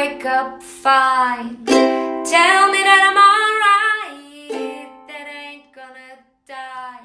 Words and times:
wake 0.00 0.24
up 0.24 0.62
fine. 0.62 1.62
Tell 1.66 2.62
me 2.72 2.80
that 2.88 3.02
I'm 3.08 3.18
alright, 3.30 4.88
that 5.08 5.26
I 5.28 5.40
ain't 5.52 5.72
gonna 5.74 6.12
die. 6.46 7.04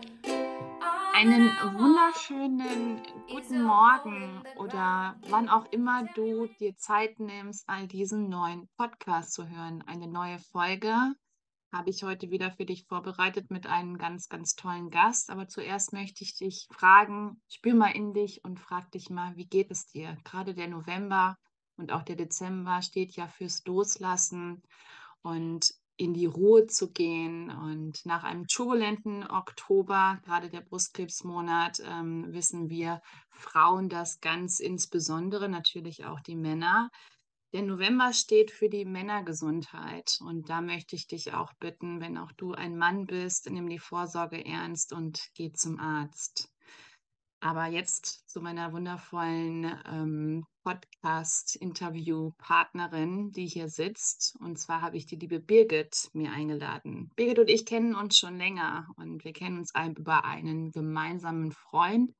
Einen 1.13 1.49
wunderschönen 1.77 3.01
guten 3.27 3.63
Morgen 3.63 4.41
oder 4.57 5.15
wann 5.27 5.49
auch 5.49 5.65
immer 5.73 6.05
du 6.15 6.47
dir 6.59 6.77
Zeit 6.77 7.19
nimmst, 7.19 7.67
all 7.67 7.85
diesen 7.87 8.29
neuen 8.29 8.69
Podcast 8.77 9.33
zu 9.33 9.49
hören. 9.49 9.83
Eine 9.85 10.07
neue 10.07 10.39
Folge 10.39 10.95
habe 11.73 11.89
ich 11.89 12.03
heute 12.03 12.29
wieder 12.29 12.51
für 12.51 12.65
dich 12.65 12.85
vorbereitet 12.87 13.51
mit 13.51 13.67
einem 13.67 13.97
ganz, 13.97 14.29
ganz 14.29 14.55
tollen 14.55 14.89
Gast. 14.89 15.31
Aber 15.31 15.49
zuerst 15.49 15.91
möchte 15.91 16.23
ich 16.23 16.37
dich 16.37 16.69
fragen, 16.71 17.41
spür 17.49 17.73
mal 17.73 17.91
in 17.91 18.13
dich 18.13 18.45
und 18.45 18.57
frag 18.57 18.89
dich 18.91 19.09
mal, 19.09 19.35
wie 19.35 19.47
geht 19.47 19.69
es 19.69 19.85
dir? 19.85 20.15
Gerade 20.23 20.53
der 20.53 20.69
November 20.69 21.35
und 21.77 21.91
auch 21.91 22.03
der 22.03 22.15
Dezember 22.15 22.81
steht 22.81 23.15
ja 23.15 23.27
fürs 23.27 23.65
Loslassen 23.65 24.61
und 25.21 25.73
in 25.97 26.13
die 26.13 26.25
Ruhe 26.25 26.67
zu 26.67 26.91
gehen. 26.91 27.49
Und 27.49 28.05
nach 28.05 28.23
einem 28.23 28.47
turbulenten 28.47 29.29
Oktober, 29.29 30.19
gerade 30.23 30.49
der 30.49 30.61
Brustkrebsmonat, 30.61 31.81
ähm, 31.85 32.33
wissen 32.33 32.69
wir 32.69 33.01
Frauen 33.29 33.89
das 33.89 34.19
ganz 34.19 34.59
insbesondere, 34.59 35.49
natürlich 35.49 36.05
auch 36.05 36.19
die 36.19 36.35
Männer. 36.35 36.89
Der 37.53 37.61
November 37.61 38.11
steht 38.11 38.51
für 38.51 38.69
die 38.69 38.83
Männergesundheit. 38.83 40.17
Und 40.21 40.49
da 40.49 40.61
möchte 40.61 40.95
ich 40.95 41.07
dich 41.07 41.33
auch 41.33 41.53
bitten, 41.53 42.01
wenn 42.01 42.17
auch 42.17 42.33
du 42.33 42.53
ein 42.53 42.77
Mann 42.77 43.05
bist, 43.05 43.49
nimm 43.49 43.69
die 43.69 43.79
Vorsorge 43.79 44.45
ernst 44.45 44.91
und 44.91 45.29
geh 45.35 45.53
zum 45.53 45.79
Arzt. 45.79 46.54
Aber 47.45 47.67
jetzt 47.67 48.27
zu 48.27 48.41
meiner 48.41 48.73
wundervollen 48.73 49.71
ähm, 49.87 50.43
Podcast-Interview-Partnerin, 50.63 53.31
die 53.33 53.45
hier 53.45 53.69
sitzt. 53.69 54.35
Und 54.39 54.57
zwar 54.57 54.81
habe 54.81 54.97
ich 54.97 55.05
die 55.05 55.17
liebe 55.17 55.39
Birgit 55.39 56.09
mir 56.13 56.31
eingeladen. 56.31 57.11
Birgit 57.15 57.37
und 57.37 57.51
ich 57.51 57.67
kennen 57.67 57.93
uns 57.93 58.17
schon 58.17 58.37
länger 58.37 58.87
und 58.97 59.23
wir 59.23 59.31
kennen 59.31 59.59
uns 59.59 59.73
über 59.95 60.25
einen 60.25 60.71
gemeinsamen 60.71 61.51
Freund. 61.51 62.13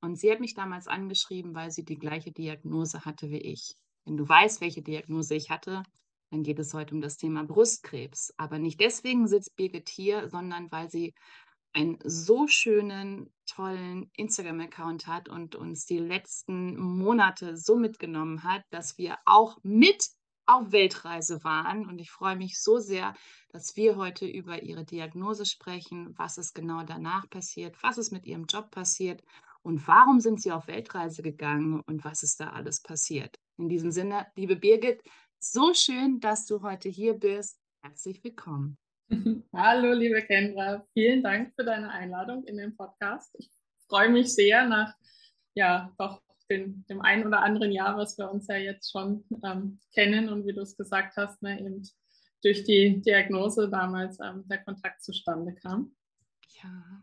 Und 0.00 0.14
sie 0.14 0.30
hat 0.30 0.38
mich 0.38 0.54
damals 0.54 0.86
angeschrieben, 0.86 1.56
weil 1.56 1.72
sie 1.72 1.84
die 1.84 1.98
gleiche 1.98 2.30
Diagnose 2.30 3.04
hatte 3.04 3.30
wie 3.30 3.40
ich. 3.40 3.74
Wenn 4.04 4.16
du 4.16 4.28
weißt, 4.28 4.60
welche 4.60 4.82
Diagnose 4.82 5.34
ich 5.34 5.50
hatte, 5.50 5.82
dann 6.30 6.44
geht 6.44 6.60
es 6.60 6.72
heute 6.72 6.94
um 6.94 7.00
das 7.00 7.16
Thema 7.16 7.42
Brustkrebs. 7.42 8.32
Aber 8.36 8.60
nicht 8.60 8.78
deswegen 8.78 9.26
sitzt 9.26 9.56
Birgit 9.56 9.88
hier, 9.88 10.28
sondern 10.28 10.70
weil 10.70 10.88
sie 10.88 11.14
einen 11.72 11.98
so 12.04 12.46
schönen, 12.46 13.32
tollen 13.46 14.10
Instagram-Account 14.16 15.06
hat 15.06 15.28
und 15.28 15.54
uns 15.54 15.86
die 15.86 15.98
letzten 15.98 16.76
Monate 16.76 17.56
so 17.56 17.76
mitgenommen 17.76 18.42
hat, 18.42 18.62
dass 18.70 18.98
wir 18.98 19.18
auch 19.24 19.58
mit 19.62 20.08
auf 20.46 20.72
Weltreise 20.72 21.44
waren. 21.44 21.86
Und 21.86 21.98
ich 21.98 22.10
freue 22.10 22.36
mich 22.36 22.60
so 22.60 22.78
sehr, 22.78 23.14
dass 23.50 23.76
wir 23.76 23.96
heute 23.96 24.26
über 24.26 24.62
ihre 24.62 24.84
Diagnose 24.84 25.44
sprechen, 25.44 26.14
was 26.16 26.38
ist 26.38 26.54
genau 26.54 26.82
danach 26.82 27.28
passiert, 27.28 27.76
was 27.82 27.98
ist 27.98 28.10
mit 28.10 28.26
ihrem 28.26 28.46
Job 28.46 28.70
passiert 28.70 29.22
und 29.62 29.86
warum 29.86 30.20
sind 30.20 30.40
sie 30.40 30.52
auf 30.52 30.66
Weltreise 30.66 31.22
gegangen 31.22 31.82
und 31.86 32.04
was 32.04 32.22
ist 32.22 32.40
da 32.40 32.50
alles 32.50 32.80
passiert. 32.80 33.36
In 33.58 33.68
diesem 33.68 33.90
Sinne, 33.90 34.26
liebe 34.36 34.56
Birgit, 34.56 35.02
so 35.38 35.74
schön, 35.74 36.20
dass 36.20 36.46
du 36.46 36.62
heute 36.62 36.88
hier 36.88 37.14
bist. 37.14 37.60
Herzlich 37.82 38.24
willkommen. 38.24 38.78
Hallo, 39.54 39.92
liebe 39.92 40.22
Kendra. 40.22 40.86
Vielen 40.92 41.22
Dank 41.22 41.54
für 41.54 41.64
deine 41.64 41.90
Einladung 41.90 42.44
in 42.44 42.56
den 42.58 42.76
Podcast. 42.76 43.34
Ich 43.38 43.50
freue 43.88 44.10
mich 44.10 44.34
sehr 44.34 44.66
nach, 44.66 44.94
ja, 45.54 45.94
doch 45.98 46.22
den, 46.50 46.84
dem 46.86 47.00
einen 47.00 47.26
oder 47.26 47.40
anderen 47.40 47.72
Jahr, 47.72 47.96
was 47.96 48.18
wir 48.18 48.30
uns 48.30 48.46
ja 48.48 48.56
jetzt 48.56 48.90
schon 48.90 49.24
ähm, 49.44 49.78
kennen 49.94 50.28
und 50.28 50.46
wie 50.46 50.52
du 50.52 50.60
es 50.60 50.76
gesagt 50.76 51.16
hast, 51.16 51.42
ne, 51.42 51.58
eben 51.58 51.82
durch 52.42 52.64
die 52.64 53.00
Diagnose 53.00 53.68
damals 53.70 54.18
ähm, 54.20 54.44
der 54.46 54.62
Kontakt 54.64 55.02
zustande 55.02 55.54
kam. 55.54 55.94
Ja, 56.62 57.02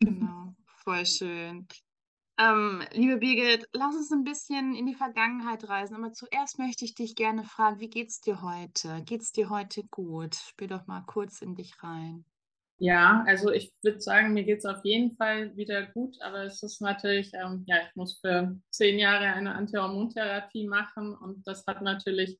genau. 0.00 0.54
Voll 0.66 1.06
schön. 1.06 1.66
Ähm, 2.36 2.82
liebe 2.92 3.18
Birgit, 3.18 3.68
lass 3.72 3.94
uns 3.94 4.10
ein 4.10 4.24
bisschen 4.24 4.74
in 4.74 4.86
die 4.86 4.94
Vergangenheit 4.94 5.68
reisen. 5.68 5.94
Aber 5.94 6.12
zuerst 6.12 6.58
möchte 6.58 6.84
ich 6.84 6.94
dich 6.94 7.14
gerne 7.14 7.44
fragen, 7.44 7.78
wie 7.78 7.88
geht's 7.88 8.20
dir 8.20 8.42
heute? 8.42 9.02
Geht's 9.04 9.30
dir 9.30 9.50
heute 9.50 9.84
gut? 9.84 10.34
Spür 10.34 10.66
doch 10.66 10.86
mal 10.86 11.02
kurz 11.06 11.42
in 11.42 11.54
dich 11.54 11.80
rein. 11.82 12.24
Ja, 12.78 13.24
also 13.28 13.52
ich 13.52 13.72
würde 13.82 14.00
sagen, 14.00 14.34
mir 14.34 14.42
geht 14.42 14.58
es 14.58 14.64
auf 14.64 14.84
jeden 14.84 15.16
Fall 15.16 15.56
wieder 15.56 15.86
gut, 15.86 16.20
aber 16.20 16.42
es 16.42 16.60
ist 16.64 16.80
natürlich, 16.80 17.30
ähm, 17.34 17.62
ja, 17.66 17.76
ich 17.86 17.94
muss 17.94 18.18
für 18.18 18.58
zehn 18.70 18.98
Jahre 18.98 19.26
eine 19.26 19.54
Antihormontherapie 19.54 20.66
machen 20.66 21.14
und 21.14 21.46
das 21.46 21.64
hat 21.68 21.82
natürlich 21.82 22.36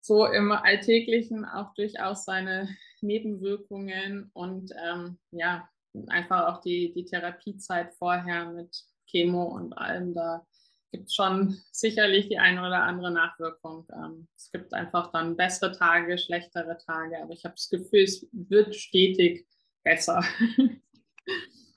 so 0.00 0.26
im 0.26 0.52
Alltäglichen 0.52 1.44
auch 1.44 1.74
durchaus 1.74 2.24
seine 2.24 2.68
Nebenwirkungen 3.00 4.30
und 4.32 4.72
ähm, 4.80 5.18
ja, 5.32 5.68
einfach 6.06 6.46
auch 6.46 6.60
die, 6.60 6.92
die 6.94 7.04
Therapiezeit 7.04 7.92
vorher 7.94 8.50
mit 8.52 8.84
Chemo 9.08 9.44
und 9.44 9.72
allem, 9.74 10.14
da 10.14 10.46
gibt 10.92 11.08
es 11.08 11.14
schon 11.14 11.58
sicherlich 11.70 12.28
die 12.28 12.38
eine 12.38 12.60
oder 12.60 12.82
andere 12.82 13.10
Nachwirkung. 13.10 13.86
Ähm, 13.92 14.28
es 14.36 14.50
gibt 14.50 14.72
einfach 14.72 15.12
dann 15.12 15.36
bessere 15.36 15.72
Tage, 15.72 16.18
schlechtere 16.18 16.78
Tage, 16.78 17.20
aber 17.22 17.32
ich 17.32 17.44
habe 17.44 17.54
das 17.54 17.68
Gefühl, 17.68 18.04
es 18.04 18.26
wird 18.32 18.74
stetig 18.74 19.46
besser. 19.82 20.22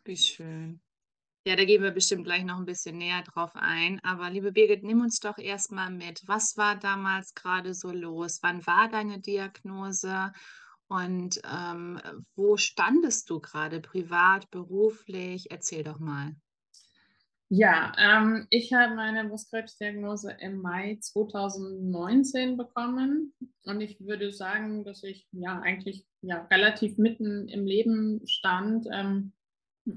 Wie 0.05 0.17
schön. 0.17 0.81
Ja, 1.43 1.55
da 1.55 1.65
gehen 1.65 1.81
wir 1.81 1.91
bestimmt 1.91 2.25
gleich 2.25 2.43
noch 2.43 2.57
ein 2.57 2.65
bisschen 2.65 2.99
näher 2.99 3.23
drauf 3.23 3.55
ein. 3.55 3.99
Aber 4.03 4.29
liebe 4.29 4.51
Birgit, 4.51 4.83
nimm 4.83 5.01
uns 5.01 5.19
doch 5.19 5.39
erstmal 5.39 5.89
mit. 5.89 6.21
Was 6.27 6.55
war 6.55 6.77
damals 6.77 7.33
gerade 7.33 7.73
so 7.73 7.91
los? 7.91 8.39
Wann 8.43 8.65
war 8.67 8.89
deine 8.89 9.19
Diagnose? 9.19 10.31
Und 10.87 11.41
ähm, 11.51 11.99
wo 12.35 12.57
standest 12.57 13.29
du 13.29 13.39
gerade 13.39 13.81
privat, 13.81 14.51
beruflich? 14.51 15.49
Erzähl 15.49 15.83
doch 15.83 15.97
mal. 15.97 16.35
Ja, 17.53 17.91
ähm, 17.97 18.47
ich 18.49 18.71
habe 18.71 18.95
meine 18.95 19.27
Brustkrebsdiagnose 19.27 20.31
im 20.39 20.61
Mai 20.61 20.97
2019 21.01 22.55
bekommen 22.55 23.33
und 23.65 23.81
ich 23.81 23.99
würde 23.99 24.31
sagen, 24.31 24.85
dass 24.85 25.03
ich 25.03 25.27
ja 25.33 25.59
eigentlich 25.59 26.07
ja, 26.21 26.47
relativ 26.49 26.97
mitten 26.97 27.49
im 27.49 27.65
Leben 27.65 28.25
stand. 28.25 28.87
Ähm, 28.89 29.33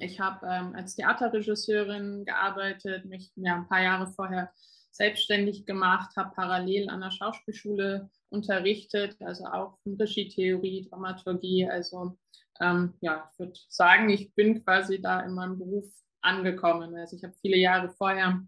ich 0.00 0.18
habe 0.18 0.44
ähm, 0.50 0.74
als 0.74 0.96
Theaterregisseurin 0.96 2.24
gearbeitet, 2.24 3.04
mich 3.04 3.30
ja, 3.36 3.54
ein 3.54 3.68
paar 3.68 3.84
Jahre 3.84 4.08
vorher 4.08 4.52
selbstständig 4.90 5.64
gemacht, 5.64 6.16
habe 6.16 6.34
parallel 6.34 6.90
an 6.90 7.02
der 7.02 7.12
Schauspielschule 7.12 8.10
unterrichtet, 8.30 9.16
also 9.20 9.44
auch 9.44 9.78
Regietheorie, 9.86 10.88
Dramaturgie. 10.90 11.70
Also 11.70 12.18
ähm, 12.60 12.94
ja, 13.00 13.30
ich 13.30 13.38
würde 13.38 13.54
sagen, 13.68 14.08
ich 14.08 14.34
bin 14.34 14.64
quasi 14.64 15.00
da 15.00 15.20
in 15.20 15.34
meinem 15.34 15.56
Beruf 15.56 15.84
angekommen. 16.24 16.96
Also 16.96 17.16
ich 17.16 17.24
habe 17.24 17.34
viele 17.40 17.56
Jahre 17.56 17.90
vorher 17.90 18.42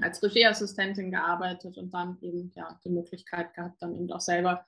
als 0.00 0.22
Regieassistentin 0.22 1.10
gearbeitet 1.10 1.78
und 1.78 1.92
dann 1.92 2.18
eben 2.20 2.52
ja 2.54 2.78
die 2.84 2.90
Möglichkeit 2.90 3.54
gehabt, 3.54 3.80
dann 3.80 3.94
eben 3.94 4.10
auch 4.12 4.20
selber 4.20 4.66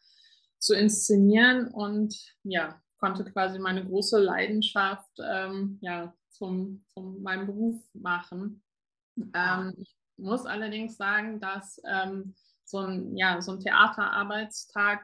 zu 0.58 0.74
inszenieren 0.74 1.68
und 1.68 2.16
ja, 2.42 2.80
konnte 2.98 3.24
quasi 3.24 3.58
meine 3.58 3.84
große 3.84 4.18
Leidenschaft 4.18 5.10
ähm, 5.22 5.78
ja, 5.82 6.14
zum, 6.30 6.84
zum 6.88 7.22
meinem 7.22 7.46
Beruf 7.46 7.80
machen. 7.94 8.62
Ähm, 9.34 9.74
ich 9.76 9.96
muss 10.16 10.46
allerdings 10.46 10.96
sagen, 10.96 11.40
dass 11.40 11.80
ähm, 11.88 12.34
so 12.64 12.78
ein, 12.78 13.16
ja, 13.16 13.40
so 13.40 13.52
ein 13.52 13.60
Theaterarbeitstag 13.60 15.00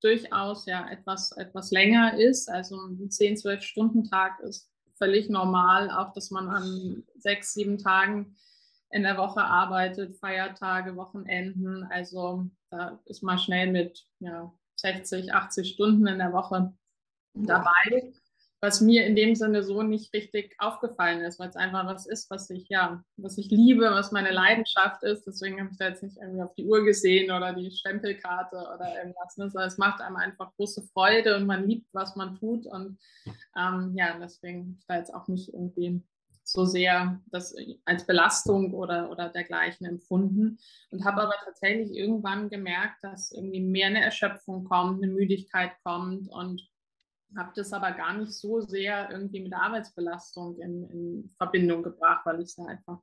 durchaus 0.00 0.66
ja 0.66 0.88
etwas, 0.90 1.32
etwas 1.32 1.70
länger 1.70 2.18
ist. 2.18 2.48
Also 2.48 2.76
ein 2.76 3.10
10, 3.10 3.36
12 3.36 3.62
Stunden 3.62 4.04
Tag 4.04 4.40
ist 4.40 4.70
völlig 4.98 5.30
normal, 5.30 5.90
auch 5.90 6.12
dass 6.12 6.30
man 6.30 6.48
an 6.48 7.04
sechs, 7.16 7.54
sieben 7.54 7.78
Tagen 7.78 8.36
in 8.90 9.02
der 9.02 9.16
Woche 9.16 9.42
arbeitet, 9.42 10.16
Feiertage, 10.18 10.96
Wochenenden. 10.96 11.84
Also 11.90 12.46
da 12.70 12.98
ist 13.06 13.22
man 13.22 13.38
schnell 13.38 13.70
mit 13.70 14.06
ja, 14.20 14.52
60, 14.76 15.32
80 15.32 15.70
Stunden 15.70 16.06
in 16.06 16.18
der 16.18 16.32
Woche 16.32 16.72
dabei, 17.34 18.12
was 18.60 18.80
mir 18.80 19.06
in 19.06 19.14
dem 19.14 19.34
Sinne 19.36 19.62
so 19.62 19.82
nicht 19.82 20.12
richtig 20.12 20.56
aufgefallen 20.58 21.20
ist, 21.20 21.38
weil 21.38 21.48
es 21.48 21.56
einfach 21.56 21.86
was 21.86 22.06
ist, 22.06 22.28
was 22.30 22.50
ich 22.50 22.68
ja, 22.68 23.04
was 23.16 23.38
ich 23.38 23.50
liebe, 23.50 23.84
was 23.84 24.10
meine 24.10 24.32
Leidenschaft 24.32 25.02
ist. 25.04 25.24
Deswegen 25.26 25.60
habe 25.60 25.70
ich 25.70 25.78
da 25.78 25.88
jetzt 25.88 26.02
nicht 26.02 26.16
irgendwie 26.16 26.42
auf 26.42 26.54
die 26.54 26.66
Uhr 26.66 26.84
gesehen 26.84 27.30
oder 27.30 27.52
die 27.52 27.70
Stempelkarte 27.70 28.56
oder 28.56 28.96
irgendwas. 28.98 29.36
Ne? 29.36 29.48
Sondern 29.50 29.68
es 29.68 29.78
macht 29.78 30.00
einem 30.00 30.16
einfach 30.16 30.52
große 30.56 30.82
Freude 30.92 31.36
und 31.36 31.46
man 31.46 31.68
liebt, 31.68 31.86
was 31.92 32.16
man 32.16 32.36
tut. 32.36 32.66
Und 32.66 32.98
ähm, 33.56 33.92
ja, 33.94 34.18
deswegen 34.20 34.60
habe 34.60 34.76
ich 34.78 34.86
da 34.86 34.96
jetzt 34.96 35.14
auch 35.14 35.28
nicht 35.28 35.52
irgendwie 35.52 36.02
so 36.42 36.64
sehr 36.64 37.20
das 37.26 37.54
als 37.84 38.06
Belastung 38.06 38.72
oder, 38.72 39.10
oder 39.10 39.28
dergleichen 39.28 39.86
empfunden 39.86 40.58
und 40.90 41.04
habe 41.04 41.22
aber 41.22 41.34
tatsächlich 41.44 41.92
irgendwann 41.92 42.48
gemerkt, 42.48 43.04
dass 43.04 43.32
irgendwie 43.32 43.60
mehr 43.60 43.88
eine 43.88 44.02
Erschöpfung 44.02 44.64
kommt, 44.64 45.02
eine 45.02 45.12
Müdigkeit 45.12 45.72
kommt 45.84 46.28
und 46.30 46.66
habe 47.36 47.52
das 47.54 47.72
aber 47.72 47.92
gar 47.92 48.14
nicht 48.14 48.32
so 48.32 48.60
sehr 48.60 49.10
irgendwie 49.10 49.40
mit 49.40 49.52
Arbeitsbelastung 49.52 50.58
in, 50.60 50.90
in 50.90 51.34
Verbindung 51.36 51.82
gebracht, 51.82 52.24
weil 52.24 52.40
ich 52.40 52.48
es 52.48 52.58
einfach 52.58 52.98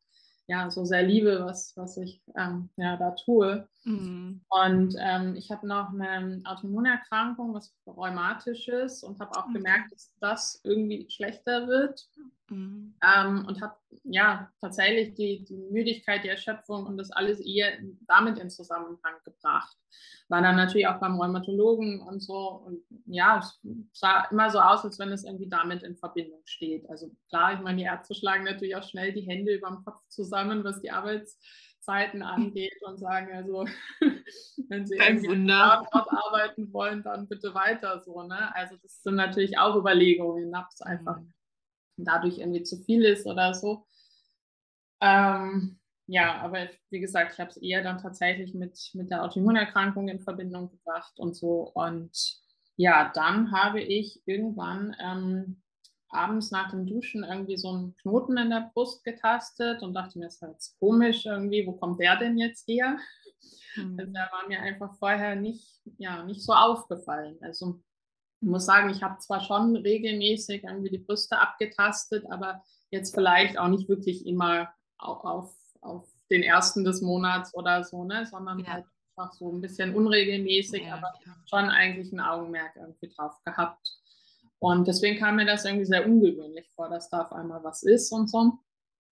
ja 0.48 0.70
so 0.70 0.86
sehr 0.86 1.04
liebe, 1.04 1.44
was, 1.44 1.74
was 1.76 1.98
ich 1.98 2.22
ähm, 2.38 2.70
ja, 2.78 2.98
da 2.98 3.12
tue. 3.12 3.68
Mhm. 3.84 4.42
Und 4.50 4.96
ähm, 5.00 5.36
ich 5.36 5.52
habe 5.52 5.68
noch 5.68 5.94
eine 5.94 6.42
Autoimmunerkrankung, 6.46 7.54
was 7.54 7.74
rheumatisch 7.88 8.68
ist 8.68 9.04
und 9.04 9.20
habe 9.20 9.38
auch 9.38 9.46
okay. 9.46 9.54
gemerkt, 9.54 9.92
dass 9.92 10.12
das 10.20 10.62
irgendwie 10.64 11.08
schlechter 11.10 11.68
wird. 11.68 12.08
Mhm. 12.50 12.94
Ähm, 13.04 13.46
und 13.48 13.62
habe 13.62 13.76
ja 14.04 14.52
tatsächlich 14.62 15.16
die, 15.16 15.44
die 15.46 15.58
Müdigkeit, 15.72 16.24
die 16.24 16.30
Erschöpfung 16.30 16.86
und 16.86 16.98
das 16.98 17.12
alles 17.12 17.40
eher 17.40 17.78
damit 18.08 18.38
in 18.38 18.50
Zusammenhang 18.50 19.16
gebracht. 19.24 19.76
War 20.28 20.42
dann 20.42 20.56
natürlich 20.56 20.88
auch 20.88 21.00
beim 21.00 21.20
Rheumatologen 21.20 22.02
und 22.02 22.22
so. 22.22 22.64
Und 22.66 22.82
ja, 23.06 23.40
es 23.40 23.60
sah 23.94 24.26
immer 24.32 24.50
so 24.50 24.60
aus, 24.60 24.84
als 24.84 25.00
wenn 25.00 25.12
es 25.12 25.24
irgendwie 25.24 25.50
damit 25.50 25.84
in 25.84 25.96
Verbindung 25.96 26.42
steht. 26.46 26.90
Also 26.90 27.12
klar, 27.30 27.54
ich 27.54 27.62
meine, 27.62 27.78
die 27.78 27.84
Ärzte 27.84 28.14
schlagen 28.14 28.44
natürlich 28.44 28.76
auch 28.76 28.88
schnell 28.88 29.14
die 29.14 29.22
Hände 29.22 29.56
über 29.56 29.70
dem 29.70 29.84
Kopf 29.84 30.02
zusammen, 30.08 30.64
was 30.64 30.82
die 30.82 30.92
Arbeitszeiten 30.92 32.22
angeht 32.24 32.78
und 32.82 33.00
sagen, 33.00 33.34
also 33.34 33.66
wenn 34.70 34.86
Sie 34.86 34.98
Kein 34.98 35.24
irgendwie 35.24 35.52
arbeiten 35.52 36.72
wollen, 36.74 37.02
dann 37.02 37.28
bitte 37.28 37.56
weiter 37.56 38.02
so. 38.02 38.22
Ne? 38.24 38.54
Also 38.56 38.76
das 38.82 39.02
sind 39.02 39.16
natürlich 39.16 39.58
auch 39.58 39.76
Überlegungen, 39.76 40.54
ob 40.56 40.68
es 40.72 40.82
einfach 40.82 41.18
mhm 41.18 41.35
dadurch 41.98 42.40
irgendwie 42.40 42.64
zu 42.64 42.78
viel 42.78 43.04
ist 43.06 43.26
oder 43.26 43.54
so. 43.54 43.86
Ähm, 45.02 45.80
ja, 46.08 46.42
aber 46.42 46.68
wie 46.90 47.00
gesagt, 47.00 47.34
ich 47.34 47.40
habe 47.40 47.50
es 47.50 47.58
eher 47.58 47.84
dann 47.84 47.98
tatsächlich 47.98 48.54
mit, 48.54 48.92
mit 48.94 49.10
der 49.10 49.24
Autoimmunerkrankung 49.24 50.08
in 50.08 50.20
Verbindung 50.20 50.70
gebracht 50.70 51.20
und 51.20 51.36
so. 51.36 51.72
Und 51.74 52.40
ja, 52.76 53.12
dann 53.14 53.52
habe 53.52 53.82
ich 53.82 54.22
irgendwann 54.26 54.96
ähm, 55.00 55.62
abends 56.10 56.52
nach 56.52 56.72
dem 56.72 56.86
Duschen 56.86 57.24
irgendwie 57.24 57.58
so 57.58 57.70
einen 57.70 57.96
Knoten 57.98 58.38
in 58.38 58.50
der 58.50 58.72
Brust 58.74 59.04
getastet 59.04 59.82
und 59.82 59.94
dachte 59.94 60.20
mir, 60.20 60.26
das 60.26 60.36
ist 60.36 60.42
jetzt 60.42 60.80
komisch 60.80 61.26
irgendwie, 61.26 61.66
wo 61.66 61.74
kommt 61.74 62.00
der 62.00 62.18
denn 62.18 62.38
jetzt 62.38 62.68
her? 62.68 62.98
Mhm. 63.76 64.00
Also 64.00 64.12
der 64.12 64.30
war 64.32 64.48
mir 64.48 64.62
einfach 64.62 64.96
vorher 64.98 65.36
nicht, 65.36 65.82
ja, 65.98 66.24
nicht 66.24 66.44
so 66.44 66.54
aufgefallen. 66.54 67.38
Also 67.42 67.82
ich 68.46 68.52
muss 68.52 68.68
sagen, 68.68 68.92
ich 68.92 69.02
habe 69.02 69.18
zwar 69.18 69.42
schon 69.42 69.76
regelmäßig 69.76 70.66
irgendwie 70.66 70.92
die 70.92 71.00
Brüste 71.00 71.40
abgetastet, 71.40 72.26
aber 72.30 72.64
jetzt 72.92 73.16
vielleicht 73.16 73.58
auch 73.58 73.70
nicht 73.70 73.90
wirklich 73.90 74.28
immer 74.28 74.70
auf, 75.00 75.52
auf 75.82 76.08
den 76.30 76.44
ersten 76.44 76.84
des 76.84 77.02
Monats 77.02 77.56
oder 77.56 77.84
so, 77.84 78.04
ne? 78.04 78.28
sondern 78.28 78.60
ja. 78.60 78.68
halt 78.68 78.86
einfach 79.18 79.34
so 79.34 79.52
ein 79.52 79.62
bisschen 79.62 79.96
unregelmäßig, 79.96 80.84
ja, 80.84 80.94
aber 80.94 81.12
ja. 81.26 81.36
schon 81.50 81.72
eigentlich 81.72 82.14
ein 82.14 82.20
Augenmerk 82.20 82.76
irgendwie 82.76 83.10
drauf 83.10 83.34
gehabt. 83.44 83.80
Und 84.60 84.88
deswegen 84.88 85.18
kam 85.18 85.38
mir 85.38 85.48
das 85.48 85.66
irgendwie 85.66 85.86
sehr 85.86 86.06
ungewöhnlich 86.06 86.70
vor, 86.76 86.88
dass 86.88 87.10
da 87.10 87.24
auf 87.24 87.32
einmal 87.32 87.64
was 87.64 87.82
ist 87.82 88.12
und 88.12 88.30
so. 88.30 88.60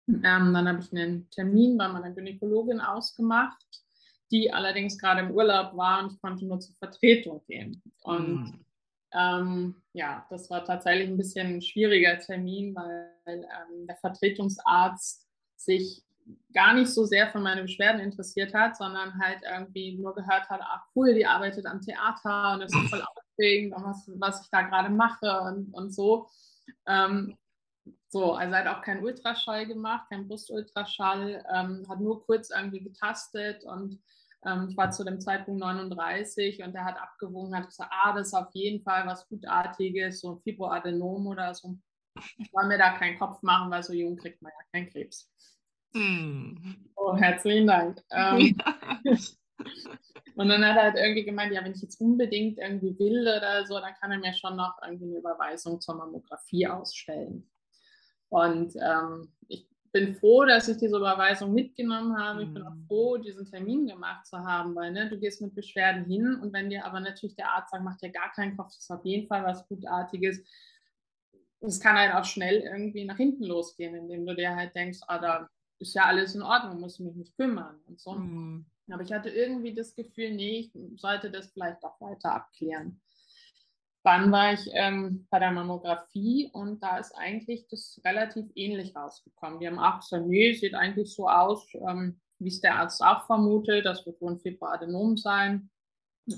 Ähm, 0.08 0.22
dann 0.22 0.68
habe 0.68 0.80
ich 0.80 0.92
einen 0.92 1.30
Termin 1.30 1.78
bei 1.78 1.88
meiner 1.88 2.10
Gynäkologin 2.10 2.80
ausgemacht, 2.80 3.64
die 4.30 4.52
allerdings 4.52 4.98
gerade 4.98 5.22
im 5.22 5.30
Urlaub 5.30 5.74
war 5.74 6.04
und 6.04 6.12
ich 6.12 6.20
konnte 6.20 6.44
nur 6.44 6.60
zur 6.60 6.74
Vertretung 6.74 7.42
gehen. 7.46 7.82
Und 8.02 8.28
mhm. 8.28 8.64
Ähm, 9.14 9.74
ja, 9.92 10.26
das 10.30 10.48
war 10.50 10.64
tatsächlich 10.64 11.08
ein 11.08 11.16
bisschen 11.16 11.56
ein 11.56 11.62
schwieriger 11.62 12.18
Termin, 12.18 12.74
weil 12.74 13.10
ähm, 13.26 13.86
der 13.86 13.96
Vertretungsarzt 13.96 15.26
sich 15.56 16.02
gar 16.52 16.74
nicht 16.74 16.88
so 16.88 17.04
sehr 17.04 17.30
von 17.30 17.42
meinen 17.42 17.66
Beschwerden 17.66 18.00
interessiert 18.00 18.54
hat, 18.54 18.76
sondern 18.76 19.18
halt 19.18 19.40
irgendwie 19.42 19.96
nur 19.96 20.14
gehört 20.14 20.48
hat, 20.48 20.60
ach 20.62 20.84
cool, 20.94 21.14
die 21.14 21.26
arbeitet 21.26 21.66
am 21.66 21.80
Theater 21.80 22.54
und 22.54 22.60
das 22.60 22.72
ist 22.72 22.90
voll 22.90 23.02
aufregend 23.32 23.74
was, 23.76 24.10
was 24.16 24.42
ich 24.42 24.50
da 24.50 24.62
gerade 24.62 24.90
mache 24.90 25.40
und, 25.40 25.72
und 25.74 25.92
so. 25.92 26.28
Ähm, 26.86 27.36
so, 28.08 28.34
also 28.34 28.54
hat 28.54 28.66
auch 28.66 28.82
keinen 28.82 29.02
Ultraschall 29.02 29.66
gemacht, 29.66 30.06
kein 30.10 30.28
Brustultraschall, 30.28 31.44
ähm, 31.52 31.86
hat 31.88 32.00
nur 32.00 32.24
kurz 32.24 32.50
irgendwie 32.50 32.80
getastet 32.80 33.64
und 33.64 34.00
ähm, 34.44 34.68
ich 34.70 34.76
war 34.76 34.90
zu 34.90 35.04
dem 35.04 35.20
Zeitpunkt 35.20 35.60
39 35.60 36.62
und 36.62 36.74
er 36.74 36.84
hat 36.84 37.00
abgewogen, 37.00 37.56
hat 37.56 37.66
gesagt, 37.66 37.92
ah, 37.92 38.12
das 38.12 38.28
ist 38.28 38.34
auf 38.34 38.50
jeden 38.52 38.82
Fall 38.82 39.06
was 39.06 39.28
Gutartiges, 39.28 40.20
so 40.20 40.32
ein 40.32 40.40
Fibroadenom 40.42 41.26
oder 41.26 41.54
so. 41.54 41.76
Ich 42.38 42.50
soll 42.50 42.66
mir 42.66 42.78
da 42.78 42.96
keinen 42.98 43.18
Kopf 43.18 43.42
machen, 43.42 43.70
weil 43.70 43.82
so 43.82 43.92
jung 43.92 44.16
kriegt 44.16 44.42
man 44.42 44.52
ja 44.52 44.66
keinen 44.72 44.90
Krebs. 44.90 45.30
Mm. 45.94 46.56
Oh, 46.96 47.16
herzlichen 47.16 47.66
Dank. 47.66 48.02
Ähm, 48.10 48.56
ja. 48.58 49.16
Und 50.34 50.48
dann 50.48 50.64
hat 50.64 50.76
er 50.76 50.82
halt 50.82 50.96
irgendwie 50.96 51.24
gemeint, 51.24 51.52
ja, 51.52 51.62
wenn 51.62 51.72
ich 51.72 51.82
jetzt 51.82 52.00
unbedingt 52.00 52.58
irgendwie 52.58 52.98
will 52.98 53.22
oder 53.22 53.66
so, 53.66 53.78
dann 53.78 53.94
kann 54.00 54.12
er 54.12 54.18
mir 54.18 54.32
schon 54.32 54.56
noch 54.56 54.76
irgendwie 54.82 55.04
eine 55.04 55.18
Überweisung 55.18 55.80
zur 55.80 55.96
Mammographie 55.96 56.66
ausstellen. 56.66 57.50
Und 58.28 58.74
ähm, 58.76 59.32
ich 59.48 59.68
bin 59.92 60.14
froh, 60.14 60.44
dass 60.44 60.68
ich 60.68 60.78
diese 60.78 60.96
Überweisung 60.96 61.52
mitgenommen 61.52 62.18
habe. 62.18 62.44
Ich 62.44 62.52
bin 62.52 62.62
auch 62.62 62.74
mhm. 62.74 62.86
froh, 62.86 63.16
diesen 63.18 63.44
Termin 63.44 63.86
gemacht 63.86 64.26
zu 64.26 64.38
haben, 64.38 64.74
weil 64.74 64.90
ne, 64.90 65.08
du 65.08 65.18
gehst 65.18 65.42
mit 65.42 65.54
Beschwerden 65.54 66.04
hin 66.04 66.34
und 66.36 66.52
wenn 66.52 66.70
dir 66.70 66.84
aber 66.84 67.00
natürlich 67.00 67.36
der 67.36 67.50
Arzt 67.50 67.70
sagt, 67.70 67.84
mach 67.84 67.98
dir 67.98 68.10
gar 68.10 68.32
keinen 68.32 68.56
Kopf, 68.56 68.68
das 68.68 68.78
ist 68.78 68.90
auf 68.90 69.04
jeden 69.04 69.26
Fall 69.26 69.44
was 69.44 69.68
Gutartiges. 69.68 70.42
Es 71.60 71.78
kann 71.78 71.96
halt 71.96 72.14
auch 72.14 72.24
schnell 72.24 72.60
irgendwie 72.60 73.04
nach 73.04 73.18
hinten 73.18 73.44
losgehen, 73.44 73.94
indem 73.94 74.26
du 74.26 74.34
dir 74.34 74.56
halt 74.56 74.74
denkst, 74.74 75.00
ah, 75.06 75.18
da 75.18 75.48
ist 75.78 75.94
ja 75.94 76.04
alles 76.04 76.34
in 76.34 76.42
Ordnung, 76.42 76.80
muss 76.80 76.98
mich 76.98 77.14
nicht 77.14 77.36
kümmern 77.36 77.78
und 77.86 78.00
so. 78.00 78.12
Mhm. 78.12 78.64
Aber 78.90 79.02
ich 79.02 79.12
hatte 79.12 79.30
irgendwie 79.30 79.74
das 79.74 79.94
Gefühl, 79.94 80.32
nee, 80.32 80.70
ich 80.74 81.00
sollte 81.00 81.30
das 81.30 81.52
vielleicht 81.52 81.84
auch 81.84 82.00
weiter 82.00 82.34
abklären. 82.34 83.00
Dann 84.04 84.32
war 84.32 84.52
ich 84.52 84.68
ähm, 84.72 85.26
bei 85.30 85.38
der 85.38 85.52
Mammographie 85.52 86.50
und 86.52 86.82
da 86.82 86.98
ist 86.98 87.12
eigentlich 87.16 87.68
das 87.68 88.00
relativ 88.04 88.46
ähnlich 88.56 88.96
rausgekommen. 88.96 89.60
Die 89.60 89.66
haben 89.68 89.78
auch 89.78 90.00
gesagt, 90.00 90.26
nee, 90.26 90.52
sieht 90.54 90.74
eigentlich 90.74 91.14
so 91.14 91.28
aus, 91.28 91.66
ähm, 91.74 92.20
wie 92.38 92.48
es 92.48 92.60
der 92.60 92.76
Arzt 92.76 93.02
auch 93.02 93.26
vermutet, 93.26 93.86
das 93.86 94.04
wird 94.04 94.20
wohl 94.20 94.32
ein 94.32 94.40
Fibroadenom 94.40 95.16
sein. 95.16 95.70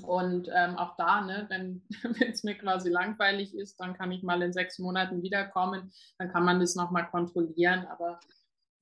Und 0.03 0.49
ähm, 0.55 0.77
auch 0.77 0.97
da, 0.97 1.23
ne, 1.23 1.47
wenn 1.49 1.83
es 2.31 2.43
mir 2.45 2.55
quasi 2.57 2.91
langweilig 2.91 3.55
ist, 3.55 3.81
dann 3.81 3.95
kann 3.95 4.13
ich 4.13 4.23
mal 4.23 4.43
in 4.43 4.53
sechs 4.53 4.79
Monaten 4.79 5.23
wiederkommen, 5.23 5.93
dann 6.19 6.31
kann 6.31 6.45
man 6.45 6.61
das 6.61 6.75
nochmal 6.75 7.09
kontrollieren. 7.11 7.87
Aber 7.87 8.19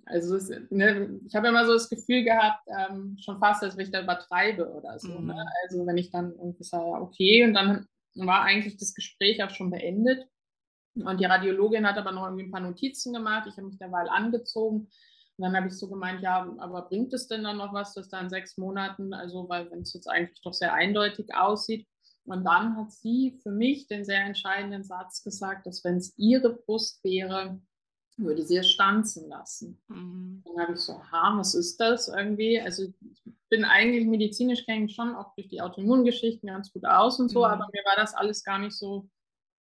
also 0.06 0.36
es, 0.36 0.50
ne, 0.70 1.20
ich 1.26 1.34
habe 1.34 1.48
immer 1.48 1.66
so 1.66 1.72
das 1.72 1.88
Gefühl 1.88 2.24
gehabt, 2.24 2.66
ähm, 2.66 3.16
schon 3.20 3.38
fast, 3.38 3.62
als 3.62 3.76
wenn 3.76 3.86
ich 3.86 3.92
da 3.92 4.02
übertreibe 4.02 4.72
oder 4.72 4.98
so. 4.98 5.08
Ne? 5.08 5.20
Mhm. 5.20 5.26
Ne? 5.26 5.46
Also 5.64 5.86
wenn 5.86 5.98
ich 5.98 6.10
dann 6.10 6.32
irgendwie 6.32 6.64
sage, 6.64 6.84
okay, 6.84 7.44
und 7.44 7.54
dann 7.54 7.86
war 8.14 8.42
eigentlich 8.42 8.76
das 8.76 8.94
Gespräch 8.94 9.42
auch 9.42 9.50
schon 9.50 9.70
beendet. 9.70 10.26
Und 10.94 11.20
die 11.20 11.24
Radiologin 11.24 11.86
hat 11.86 11.96
aber 11.96 12.12
noch 12.12 12.24
irgendwie 12.24 12.44
ein 12.44 12.50
paar 12.50 12.60
Notizen 12.60 13.12
gemacht. 13.12 13.46
Ich 13.48 13.56
habe 13.56 13.66
mich 13.66 13.78
derweil 13.78 14.08
angezogen. 14.08 14.90
Und 15.36 15.44
dann 15.44 15.56
habe 15.56 15.68
ich 15.68 15.78
so 15.78 15.88
gemeint, 15.88 16.22
ja, 16.22 16.54
aber 16.58 16.82
bringt 16.82 17.12
es 17.14 17.26
denn 17.26 17.44
dann 17.44 17.56
noch 17.56 17.72
was, 17.72 17.94
dass 17.94 18.08
da 18.08 18.20
in 18.20 18.28
sechs 18.28 18.58
Monaten, 18.58 19.14
also 19.14 19.48
weil 19.48 19.70
wenn 19.70 19.80
es 19.80 19.94
jetzt 19.94 20.06
eigentlich 20.06 20.42
doch 20.42 20.52
sehr 20.52 20.74
eindeutig 20.74 21.34
aussieht. 21.34 21.86
Und 22.24 22.44
dann 22.44 22.76
hat 22.76 22.92
sie 22.92 23.40
für 23.42 23.50
mich 23.50 23.88
den 23.88 24.04
sehr 24.04 24.24
entscheidenden 24.24 24.84
Satz 24.84 25.24
gesagt, 25.24 25.66
dass 25.66 25.82
wenn 25.82 25.96
es 25.96 26.16
ihre 26.18 26.54
Brust 26.54 27.02
wäre, 27.02 27.60
würde 28.16 28.42
sie 28.42 28.56
es 28.56 28.70
stanzen 28.70 29.28
lassen. 29.28 29.80
Mhm. 29.88 30.42
Dann 30.44 30.62
habe 30.62 30.72
ich 30.74 30.80
so, 30.80 31.02
ha, 31.10 31.34
was 31.36 31.54
ist 31.54 31.80
das 31.80 32.08
irgendwie? 32.08 32.60
Also 32.60 32.84
ich 32.84 33.32
bin 33.48 33.64
eigentlich 33.64 34.06
medizinisch 34.06 34.64
kenne 34.64 34.86
ich 34.86 34.94
schon 34.94 35.14
auch 35.14 35.34
durch 35.34 35.48
die 35.48 35.60
Autoimmungeschichten 35.60 36.48
ganz 36.48 36.72
gut 36.72 36.84
aus 36.84 37.18
und 37.20 37.30
so, 37.30 37.40
mhm. 37.40 37.46
aber 37.46 37.68
mir 37.72 37.82
war 37.84 37.96
das 37.96 38.14
alles 38.14 38.44
gar 38.44 38.58
nicht 38.58 38.76
so 38.76 39.08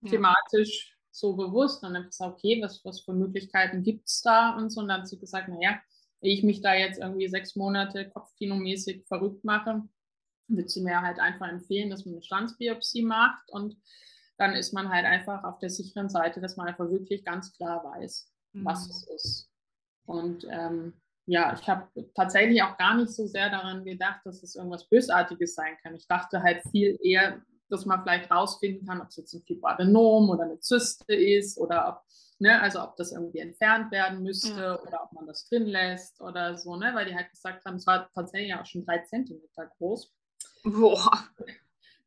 ja. 0.03 0.11
thematisch 0.11 0.97
so 1.11 1.35
bewusst. 1.35 1.83
Und 1.83 1.91
dann 1.91 1.97
habe 1.97 2.05
ich 2.05 2.11
gesagt, 2.11 2.35
okay, 2.35 2.63
was, 2.63 2.85
was 2.85 3.01
für 3.01 3.13
Möglichkeiten 3.13 3.83
gibt 3.83 4.09
es 4.09 4.21
da 4.23 4.57
und 4.57 4.71
so. 4.71 4.81
Und 4.81 4.89
dann 4.89 5.01
hat 5.01 5.09
sie 5.09 5.19
gesagt, 5.19 5.49
naja, 5.49 5.81
ehe 6.21 6.35
ich 6.35 6.43
mich 6.43 6.61
da 6.61 6.75
jetzt 6.75 6.99
irgendwie 6.99 7.29
sechs 7.29 7.57
Monate 7.57 8.11
kopfkinomäßig 8.11 9.07
verrückt 9.07 9.45
mache, 9.45 9.83
würde 10.49 10.69
sie 10.69 10.83
mir 10.83 11.01
halt 11.01 11.19
einfach 11.19 11.49
empfehlen, 11.49 11.91
dass 11.91 12.05
man 12.05 12.15
eine 12.15 12.23
Standsbiopsie 12.23 13.03
macht 13.03 13.51
und 13.51 13.77
dann 14.39 14.53
ist 14.53 14.73
man 14.73 14.91
halt 14.91 15.07
einfach 15.07 15.45
auf 15.45 15.59
der 15.59 15.71
sicheren 15.71 16.09
Seite, 16.09 16.41
dass 16.41 16.57
man 16.57 16.69
einfach 16.69 16.89
wirklich 16.91 17.25
ganz 17.25 17.53
klar 17.53 17.83
weiß, 17.85 18.31
was 18.65 18.87
mhm. 18.87 18.91
es 18.91 19.09
ist. 19.09 19.51
Und 20.07 20.47
ähm, 20.51 20.95
ja, 21.27 21.53
ich 21.61 21.69
habe 21.69 21.89
tatsächlich 22.15 22.63
auch 22.63 22.77
gar 22.77 22.97
nicht 22.97 23.11
so 23.11 23.27
sehr 23.27 23.51
daran 23.51 23.85
gedacht, 23.85 24.21
dass 24.25 24.43
es 24.43 24.55
irgendwas 24.55 24.89
Bösartiges 24.89 25.55
sein 25.55 25.77
kann. 25.83 25.97
Ich 25.97 26.07
dachte 26.07 26.43
halt 26.43 26.63
viel 26.71 26.97
eher, 27.03 27.43
dass 27.69 27.85
man 27.85 28.03
vielleicht 28.03 28.31
rausfinden 28.31 28.87
kann, 28.87 29.01
ob 29.01 29.09
es 29.09 29.17
jetzt 29.17 29.35
ein 29.35 29.43
Fibroadenom 29.43 30.31
oder 30.31 30.45
eine 30.45 30.61
Zyste 30.61 31.15
ist 31.15 31.59
oder 31.59 31.89
ob, 31.89 32.03
ne, 32.39 32.61
also 32.61 32.81
ob 32.81 32.97
das 32.97 33.11
irgendwie 33.11 33.41
entfernt 33.41 33.91
werden 33.91 34.23
müsste 34.23 34.61
ja. 34.61 34.81
oder 34.81 35.03
ob 35.03 35.13
man 35.13 35.27
das 35.27 35.49
drin 35.49 35.67
lässt 35.67 36.21
oder 36.21 36.57
so, 36.57 36.77
ne, 36.77 36.93
weil 36.95 37.07
die 37.07 37.15
halt 37.17 37.31
gesagt 37.31 37.65
haben, 37.65 37.75
es 37.75 37.87
war 37.89 38.09
tatsächlich 38.15 38.55
auch 38.55 38.65
schon 38.65 38.87
drei 38.87 38.99
Zentimeter 38.99 39.67
groß. 39.79 40.15
Boah. 40.63 41.29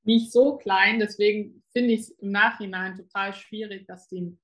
Nicht 0.03 0.31
so 0.31 0.55
klein, 0.55 0.99
deswegen 0.99 1.61
finde 1.73 1.93
ich 1.93 2.01
es 2.01 2.09
im 2.09 2.31
Nachhinein 2.31 2.95
total 2.95 3.33
schwierig, 3.33 3.85
dass 3.85 4.07
die 4.07 4.37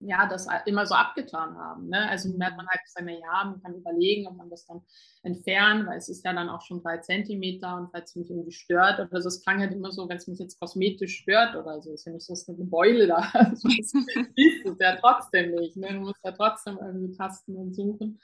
ja, 0.00 0.26
das 0.28 0.46
immer 0.66 0.84
so 0.84 0.94
abgetan 0.94 1.56
haben. 1.56 1.88
Ne? 1.88 2.08
Also 2.08 2.28
mhm. 2.28 2.36
merkt 2.36 2.56
man 2.56 2.68
halt 2.68 2.80
gesagt, 2.84 3.08
ja, 3.08 3.44
man 3.44 3.62
kann 3.62 3.74
überlegen, 3.74 4.26
ob 4.26 4.36
man 4.36 4.50
das 4.50 4.66
dann 4.66 4.82
entfernt, 5.22 5.86
weil 5.86 5.96
es 5.96 6.08
ist 6.08 6.24
ja 6.24 6.32
dann 6.32 6.48
auch 6.48 6.60
schon 6.60 6.82
drei 6.82 6.98
Zentimeter 6.98 7.76
und 7.76 7.90
falls 7.90 8.10
es 8.10 8.16
mich 8.16 8.30
irgendwie 8.30 8.52
stört 8.52 9.00
oder 9.00 9.22
so, 9.22 9.28
es 9.28 9.42
klang 9.42 9.60
halt 9.60 9.72
immer 9.72 9.90
so, 9.90 10.08
wenn 10.08 10.18
es 10.18 10.26
mich 10.26 10.38
jetzt 10.38 10.60
kosmetisch 10.60 11.20
stört 11.20 11.56
oder 11.56 11.80
so, 11.80 11.92
ist 11.92 12.04
ja 12.04 12.12
nicht 12.12 12.26
so, 12.26 12.34
dass 12.34 12.48
eine 12.48 12.64
Beule 12.64 13.06
da 13.06 13.30
das 13.32 13.60
siehst 13.62 13.94
du 13.94 14.76
ja 14.78 14.96
trotzdem 14.96 15.52
nicht. 15.52 15.76
Ne? 15.76 15.94
Du 15.94 16.00
musst 16.00 16.24
ja 16.24 16.32
trotzdem 16.32 16.78
irgendwie 16.78 17.16
tasten 17.16 17.56
und 17.56 17.74
suchen. 17.74 18.20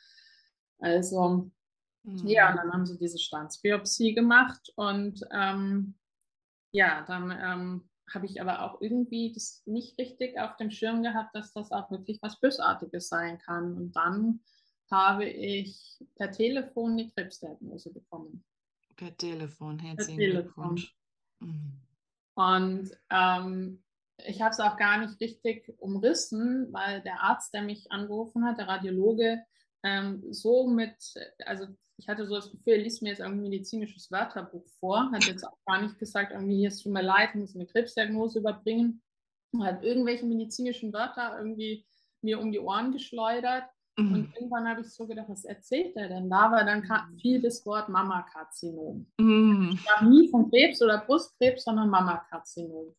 Also, 0.79 1.51
ja, 2.05 2.51
und 2.51 2.57
dann 2.57 2.73
haben 2.73 2.87
sie 2.87 2.99
diese 2.99 3.19
Staatsbiopsie 3.19 4.15
gemacht 4.15 4.73
und 4.75 5.21
ähm, 5.33 5.95
ja, 6.73 7.05
dann 7.07 7.31
ähm, 7.31 7.89
habe 8.15 8.27
ich 8.27 8.41
aber 8.41 8.63
auch 8.63 8.81
irgendwie 8.81 9.33
das 9.33 9.63
nicht 9.67 9.99
richtig 9.99 10.39
auf 10.39 10.57
dem 10.57 10.71
Schirm 10.71 11.03
gehabt, 11.03 11.35
dass 11.35 11.53
das 11.53 11.73
auch 11.73 11.91
wirklich 11.91 12.21
was 12.23 12.41
Bösartiges 12.41 13.09
sein 13.09 13.39
kann. 13.39 13.75
Und 13.75 13.97
dann 13.97 14.41
habe 14.91 15.25
ich 15.25 15.99
per 16.17 16.31
Telefon 16.31 16.97
die 16.97 17.11
Krebsdiagnose 17.11 17.93
bekommen. 17.93 18.45
Per 18.97 19.17
Telefon, 19.17 19.79
herzlichen 19.79 20.19
Glückwunsch. 20.19 20.95
Mhm. 21.41 21.81
Und 22.35 22.91
ähm, 23.11 23.83
ich 24.19 24.41
habe 24.41 24.51
es 24.51 24.61
auch 24.61 24.77
gar 24.77 24.99
nicht 24.99 25.21
richtig 25.21 25.75
umrissen, 25.79 26.73
weil 26.73 27.03
der 27.03 27.23
Arzt, 27.23 27.53
der 27.55 27.63
mich 27.63 27.91
angerufen 27.91 28.45
hat, 28.45 28.59
der 28.59 28.69
Radiologe, 28.69 29.43
ähm, 29.83 30.23
so 30.31 30.69
mit, 30.69 31.15
also 31.45 31.67
ich 32.03 32.09
hatte 32.09 32.27
so 32.27 32.35
das 32.35 32.51
Gefühl, 32.51 32.75
er 32.75 32.79
liest 32.79 33.01
mir 33.01 33.11
jetzt 33.11 33.21
irgendwie 33.21 33.47
ein 33.47 33.51
medizinisches 33.51 34.11
Wörterbuch 34.11 34.67
vor, 34.81 35.11
hat 35.13 35.25
jetzt 35.25 35.47
auch 35.47 35.57
gar 35.67 35.81
nicht 35.81 35.99
gesagt, 36.01 36.33
irgendwie 36.33 36.57
hier, 36.57 36.69
es 36.69 36.83
tut 36.83 36.93
mir 36.93 37.03
leid, 37.03 37.31
ich 37.33 37.41
muss 37.41 37.55
eine 37.55 37.67
Krebsdiagnose 37.67 38.41
überbringen, 38.41 39.01
hat 39.61 39.85
irgendwelche 39.85 40.27
medizinischen 40.27 40.93
Wörter 40.93 41.39
irgendwie 41.39 41.87
mir 42.21 42.41
um 42.41 42.51
die 42.51 42.59
Ohren 42.59 42.91
geschleudert. 42.91 43.65
Mhm. 43.97 44.15
Und 44.15 44.35
irgendwann 44.35 44.69
habe 44.69 44.81
ich 44.81 44.89
so 44.89 45.07
gedacht, 45.07 45.29
was 45.29 45.45
erzählt 45.45 45.95
er 45.97 46.09
denn 46.09 46.29
da? 46.29 46.51
Weil 46.51 46.67
dann 46.67 46.85
fiel 47.21 47.41
das 47.41 47.65
Wort 47.67 47.89
Mammakarzinom. 47.89 49.07
Mhm. 49.19 49.71
Ich 49.75 49.81
sprach 49.81 50.03
nie 50.03 50.29
von 50.29 50.51
Krebs 50.51 50.83
oder 50.83 50.99
Brustkrebs, 50.99 51.63
sondern 51.63 51.89
Mammakarzinom. 51.89 52.97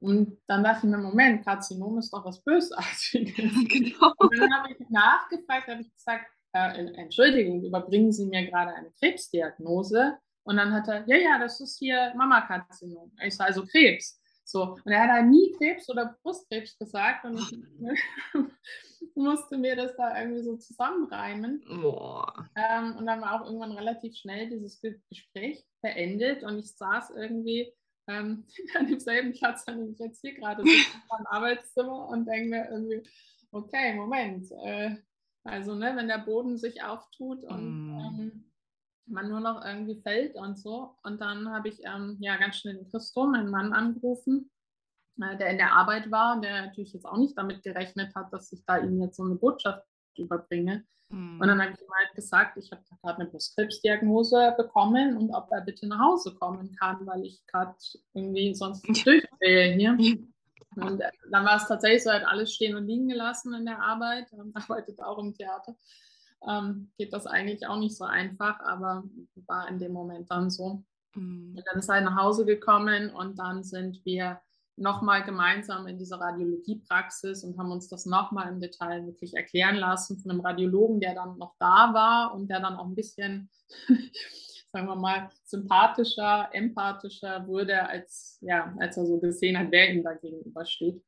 Und 0.00 0.36
dann 0.46 0.64
dachte 0.64 0.86
ich 0.86 0.90
mir, 0.90 0.98
Moment, 0.98 1.44
Karzinom 1.44 1.96
ist 1.98 2.12
doch 2.12 2.24
was 2.24 2.42
Bösartiges. 2.42 3.12
Genau. 3.68 4.12
Und 4.18 4.36
dann 4.36 4.52
habe 4.52 4.72
ich 4.72 4.90
nachgefragt, 4.90 5.68
habe 5.68 5.82
ich 5.82 5.94
gesagt, 5.94 6.26
äh, 6.52 6.86
Entschuldigung, 6.96 7.64
überbringen 7.64 8.12
Sie 8.12 8.26
mir 8.26 8.46
gerade 8.46 8.74
eine 8.74 8.90
Krebsdiagnose? 8.98 10.18
Und 10.44 10.56
dann 10.56 10.72
hat 10.72 10.88
er, 10.88 11.04
ja, 11.06 11.16
ja, 11.16 11.38
das 11.38 11.60
ist 11.60 11.78
hier 11.78 12.12
Mammakarzinom. 12.16 13.12
Ich 13.24 13.36
sage, 13.36 13.48
also 13.48 13.64
Krebs. 13.64 14.20
So. 14.44 14.76
Und 14.84 14.92
er 14.92 15.02
hat 15.02 15.10
halt 15.10 15.26
nie 15.26 15.52
Krebs 15.56 15.88
oder 15.88 16.16
Brustkrebs 16.22 16.76
gesagt 16.78 17.24
und 17.24 17.38
ich 17.38 17.58
musste 19.14 19.56
mir 19.56 19.76
das 19.76 19.94
da 19.96 20.18
irgendwie 20.18 20.42
so 20.42 20.56
zusammenreimen. 20.56 21.62
Ähm, 22.56 22.96
und 22.96 23.06
dann 23.06 23.20
war 23.20 23.40
auch 23.40 23.46
irgendwann 23.46 23.72
relativ 23.72 24.16
schnell 24.16 24.50
dieses 24.50 24.80
Gespräch 24.80 25.64
beendet 25.80 26.42
und 26.42 26.58
ich 26.58 26.74
saß 26.76 27.10
irgendwie 27.16 27.72
ähm, 28.08 28.46
an 28.78 28.88
demselben 28.88 29.32
Platz, 29.32 29.64
an 29.66 29.78
dem 29.78 29.92
ich 29.92 29.98
jetzt 29.98 30.20
hier 30.20 30.34
gerade 30.34 30.62
sitze, 30.62 30.98
im 31.18 31.26
Arbeitszimmer 31.26 32.08
und 32.08 32.26
denke 32.26 32.50
mir 32.50 32.68
irgendwie, 32.70 33.02
okay, 33.52 33.94
Moment. 33.94 34.50
Äh, 34.64 34.96
also, 35.44 35.74
ne, 35.74 35.92
wenn 35.96 36.08
der 36.08 36.18
Boden 36.18 36.56
sich 36.56 36.82
auftut 36.82 37.42
und 37.44 37.86
mm. 37.86 37.98
ähm, 37.98 38.52
man 39.06 39.28
nur 39.28 39.40
noch 39.40 39.64
irgendwie 39.64 40.00
fällt 40.00 40.36
und 40.36 40.58
so. 40.58 40.96
Und 41.02 41.20
dann 41.20 41.50
habe 41.50 41.68
ich 41.68 41.80
ähm, 41.84 42.16
ja 42.20 42.36
ganz 42.36 42.56
schnell 42.56 42.76
den 42.76 42.90
Christo, 42.90 43.26
meinen 43.26 43.50
Mann, 43.50 43.72
angerufen, 43.72 44.50
äh, 45.20 45.36
der 45.36 45.50
in 45.50 45.58
der 45.58 45.72
Arbeit 45.72 46.10
war 46.10 46.40
der 46.40 46.66
natürlich 46.66 46.92
jetzt 46.92 47.06
auch 47.06 47.16
nicht 47.16 47.36
damit 47.36 47.62
gerechnet 47.62 48.14
hat, 48.14 48.32
dass 48.32 48.52
ich 48.52 48.64
da 48.64 48.78
ihm 48.78 49.00
jetzt 49.02 49.16
so 49.16 49.24
eine 49.24 49.34
Botschaft 49.34 49.84
überbringe. 50.16 50.84
Mhm. 51.08 51.40
Und 51.40 51.48
dann 51.48 51.60
habe 51.60 51.72
ich 51.72 51.80
ihm 51.80 51.92
halt 51.92 52.14
gesagt, 52.14 52.56
ich 52.56 52.70
habe 52.70 52.82
gerade 53.02 53.20
eine 53.20 53.30
Brustkrebsdiagnose 53.30 54.54
bekommen 54.56 55.16
und 55.16 55.30
ob 55.34 55.50
er 55.50 55.60
bitte 55.60 55.86
nach 55.86 56.00
Hause 56.00 56.34
kommen 56.34 56.74
kann, 56.76 57.06
weil 57.06 57.24
ich 57.24 57.44
gerade 57.46 57.74
irgendwie 58.14 58.54
sonst 58.54 58.84
nicht 58.88 59.06
durchdrehe 59.06 59.74
hier. 59.74 60.18
Und 60.76 61.00
äh, 61.00 61.10
dann 61.30 61.44
war 61.44 61.56
es 61.56 61.66
tatsächlich 61.66 62.02
so, 62.02 62.10
hat 62.10 62.24
alles 62.24 62.52
stehen 62.52 62.76
und 62.76 62.86
liegen 62.86 63.08
gelassen 63.08 63.54
in 63.54 63.66
der 63.66 63.80
Arbeit, 63.80 64.32
und 64.32 64.54
arbeitet 64.56 65.02
auch 65.02 65.18
im 65.18 65.34
Theater. 65.34 65.76
Ähm, 66.48 66.90
geht 66.98 67.12
das 67.12 67.26
eigentlich 67.26 67.66
auch 67.66 67.78
nicht 67.78 67.96
so 67.96 68.04
einfach, 68.04 68.58
aber 68.60 69.04
war 69.46 69.68
in 69.68 69.78
dem 69.78 69.92
Moment 69.92 70.30
dann 70.30 70.50
so. 70.50 70.82
Mhm. 71.14 71.54
Und 71.56 71.64
dann 71.70 71.78
ist 71.78 71.88
er 71.88 72.00
nach 72.00 72.16
Hause 72.16 72.44
gekommen 72.44 73.10
und 73.10 73.38
dann 73.38 73.62
sind 73.62 74.04
wir 74.04 74.40
nochmal 74.76 75.22
gemeinsam 75.22 75.86
in 75.86 75.98
dieser 75.98 76.18
Radiologiepraxis 76.18 77.44
und 77.44 77.58
haben 77.58 77.70
uns 77.70 77.88
das 77.88 78.06
nochmal 78.06 78.48
im 78.48 78.60
Detail 78.60 79.06
wirklich 79.06 79.34
erklären 79.34 79.76
lassen 79.76 80.18
von 80.18 80.30
einem 80.30 80.40
Radiologen, 80.40 81.00
der 81.00 81.14
dann 81.14 81.36
noch 81.38 81.54
da 81.58 81.92
war 81.92 82.34
und 82.34 82.48
der 82.48 82.60
dann 82.60 82.76
auch 82.76 82.86
ein 82.86 82.94
bisschen, 82.94 83.50
sagen 84.72 84.86
wir 84.86 84.96
mal, 84.96 85.30
sympathischer, 85.44 86.48
empathischer 86.52 87.46
wurde, 87.46 87.86
als, 87.88 88.38
ja, 88.40 88.74
als 88.78 88.96
er 88.96 89.06
so 89.06 89.18
gesehen 89.20 89.58
hat, 89.58 89.70
wer 89.70 89.92
ihm 89.92 90.02
da 90.02 90.14
gegenübersteht. 90.14 91.02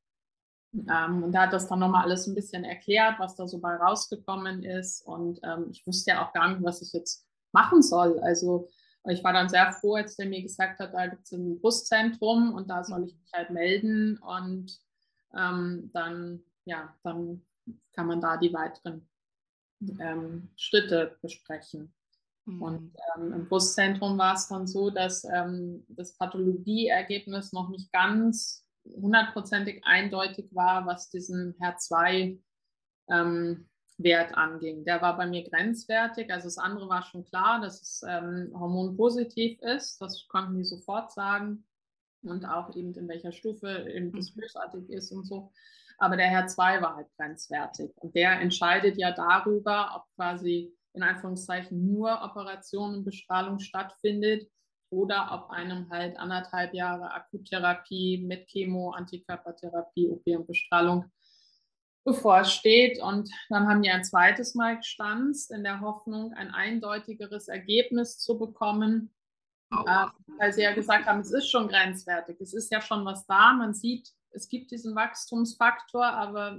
Ähm, 0.75 1.23
und 1.23 1.35
er 1.35 1.42
hat 1.42 1.52
das 1.52 1.68
dann 1.68 1.78
nochmal 1.78 2.04
alles 2.04 2.26
ein 2.26 2.35
bisschen 2.35 2.64
erklärt, 2.64 3.18
was 3.18 3.37
da 3.37 3.49
so 3.49 3.59
bei 3.61 3.76
rausgekommen 3.76 4.64
ist. 4.64 5.06
Und 5.06 5.40
ähm, 5.42 5.68
ich 5.71 5.87
wusste 5.87 6.11
ja 6.11 6.26
auch 6.26 6.33
gar 6.33 6.49
nicht, 6.49 6.62
was 6.62 6.83
ich 6.83 6.92
jetzt 6.92 7.26
machen 7.52 7.80
soll. 7.83 8.18
Also 8.21 8.68
ich 9.09 9.23
war 9.25 9.33
dann 9.33 9.49
sehr 9.49 9.73
froh, 9.73 9.94
als 9.94 10.16
der 10.16 10.26
mir 10.26 10.42
gesagt 10.42 10.80
hat, 10.80 10.92
da 10.92 11.06
gibt 11.06 11.25
es 11.25 11.33
ein 11.33 11.61
Brustzentrum 11.61 12.52
und 12.52 12.68
da 12.68 12.85
soll 12.85 13.04
ich 13.04 13.14
mich 13.14 13.33
halt 13.33 13.50
melden 13.50 14.18
und 14.18 14.78
ähm, 15.37 15.90
dann, 15.92 16.42
ja, 16.64 16.94
dann 17.02 17.44
kann 17.92 18.06
man 18.06 18.21
da 18.21 18.37
die 18.37 18.52
weiteren 18.52 19.06
ähm, 20.00 20.50
Schritte 20.56 21.18
besprechen. 21.23 21.94
Mhm. 22.46 22.62
Und 22.62 22.96
ähm, 23.16 23.32
im 23.32 23.48
Brustzentrum 23.48 24.18
war 24.18 24.34
es 24.34 24.48
dann 24.48 24.66
so, 24.66 24.90
dass 24.90 25.24
ähm, 25.24 25.84
das 25.88 26.16
Pathologieergebnis 26.16 27.52
noch 27.52 27.68
nicht 27.70 27.92
ganz 27.92 28.64
hundertprozentig 28.84 29.82
eindeutig 29.84 30.46
war, 30.52 30.86
was 30.86 31.10
diesen 31.10 31.54
HER2 31.58 32.38
ähm, 33.10 33.68
Wert 33.96 34.34
anging. 34.36 34.84
Der 34.84 35.00
war 35.00 35.16
bei 35.16 35.26
mir 35.26 35.48
grenzwertig. 35.48 36.32
Also 36.32 36.48
das 36.48 36.58
andere 36.58 36.88
war 36.88 37.02
schon 37.02 37.24
klar, 37.24 37.60
dass 37.60 37.80
es 37.80 38.02
ähm, 38.06 38.50
hormonpositiv 38.52 39.60
ist. 39.62 40.00
Das 40.00 40.26
konnten 40.28 40.58
die 40.58 40.64
sofort 40.64 41.12
sagen. 41.12 41.64
Und 42.22 42.44
auch 42.44 42.74
eben 42.74 42.94
in 42.94 43.06
welcher 43.06 43.32
Stufe 43.32 43.86
eben 43.88 44.12
das 44.12 44.34
mhm. 44.34 44.40
bösartig 44.40 44.88
ist 44.90 45.12
und 45.12 45.24
so. 45.24 45.52
Aber 45.98 46.16
der 46.16 46.26
Herr 46.26 46.46
2 46.46 46.82
war 46.82 46.96
halt 46.96 47.08
grenzwertig. 47.16 47.92
Und 47.96 48.14
der 48.16 48.40
entscheidet 48.40 48.98
ja 48.98 49.12
darüber, 49.12 49.92
ob 49.94 50.16
quasi 50.16 50.74
in 50.94 51.02
Anführungszeichen 51.02 51.92
nur 51.92 52.22
Operation 52.22 52.94
und 52.94 53.04
Bestrahlung 53.04 53.58
stattfindet 53.58 54.48
oder 54.90 55.30
ob 55.32 55.50
einem 55.50 55.90
halt 55.90 56.16
anderthalb 56.16 56.72
Jahre 56.72 57.12
Akuttherapie 57.12 58.18
mit 58.18 58.46
Chemo, 58.46 58.92
Antikörpertherapie, 58.92 60.08
OP 60.08 60.22
und 60.26 60.46
Bestrahlung 60.46 61.10
bevorsteht. 62.04 63.02
Und 63.02 63.30
dann 63.48 63.66
haben 63.68 63.82
die 63.82 63.90
ein 63.90 64.04
zweites 64.04 64.54
Mal 64.54 64.76
gestanzt, 64.76 65.50
in 65.50 65.64
der 65.64 65.80
Hoffnung, 65.80 66.32
ein 66.34 66.50
eindeutigeres 66.50 67.48
Ergebnis 67.48 68.18
zu 68.18 68.38
bekommen. 68.38 69.12
Äh, 69.72 70.06
weil 70.38 70.52
sie 70.52 70.62
ja 70.62 70.72
gesagt 70.72 71.06
haben, 71.06 71.20
es 71.20 71.32
ist 71.32 71.50
schon 71.50 71.68
grenzwertig, 71.68 72.40
es 72.40 72.54
ist 72.54 72.70
ja 72.70 72.80
schon 72.80 73.04
was 73.04 73.26
da. 73.26 73.54
Man 73.54 73.74
sieht, 73.74 74.10
es 74.35 74.49
gibt 74.49 74.71
diesen 74.71 74.95
Wachstumsfaktor, 74.95 76.05
aber 76.05 76.59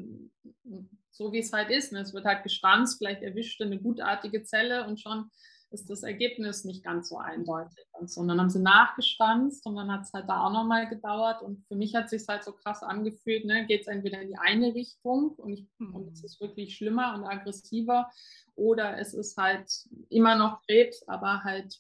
so 1.11 1.31
wie 1.31 1.39
es 1.39 1.53
halt 1.53 1.69
ist, 1.69 1.91
ne? 1.91 1.99
es 1.99 2.13
wird 2.13 2.25
halt 2.25 2.43
gestanzt, 2.43 2.97
vielleicht 2.97 3.21
erwischt 3.21 3.61
eine 3.61 3.79
gutartige 3.79 4.43
Zelle 4.43 4.85
und 4.87 4.99
schon 4.99 5.29
ist 5.71 5.89
das 5.89 6.03
Ergebnis 6.03 6.63
nicht 6.63 6.83
ganz 6.83 7.09
so 7.09 7.17
eindeutig. 7.17 7.85
Und, 7.91 8.09
so. 8.09 8.21
und 8.21 8.27
dann 8.27 8.39
haben 8.39 8.49
sie 8.49 8.61
nachgestanzt 8.61 9.65
und 9.65 9.75
dann 9.75 9.91
hat 9.91 10.03
es 10.03 10.13
halt 10.13 10.29
da 10.29 10.45
auch 10.45 10.51
nochmal 10.51 10.87
gedauert. 10.87 11.41
Und 11.41 11.65
für 11.67 11.75
mich 11.75 11.95
hat 11.95 12.05
es 12.05 12.11
sich 12.11 12.27
halt 12.27 12.43
so 12.43 12.53
krass 12.53 12.81
angefühlt, 12.81 13.45
ne? 13.45 13.65
geht 13.65 13.81
es 13.81 13.87
entweder 13.87 14.21
in 14.21 14.29
die 14.29 14.37
eine 14.37 14.73
Richtung 14.73 15.31
und, 15.31 15.53
ich, 15.53 15.67
mhm. 15.79 15.95
und 15.95 16.13
es 16.13 16.23
ist 16.23 16.39
wirklich 16.39 16.75
schlimmer 16.75 17.15
und 17.15 17.25
aggressiver 17.25 18.09
oder 18.55 18.97
es 18.99 19.13
ist 19.13 19.37
halt 19.37 19.69
immer 20.09 20.35
noch 20.35 20.61
Krebs, 20.61 21.05
aber 21.07 21.43
halt 21.43 21.77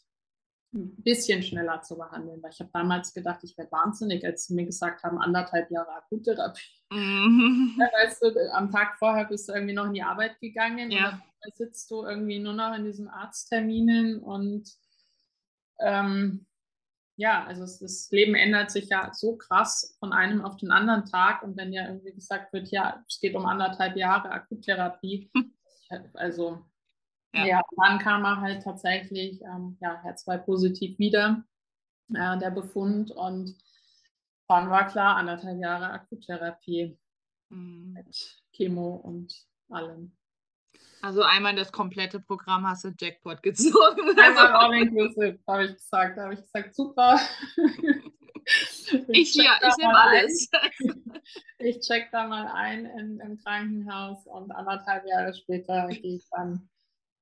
ein 0.75 1.01
bisschen 1.03 1.41
schneller 1.41 1.81
zu 1.81 1.97
behandeln. 1.97 2.43
Weil 2.43 2.51
ich 2.51 2.59
habe 2.59 2.69
damals 2.73 3.13
gedacht, 3.13 3.39
ich 3.43 3.57
werde 3.57 3.71
wahnsinnig, 3.71 4.25
als 4.25 4.45
sie 4.45 4.53
mir 4.53 4.65
gesagt 4.65 5.03
haben, 5.03 5.17
anderthalb 5.17 5.71
Jahre 5.71 5.91
Akuttherapie. 5.93 6.61
Mhm. 6.91 7.75
Ja, 7.79 7.87
weißt 8.03 8.21
du, 8.21 8.53
am 8.53 8.69
Tag 8.71 8.97
vorher 8.99 9.25
bist 9.25 9.49
du 9.49 9.53
irgendwie 9.53 9.73
noch 9.73 9.87
in 9.87 9.93
die 9.93 10.03
Arbeit 10.03 10.39
gegangen 10.39 10.91
ja 10.91 11.19
sitzt 11.53 11.91
du 11.91 12.03
irgendwie 12.03 12.39
nur 12.39 12.53
noch 12.53 12.75
in 12.75 12.85
diesen 12.85 13.07
Arztterminen 13.07 14.19
und 14.19 14.69
ähm, 15.79 16.45
ja, 17.17 17.45
also 17.45 17.63
es, 17.63 17.79
das 17.79 18.09
Leben 18.11 18.35
ändert 18.35 18.71
sich 18.71 18.89
ja 18.89 19.11
so 19.13 19.37
krass 19.37 19.95
von 19.99 20.11
einem 20.11 20.43
auf 20.43 20.57
den 20.57 20.71
anderen 20.71 21.05
Tag 21.05 21.43
und 21.43 21.55
wenn 21.57 21.71
ja 21.71 21.87
irgendwie 21.87 22.13
gesagt 22.13 22.51
wird, 22.51 22.69
ja, 22.69 23.03
es 23.07 23.19
geht 23.19 23.35
um 23.35 23.45
anderthalb 23.45 23.95
Jahre 23.95 24.31
Akuttherapie, 24.31 25.31
also 26.13 26.65
ja. 27.35 27.45
ja, 27.45 27.61
dann 27.77 27.99
kam 27.99 28.23
er 28.23 28.41
halt 28.41 28.63
tatsächlich 28.63 29.41
ähm, 29.41 29.77
ja, 29.81 30.01
Herz2 30.03 30.37
positiv 30.39 30.97
wieder, 30.99 31.43
äh, 32.13 32.37
der 32.37 32.51
Befund 32.51 33.11
und 33.11 33.55
dann 34.47 34.69
war 34.69 34.87
klar, 34.87 35.15
anderthalb 35.17 35.59
Jahre 35.59 35.89
Akuttherapie 35.89 36.97
mhm. 37.49 37.93
mit 37.93 38.43
Chemo 38.53 38.95
und 38.95 39.33
allem. 39.69 40.15
Also 41.01 41.21
einmal 41.21 41.55
das 41.55 41.71
komplette 41.71 42.19
Programm 42.19 42.67
hast 42.67 42.83
du 42.83 42.93
Jackpot 42.99 43.43
gezogen. 43.43 44.09
Einmal 44.19 44.51
all 44.53 44.73
inclusive, 44.73 45.39
habe 45.47 45.65
ich 45.65 45.73
gesagt. 45.75 46.17
Da 46.17 46.23
habe 46.23 46.33
ich 46.33 46.41
gesagt, 46.41 46.73
super. 46.75 47.19
ich, 49.09 49.09
ich 49.09 49.35
ja, 49.35 49.59
ich 49.61 49.77
nehme 49.77 49.95
alles. 49.95 50.49
ich 51.59 51.79
check 51.81 52.09
da 52.11 52.27
mal 52.27 52.47
ein 52.47 52.85
in, 52.85 53.19
im 53.19 53.37
Krankenhaus 53.37 54.25
und 54.25 54.51
anderthalb 54.51 55.05
Jahre 55.07 55.33
später 55.35 55.87
gehe 55.89 56.15
ich 56.15 56.27
dann 56.31 56.67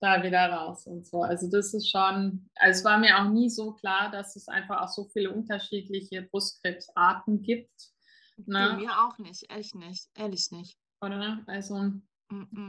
da 0.03 0.22
wieder 0.22 0.51
raus 0.51 0.86
und 0.86 1.07
so. 1.07 1.24
Also 1.24 1.50
das 1.50 1.74
ist 1.74 1.89
schon, 1.89 2.50
also 2.55 2.79
es 2.79 2.86
war 2.86 2.98
mir 2.98 3.17
auch 3.19 3.29
nie 3.29 3.50
so 3.50 3.74
klar, 3.74 4.12
dass 4.12 4.36
es 4.36 4.48
einfach 4.48 4.81
auch 4.81 4.89
so 4.89 5.05
viele 5.05 5.31
unterschiedliche 5.31 6.24
Brustkrebsarten 6.24 7.41
gibt. 7.41 7.72
Ne? 8.45 8.77
mir 8.77 8.91
auch 8.91 9.17
nicht, 9.19 9.50
echt 9.50 9.75
nicht, 9.75 10.10
ehrlich 10.15 10.51
nicht. 10.51 10.77
Oder? 11.01 11.43
Also 11.48 11.93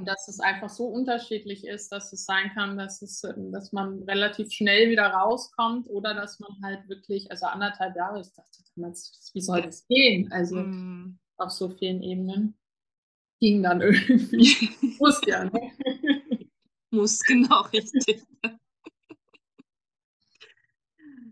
dass 0.04 0.28
es 0.28 0.40
einfach 0.40 0.68
so 0.68 0.86
unterschiedlich 0.86 1.66
ist, 1.66 1.90
dass 1.90 2.12
es 2.12 2.24
sein 2.24 2.50
kann, 2.54 2.76
dass, 2.76 3.02
es, 3.02 3.22
dass 3.52 3.72
man 3.72 4.02
relativ 4.02 4.52
schnell 4.52 4.90
wieder 4.90 5.06
rauskommt 5.06 5.88
oder 5.88 6.14
dass 6.14 6.38
man 6.40 6.50
halt 6.62 6.88
wirklich, 6.88 7.30
also 7.30 7.46
anderthalb 7.46 7.96
Jahre, 7.96 8.20
ich 8.20 8.32
dachte 8.34 8.62
damals, 8.76 9.30
wie 9.32 9.40
soll 9.40 9.62
das 9.62 9.86
gehen? 9.86 10.30
Also 10.32 10.56
mm. 10.56 11.18
auf 11.38 11.50
so 11.50 11.70
vielen 11.70 12.02
Ebenen 12.02 12.58
ging 13.40 13.62
dann 13.62 13.80
irgendwie. 13.80 14.70
Muss 14.98 15.20
ja, 15.26 15.44
ne? 15.44 15.70
Muss, 16.94 17.20
genau, 17.26 17.62
richtig. 17.62 18.22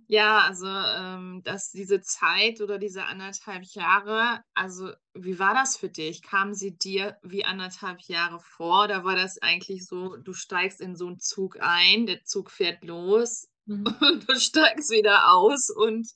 Ja, 0.09 0.41
also 0.41 0.67
ähm, 0.67 1.41
dass 1.43 1.71
diese 1.71 2.03
Zeit 2.03 2.61
oder 2.61 2.79
diese 2.79 3.05
anderthalb 3.05 3.65
Jahre, 3.65 4.43
also 4.53 4.93
wie 5.15 5.39
war 5.39 5.55
das 5.55 5.79
für 5.79 5.89
dich? 5.89 6.21
Kamen 6.21 6.55
sie 6.55 6.77
dir 6.77 7.17
wie 7.23 7.47
anderthalb 7.47 7.99
Jahre 8.03 8.39
vor? 8.39 8.89
Da 8.89 9.05
war 9.05 9.17
das 9.17 9.41
eigentlich 9.41 9.87
so, 9.87 10.19
du 10.19 10.35
steigst 10.35 10.83
in 10.83 10.97
so 10.97 11.07
einen 11.07 11.19
Zug 11.19 11.57
ein, 11.61 12.05
der 12.05 12.25
Zug 12.25 12.51
fährt 12.51 12.85
los 12.85 13.49
mhm. 13.65 13.85
und 14.01 14.29
du 14.29 14.39
steigst 14.39 14.91
wieder 14.91 15.33
aus 15.33 15.71
und 15.71 16.07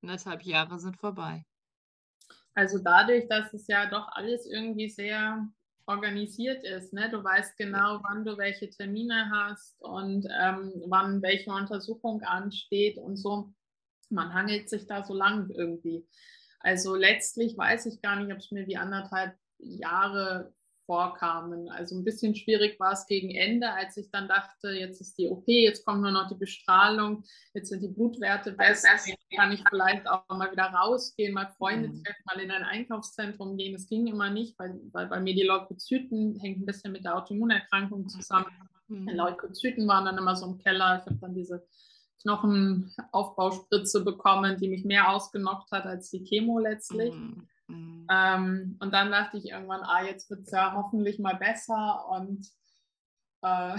anderthalb 0.00 0.42
Jahre 0.44 0.78
sind 0.78 0.96
vorbei. 0.96 1.44
Also 2.54 2.78
dadurch, 2.78 3.28
dass 3.28 3.52
es 3.52 3.66
ja 3.66 3.90
doch 3.90 4.08
alles 4.12 4.46
irgendwie 4.46 4.88
sehr 4.88 5.46
organisiert 5.86 6.64
ist. 6.64 6.92
Ne? 6.92 7.10
Du 7.10 7.22
weißt 7.22 7.56
genau, 7.56 8.00
wann 8.02 8.24
du 8.24 8.36
welche 8.38 8.70
Termine 8.70 9.30
hast 9.30 9.80
und 9.82 10.26
ähm, 10.40 10.72
wann 10.86 11.22
welche 11.22 11.50
Untersuchung 11.50 12.22
ansteht 12.22 12.98
und 12.98 13.16
so. 13.16 13.52
Man 14.10 14.32
hangelt 14.32 14.68
sich 14.68 14.86
da 14.86 15.04
so 15.04 15.14
lang 15.14 15.50
irgendwie. 15.50 16.06
Also 16.60 16.94
letztlich 16.94 17.56
weiß 17.56 17.86
ich 17.86 18.00
gar 18.00 18.16
nicht, 18.16 18.32
ob 18.32 18.38
es 18.38 18.50
mir 18.50 18.66
wie 18.66 18.76
anderthalb 18.76 19.36
Jahre 19.58 20.52
vorkamen. 20.86 21.68
Also 21.70 21.96
ein 21.96 22.04
bisschen 22.04 22.34
schwierig 22.34 22.78
war 22.78 22.92
es 22.92 23.06
gegen 23.06 23.30
Ende, 23.30 23.70
als 23.72 23.96
ich 23.96 24.10
dann 24.10 24.28
dachte, 24.28 24.70
jetzt 24.70 25.00
ist 25.00 25.18
die 25.18 25.28
OP, 25.28 25.44
jetzt 25.46 25.84
kommt 25.84 26.02
nur 26.02 26.10
noch 26.10 26.28
die 26.28 26.36
Bestrahlung, 26.36 27.24
jetzt 27.54 27.68
sind 27.68 27.82
die 27.82 27.88
Blutwerte 27.88 28.52
besser, 28.52 28.88
kann 29.34 29.52
ich 29.52 29.62
vielleicht 29.68 30.06
auch 30.08 30.28
mal 30.28 30.50
wieder 30.52 30.64
rausgehen, 30.64 31.34
mal 31.34 31.52
Freunde 31.56 31.88
mhm. 31.88 32.02
treffen, 32.02 32.22
mal 32.26 32.40
in 32.40 32.50
ein 32.50 32.62
Einkaufszentrum 32.62 33.56
gehen. 33.56 33.72
Das 33.72 33.86
ging 33.86 34.06
immer 34.06 34.30
nicht, 34.30 34.58
weil, 34.58 34.80
weil 34.92 35.06
bei 35.06 35.20
mir 35.20 35.34
die 35.34 35.42
Leukozyten 35.42 36.38
hängt 36.40 36.60
ein 36.60 36.66
bisschen 36.66 36.92
mit 36.92 37.04
der 37.04 37.16
Autoimmunerkrankung 37.16 38.08
zusammen. 38.08 38.46
Mhm. 38.88 39.08
Leukozyten 39.08 39.88
waren 39.88 40.04
dann 40.04 40.18
immer 40.18 40.36
so 40.36 40.46
im 40.46 40.58
Keller. 40.58 41.00
Ich 41.00 41.06
habe 41.06 41.18
dann 41.20 41.34
diese 41.34 41.66
Knochenaufbauspritze 42.22 44.04
bekommen, 44.04 44.56
die 44.58 44.68
mich 44.68 44.84
mehr 44.84 45.10
ausgenockt 45.10 45.70
hat 45.72 45.84
als 45.84 46.10
die 46.10 46.24
Chemo 46.24 46.58
letztlich. 46.58 47.14
Mhm. 47.14 47.48
Mhm. 47.68 48.06
Ähm, 48.10 48.78
und 48.80 48.92
dann 48.92 49.10
dachte 49.10 49.38
ich 49.38 49.46
irgendwann, 49.46 49.82
ah, 49.82 50.04
jetzt 50.04 50.30
wird 50.30 50.40
es 50.40 50.50
ja 50.50 50.74
hoffentlich 50.74 51.18
mal 51.18 51.36
besser. 51.36 52.06
Und, 52.10 52.46
äh, 53.42 53.76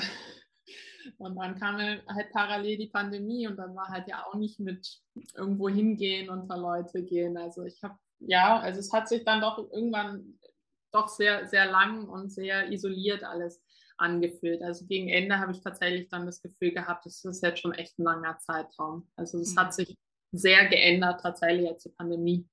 und 1.17 1.35
dann 1.35 1.59
kam 1.59 1.77
halt 1.77 2.31
parallel 2.31 2.77
die 2.77 2.89
Pandemie 2.89 3.47
und 3.47 3.57
dann 3.57 3.75
war 3.75 3.89
halt 3.89 4.07
ja 4.07 4.25
auch 4.25 4.35
nicht 4.35 4.59
mit 4.59 5.01
irgendwo 5.35 5.69
hingehen, 5.69 6.29
unter 6.29 6.57
Leute 6.57 7.03
gehen. 7.03 7.37
Also 7.37 7.63
ich 7.63 7.81
habe, 7.83 7.97
ja, 8.19 8.59
also 8.59 8.79
es 8.79 8.91
hat 8.91 9.07
sich 9.07 9.23
dann 9.23 9.41
doch 9.41 9.57
irgendwann 9.71 10.39
doch 10.91 11.07
sehr, 11.09 11.45
sehr 11.47 11.65
lang 11.69 12.07
und 12.07 12.31
sehr 12.31 12.71
isoliert 12.71 13.23
alles 13.23 13.61
angefühlt. 13.97 14.61
Also 14.61 14.85
gegen 14.85 15.09
Ende 15.09 15.39
habe 15.39 15.51
ich 15.51 15.61
tatsächlich 15.61 16.09
dann 16.09 16.25
das 16.25 16.41
Gefühl 16.41 16.71
gehabt, 16.71 17.05
das 17.05 17.23
ist 17.23 17.43
jetzt 17.43 17.59
schon 17.59 17.73
echt 17.73 17.97
ein 17.99 18.03
langer 18.03 18.37
Zeitraum. 18.39 19.07
Also 19.15 19.39
es 19.39 19.53
mhm. 19.53 19.59
hat 19.59 19.73
sich 19.73 19.95
sehr 20.31 20.67
geändert 20.67 21.21
tatsächlich 21.21 21.67
als 21.67 21.83
die 21.83 21.89
Pandemie 21.89 22.47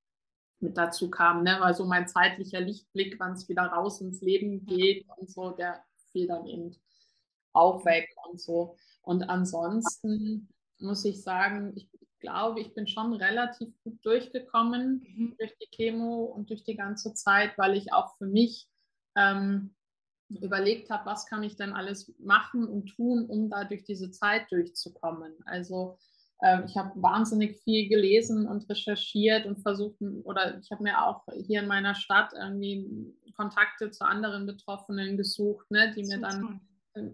mit 0.62 0.77
dazu 0.77 1.11
kam, 1.11 1.42
ne? 1.42 1.57
weil 1.61 1.75
so 1.75 1.85
mein 1.85 2.09
zeitlicher 2.09 2.61
Lichtblick, 2.61 3.18
wann 3.18 3.33
es 3.33 3.48
wieder 3.48 3.64
raus 3.64 4.01
ins 4.01 4.20
Leben 4.20 4.64
geht 4.66 5.07
und 5.16 5.31
so, 5.31 5.51
der 5.51 5.85
fiel 6.12 6.27
dann 6.27 6.46
eben 6.46 6.77
auch 7.53 7.85
weg 7.85 8.09
und 8.29 8.40
so. 8.40 8.77
Und 9.03 9.29
ansonsten 9.29 10.48
muss 10.79 11.05
ich 11.05 11.22
sagen, 11.22 11.72
ich 11.77 11.88
glaube, 12.20 12.61
ich 12.61 12.72
bin 12.75 12.87
schon 12.87 13.12
relativ 13.12 13.68
gut 13.83 13.98
durchgekommen 14.05 15.03
mhm. 15.16 15.37
durch 15.38 15.57
die 15.59 15.68
Chemo 15.75 16.25
und 16.25 16.51
durch 16.51 16.64
die 16.64 16.77
ganze 16.77 17.14
Zeit, 17.14 17.59
weil 17.59 17.77
ich 17.77 17.92
auch 17.92 18.16
für 18.16 18.27
mich 18.27 18.68
ähm, 19.16 19.75
überlegt 20.29 20.88
habe, 20.90 21.05
was 21.07 21.27
kann 21.27 21.42
ich 21.42 21.57
denn 21.57 21.72
alles 21.72 22.14
machen 22.18 22.66
und 22.66 22.87
tun, 22.87 23.27
um 23.27 23.51
da 23.51 23.64
durch 23.64 23.85
diese 23.85 24.11
Zeit 24.11 24.51
durchzukommen. 24.51 25.35
Also 25.44 25.98
ich 26.67 26.77
habe 26.77 26.91
wahnsinnig 27.01 27.61
viel 27.63 27.89
gelesen 27.89 28.49
und 28.49 28.69
recherchiert 28.69 29.47
und 29.47 29.61
versucht, 29.61 29.97
oder 30.25 30.59
ich 30.59 30.71
habe 30.73 30.83
mir 30.83 31.07
auch 31.07 31.23
hier 31.47 31.61
in 31.61 31.69
meiner 31.69 31.95
Stadt 31.95 32.33
irgendwie 32.33 33.15
Kontakte 33.37 33.91
zu 33.91 34.05
anderen 34.05 34.47
Betroffenen 34.47 35.17
gesucht, 35.17 35.71
ne, 35.71 35.93
die 35.95 36.05
mir 36.05 36.19
dann, 36.19 36.61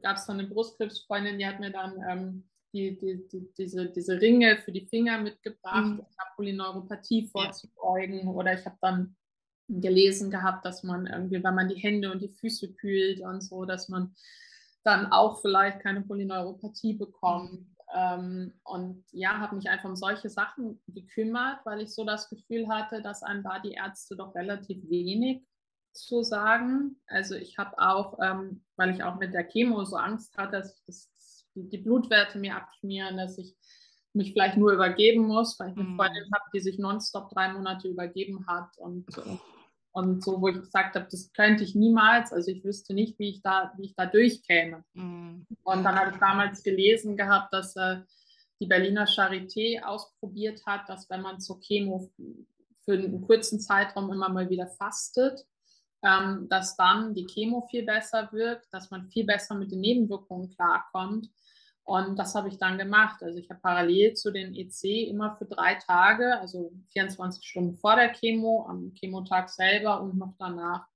gab 0.02 0.16
es 0.16 0.26
dann 0.26 0.38
eine 0.38 0.48
Brustkrebsfreundin, 0.48 1.38
die 1.38 1.46
hat 1.46 1.60
mir 1.60 1.70
dann 1.70 2.02
ähm, 2.08 2.48
die, 2.72 2.98
die, 2.98 3.28
die, 3.28 3.48
diese, 3.56 3.90
diese 3.90 4.20
Ringe 4.20 4.58
für 4.58 4.72
die 4.72 4.86
Finger 4.86 5.18
mitgebracht, 5.18 5.84
mhm. 5.84 6.00
um 6.00 6.06
Polyneuropathie 6.36 7.28
vorzubeugen. 7.28 8.26
Ja. 8.26 8.32
Oder 8.32 8.54
ich 8.58 8.64
habe 8.64 8.76
dann 8.80 9.16
gelesen 9.68 10.30
gehabt, 10.30 10.64
dass 10.64 10.82
man 10.82 11.06
irgendwie, 11.06 11.42
wenn 11.42 11.54
man 11.54 11.68
die 11.68 11.76
Hände 11.76 12.10
und 12.10 12.22
die 12.22 12.32
Füße 12.32 12.74
kühlt 12.74 13.20
und 13.20 13.42
so, 13.42 13.64
dass 13.64 13.88
man 13.88 14.14
dann 14.84 15.12
auch 15.12 15.40
vielleicht 15.40 15.80
keine 15.80 16.02
Polyneuropathie 16.02 16.94
bekommt. 16.94 17.66
Ähm, 17.94 18.54
und 18.64 19.04
ja, 19.12 19.38
habe 19.38 19.56
mich 19.56 19.68
einfach 19.68 19.88
um 19.88 19.96
solche 19.96 20.28
Sachen 20.28 20.80
gekümmert, 20.88 21.64
weil 21.64 21.80
ich 21.80 21.94
so 21.94 22.04
das 22.04 22.28
Gefühl 22.28 22.68
hatte, 22.68 23.02
dass 23.02 23.22
einem 23.22 23.42
da 23.42 23.58
die 23.58 23.72
Ärzte 23.72 24.16
doch 24.16 24.34
relativ 24.34 24.88
wenig 24.88 25.42
zu 25.92 26.22
sagen. 26.22 27.00
Also 27.06 27.34
ich 27.34 27.58
habe 27.58 27.78
auch, 27.78 28.18
ähm, 28.22 28.62
weil 28.76 28.90
ich 28.90 29.02
auch 29.02 29.18
mit 29.18 29.32
der 29.32 29.44
Chemo 29.44 29.84
so 29.84 29.96
Angst 29.96 30.36
hatte, 30.36 30.58
dass, 30.58 30.84
dass 30.84 31.10
die 31.54 31.78
Blutwerte 31.78 32.38
mir 32.38 32.56
abschmieren, 32.56 33.16
dass 33.16 33.38
ich 33.38 33.56
mich 34.12 34.32
vielleicht 34.32 34.56
nur 34.56 34.72
übergeben 34.72 35.26
muss, 35.26 35.58
weil 35.58 35.70
ich 35.70 35.76
eine 35.76 35.88
mhm. 35.88 35.96
Freundin 35.96 36.30
habe, 36.32 36.44
die 36.54 36.60
sich 36.60 36.78
nonstop 36.78 37.30
drei 37.30 37.52
Monate 37.52 37.88
übergeben 37.88 38.46
hat 38.46 38.76
und, 38.78 39.16
und 39.18 39.40
und 39.92 40.22
so, 40.22 40.40
wo 40.40 40.48
ich 40.48 40.56
gesagt 40.56 40.94
habe, 40.94 41.06
das 41.10 41.32
könnte 41.32 41.64
ich 41.64 41.74
niemals, 41.74 42.32
also 42.32 42.50
ich 42.50 42.64
wüsste 42.64 42.94
nicht, 42.94 43.18
wie 43.18 43.30
ich 43.30 43.42
da, 43.42 43.72
wie 43.76 43.86
ich 43.86 43.94
da 43.94 44.06
durchkäme. 44.06 44.84
Mhm. 44.94 45.46
Und 45.64 45.84
dann 45.84 45.98
habe 45.98 46.12
ich 46.12 46.18
damals 46.18 46.62
gelesen 46.62 47.16
gehabt, 47.16 47.52
dass 47.52 47.74
äh, 47.76 47.98
die 48.60 48.66
Berliner 48.66 49.06
Charité 49.06 49.82
ausprobiert 49.82 50.64
hat, 50.66 50.88
dass 50.88 51.08
wenn 51.10 51.22
man 51.22 51.40
zur 51.40 51.60
Chemo 51.60 52.10
für 52.84 52.92
einen 52.92 53.22
kurzen 53.22 53.60
Zeitraum 53.60 54.12
immer 54.12 54.28
mal 54.28 54.50
wieder 54.50 54.66
fastet, 54.66 55.46
ähm, 56.02 56.46
dass 56.48 56.76
dann 56.76 57.14
die 57.14 57.26
Chemo 57.26 57.66
viel 57.70 57.84
besser 57.84 58.28
wirkt, 58.32 58.72
dass 58.72 58.90
man 58.90 59.08
viel 59.08 59.24
besser 59.24 59.54
mit 59.54 59.72
den 59.72 59.80
Nebenwirkungen 59.80 60.50
klarkommt 60.50 61.28
und 61.88 62.18
das 62.18 62.34
habe 62.34 62.48
ich 62.48 62.58
dann 62.58 62.76
gemacht. 62.76 63.22
Also 63.22 63.38
ich 63.38 63.48
habe 63.48 63.60
parallel 63.60 64.12
zu 64.12 64.30
den 64.30 64.54
EC 64.54 65.08
immer 65.08 65.36
für 65.38 65.46
drei 65.46 65.76
Tage, 65.76 66.38
also 66.38 66.70
24 66.92 67.42
Stunden 67.42 67.78
vor 67.78 67.96
der 67.96 68.12
Chemo, 68.12 68.66
am 68.68 68.92
Chemotag 68.94 69.48
selber 69.48 70.02
und 70.02 70.18
noch 70.18 70.34
danach 70.38 70.86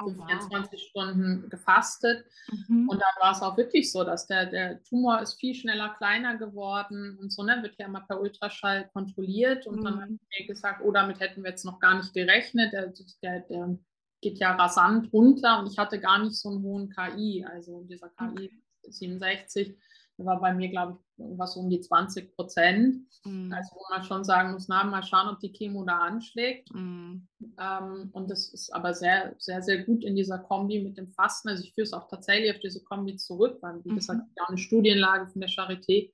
oh, 0.00 0.12
wow. 0.14 0.26
24 0.28 0.80
Stunden 0.80 1.48
gefastet. 1.50 2.26
Mhm. 2.68 2.88
Und 2.88 3.00
dann 3.02 3.22
war 3.22 3.32
es 3.32 3.42
auch 3.42 3.56
wirklich 3.56 3.90
so, 3.90 4.04
dass 4.04 4.28
der, 4.28 4.46
der 4.46 4.84
Tumor 4.84 5.20
ist 5.20 5.34
viel 5.34 5.52
schneller 5.52 5.96
kleiner 5.98 6.36
geworden 6.36 7.18
und 7.20 7.32
so, 7.32 7.42
ne, 7.42 7.60
wird 7.62 7.76
ja 7.78 7.86
immer 7.86 8.02
per 8.02 8.20
Ultraschall 8.20 8.88
kontrolliert. 8.92 9.66
Und 9.66 9.80
mhm. 9.80 9.84
dann 9.84 10.00
habe 10.00 10.12
ich 10.12 10.40
mir 10.40 10.46
gesagt, 10.46 10.80
oh, 10.84 10.92
damit 10.92 11.18
hätten 11.18 11.42
wir 11.42 11.50
jetzt 11.50 11.64
noch 11.64 11.80
gar 11.80 11.96
nicht 11.96 12.14
gerechnet. 12.14 12.72
Der, 12.72 12.92
der, 13.20 13.40
der 13.40 13.78
geht 14.20 14.38
ja 14.38 14.54
rasant 14.54 15.12
runter 15.12 15.58
und 15.58 15.72
ich 15.72 15.76
hatte 15.76 15.98
gar 15.98 16.20
nicht 16.22 16.36
so 16.36 16.50
einen 16.50 16.62
hohen 16.62 16.88
KI, 16.88 17.44
also 17.44 17.82
dieser 17.82 18.10
KI 18.10 18.28
okay. 18.28 18.50
67 18.88 19.76
war 20.18 20.40
bei 20.40 20.54
mir, 20.54 20.68
glaube 20.68 20.98
ich, 20.98 21.24
irgendwas 21.24 21.56
um 21.56 21.68
die 21.68 21.80
20 21.80 22.34
Prozent. 22.34 23.06
Mhm. 23.24 23.52
Also 23.52 23.74
wo 23.74 23.82
man 23.90 24.04
schon 24.04 24.24
sagen 24.24 24.52
muss, 24.52 24.68
na, 24.68 24.84
mal 24.84 25.02
schauen, 25.02 25.28
ob 25.28 25.40
die 25.40 25.52
Chemo 25.52 25.84
da 25.84 25.98
anschlägt. 25.98 26.72
Mhm. 26.72 27.26
Ähm, 27.58 28.10
und 28.12 28.30
das 28.30 28.48
ist 28.52 28.70
aber 28.72 28.94
sehr, 28.94 29.34
sehr, 29.38 29.62
sehr 29.62 29.84
gut 29.84 30.04
in 30.04 30.16
dieser 30.16 30.38
Kombi 30.38 30.82
mit 30.82 30.96
dem 30.96 31.08
Fasten. 31.08 31.48
Also 31.48 31.64
ich 31.64 31.74
führe 31.74 31.84
es 31.84 31.92
auch 31.92 32.08
tatsächlich 32.08 32.54
auf 32.54 32.60
diese 32.60 32.82
Kombi 32.84 33.16
zurück, 33.16 33.58
weil, 33.60 33.84
wie 33.84 33.90
mhm. 33.90 33.96
gesagt, 33.96 34.20
ja 34.36 34.44
eine 34.46 34.58
Studienlage 34.58 35.28
von 35.28 35.40
der 35.40 35.50
Charité 35.50 36.12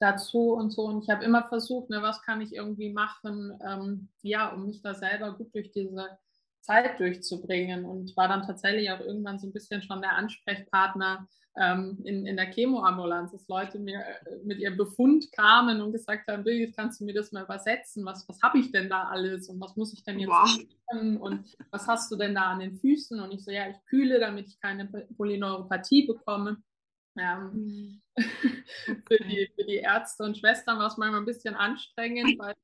dazu 0.00 0.52
und 0.52 0.70
so. 0.70 0.82
Und 0.86 1.02
ich 1.02 1.10
habe 1.10 1.24
immer 1.24 1.46
versucht, 1.48 1.90
ne, 1.90 2.02
was 2.02 2.22
kann 2.22 2.40
ich 2.40 2.54
irgendwie 2.54 2.92
machen, 2.92 3.58
ähm, 3.66 4.08
ja, 4.22 4.52
um 4.52 4.66
mich 4.66 4.82
da 4.82 4.94
selber 4.94 5.36
gut 5.36 5.54
durch 5.54 5.70
diese 5.72 6.18
Zeit 6.60 6.98
durchzubringen. 7.00 7.84
Und 7.84 8.16
war 8.16 8.28
dann 8.28 8.46
tatsächlich 8.46 8.90
auch 8.90 9.00
irgendwann 9.00 9.38
so 9.38 9.46
ein 9.46 9.52
bisschen 9.52 9.82
schon 9.82 10.02
der 10.02 10.16
Ansprechpartner 10.16 11.28
ähm, 11.58 11.98
in, 12.04 12.26
in 12.26 12.36
der 12.36 12.46
Chemoambulanz, 12.46 13.32
dass 13.32 13.48
Leute 13.48 13.78
mir 13.78 14.00
äh, 14.00 14.36
mit 14.44 14.58
ihrem 14.58 14.76
Befund 14.76 15.30
kamen 15.32 15.80
und 15.80 15.92
gesagt 15.92 16.28
haben, 16.28 16.44
Birgit, 16.44 16.76
kannst 16.76 17.00
du 17.00 17.04
mir 17.04 17.14
das 17.14 17.32
mal 17.32 17.44
übersetzen? 17.44 18.04
Was, 18.04 18.28
was 18.28 18.40
habe 18.42 18.58
ich 18.58 18.70
denn 18.70 18.88
da 18.88 19.04
alles 19.04 19.48
und 19.48 19.60
was 19.60 19.76
muss 19.76 19.92
ich 19.92 20.04
denn 20.04 20.20
jetzt 20.20 20.30
wow. 20.30 20.58
machen? 20.90 21.16
Und 21.16 21.56
was 21.70 21.86
hast 21.86 22.10
du 22.12 22.16
denn 22.16 22.34
da 22.34 22.52
an 22.52 22.60
den 22.60 22.76
Füßen? 22.76 23.20
Und 23.20 23.32
ich 23.32 23.44
so, 23.44 23.50
ja, 23.50 23.68
ich 23.68 23.76
kühle, 23.86 24.20
damit 24.20 24.48
ich 24.48 24.60
keine 24.60 24.86
Polyneuropathie 25.16 26.06
bekomme. 26.06 26.58
Ähm, 27.18 27.50
mhm. 27.52 28.02
für, 29.06 29.18
die, 29.18 29.50
für 29.54 29.64
die 29.64 29.76
Ärzte 29.76 30.24
und 30.24 30.36
Schwestern 30.36 30.78
war 30.78 30.88
es 30.88 30.96
manchmal 30.96 31.20
ein 31.20 31.26
bisschen 31.26 31.54
anstrengend, 31.54 32.38
weil 32.38 32.54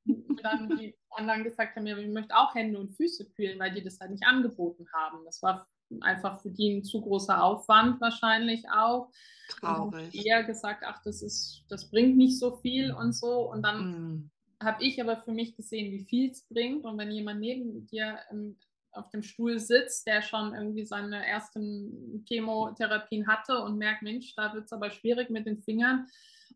dann 0.42 0.76
die 0.76 0.96
anderen 1.10 1.44
gesagt 1.44 1.76
haben, 1.76 1.86
ja, 1.86 1.96
ich 1.96 2.08
möchte 2.08 2.36
auch 2.36 2.54
Hände 2.54 2.78
und 2.78 2.94
Füße 2.96 3.30
kühlen, 3.30 3.58
weil 3.58 3.72
die 3.72 3.82
das 3.82 4.00
halt 4.00 4.10
nicht 4.10 4.26
angeboten 4.26 4.86
haben. 4.92 5.24
Das 5.24 5.42
war 5.42 5.66
einfach 6.00 6.40
für 6.40 6.50
die 6.50 6.76
ein 6.76 6.84
zu 6.84 7.00
großer 7.00 7.42
Aufwand 7.42 8.00
wahrscheinlich 8.00 8.64
auch. 8.70 9.10
Traurig. 9.48 10.14
eher 10.14 10.42
gesagt, 10.44 10.84
ach, 10.86 11.02
das 11.04 11.22
ist, 11.22 11.64
das 11.68 11.90
bringt 11.90 12.16
nicht 12.16 12.38
so 12.38 12.56
viel 12.56 12.92
und 12.92 13.12
so. 13.12 13.50
Und 13.50 13.62
dann 13.62 13.90
mm. 13.90 14.30
habe 14.62 14.82
ich 14.82 15.00
aber 15.00 15.18
für 15.18 15.32
mich 15.32 15.54
gesehen, 15.54 15.92
wie 15.92 16.04
viel 16.04 16.30
es 16.30 16.46
bringt. 16.48 16.84
Und 16.84 16.96
wenn 16.98 17.10
jemand 17.10 17.40
neben 17.40 17.86
dir 17.86 18.18
ähm, 18.30 18.56
auf 18.94 19.10
dem 19.10 19.22
Stuhl 19.22 19.58
sitzt, 19.58 20.06
der 20.06 20.22
schon 20.22 20.54
irgendwie 20.54 20.84
seine 20.84 21.26
ersten 21.26 22.24
Chemotherapien 22.28 23.26
hatte 23.26 23.62
und 23.62 23.78
merkt, 23.78 24.02
Mensch, 24.02 24.34
da 24.34 24.52
wird 24.54 24.64
es 24.64 24.72
aber 24.72 24.90
schwierig 24.90 25.30
mit 25.30 25.46
den 25.46 25.60
Fingern. 25.62 26.06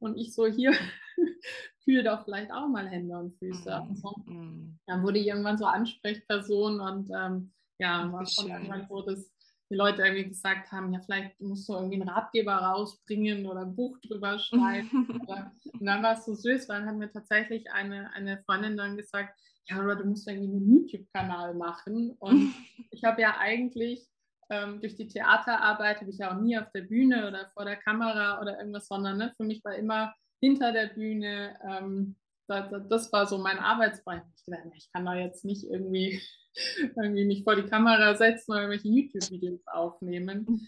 Und 0.01 0.16
ich 0.16 0.35
so 0.35 0.46
hier 0.46 0.72
fühle 1.85 2.05
doch 2.05 2.24
vielleicht 2.24 2.53
auch 2.53 2.68
mal 2.68 2.88
Hände 2.88 3.18
und 3.18 3.37
Füße. 3.38 3.70
Mm. 3.70 3.88
Und 3.88 3.96
so. 3.98 4.11
Mm. 4.27 4.79
Dann 4.87 5.03
wurde 5.03 5.18
ich 5.18 5.27
irgendwann 5.27 5.59
so 5.59 5.66
Ansprechperson 5.66 6.81
und 6.81 7.11
ähm, 7.14 7.53
ja, 7.79 8.11
war 8.12 8.27
schon 8.27 8.51
irgendwann 8.51 8.87
so, 8.88 9.03
dass 9.03 9.31
die 9.70 9.74
Leute 9.74 10.03
irgendwie 10.03 10.29
gesagt 10.29 10.72
haben, 10.72 10.92
ja, 10.92 11.01
vielleicht 11.01 11.40
musst 11.40 11.68
du 11.68 11.74
irgendwie 11.74 12.01
einen 12.01 12.09
Ratgeber 12.09 12.55
rausbringen 12.55 13.46
oder 13.46 13.62
ein 13.62 13.77
Buch 13.77 13.98
drüber 14.01 14.38
schreiben. 14.38 15.20
und 15.27 15.87
dann 15.87 16.03
war 16.03 16.14
es 16.14 16.24
so 16.24 16.35
süß, 16.35 16.68
weil 16.68 16.81
dann 16.81 16.88
hat 16.88 16.96
mir 16.96 17.11
tatsächlich 17.11 17.70
eine, 17.70 18.12
eine 18.12 18.42
Freundin 18.44 18.77
dann 18.77 18.96
gesagt, 18.96 19.38
ja, 19.68 19.83
oder 19.83 19.96
du 19.96 20.04
musst 20.04 20.28
irgendwie 20.28 20.50
einen 20.50 20.68
YouTube-Kanal 20.68 21.54
machen. 21.54 22.12
Und 22.18 22.54
ich 22.90 23.04
habe 23.04 23.20
ja 23.20 23.37
eigentlich 23.38 24.07
ähm, 24.50 24.81
durch 24.81 24.96
die 24.96 25.09
Theaterarbeit, 25.09 26.00
habe 26.00 26.11
ich 26.11 26.18
ja 26.18 26.35
auch 26.35 26.40
nie 26.40 26.59
auf 26.59 26.70
der 26.72 26.83
Bühne 26.83 27.28
oder 27.28 27.50
vor 27.54 27.64
der 27.64 27.76
Kamera 27.76 28.40
oder 28.40 28.59
irgendwas, 28.59 28.88
sondern 28.88 29.18
ne, 29.18 29.33
für 29.37 29.44
mich 29.44 29.62
war 29.64 29.74
immer 29.74 30.14
hinter 30.40 30.72
der 30.72 30.87
Bühne, 30.87 31.59
ähm, 31.68 32.16
das, 32.48 32.88
das, 32.88 33.12
war 33.12 33.26
so 33.26 33.37
mein 33.37 33.59
Arbeitsbereich. 33.59 34.22
Ich 34.35 34.44
dachte, 34.46 34.72
ich 34.74 34.90
kann 34.92 35.04
da 35.04 35.14
jetzt 35.14 35.44
nicht 35.44 35.64
irgendwie 35.64 36.22
irgendwie 36.96 37.26
mich 37.26 37.44
vor 37.44 37.57
die 37.57 37.68
Kamera 37.68 38.14
setzen 38.14 38.52
oder 38.52 38.62
irgendwelche 38.62 38.88
YouTube-Videos 38.88 39.66
aufnehmen. 39.66 40.66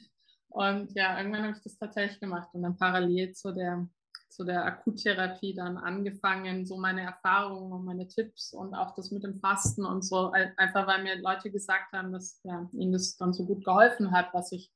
Und 0.49 0.93
ja, 0.95 1.17
irgendwann 1.17 1.45
habe 1.45 1.57
ich 1.57 1.63
das 1.63 1.79
tatsächlich 1.79 2.21
gemacht 2.21 2.51
und 2.53 2.63
dann 2.63 2.77
parallel 2.77 3.33
zu 3.33 3.53
der, 3.53 3.89
zu 4.31 4.45
der 4.45 4.65
Akuttherapie 4.65 5.55
dann 5.55 5.77
angefangen, 5.77 6.65
so 6.65 6.79
meine 6.79 7.03
Erfahrungen 7.03 7.73
und 7.73 7.85
meine 7.85 8.07
Tipps 8.07 8.53
und 8.53 8.75
auch 8.75 8.95
das 8.95 9.11
mit 9.11 9.25
dem 9.25 9.41
Fasten 9.41 9.85
und 9.85 10.03
so, 10.05 10.33
einfach 10.57 10.87
weil 10.87 11.03
mir 11.03 11.21
Leute 11.21 11.51
gesagt 11.51 11.93
haben, 11.93 12.13
dass 12.13 12.41
ja, 12.45 12.69
ihnen 12.73 12.93
das 12.93 13.17
dann 13.17 13.33
so 13.33 13.45
gut 13.45 13.65
geholfen 13.65 14.13
hat, 14.13 14.33
was 14.33 14.53
ich, 14.53 14.71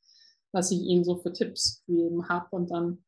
was 0.52 0.70
ich 0.72 0.80
ihnen 0.80 1.04
so 1.04 1.16
für 1.16 1.32
Tipps 1.32 1.84
gegeben 1.86 2.28
habe. 2.28 2.48
Und 2.50 2.70
dann 2.72 3.04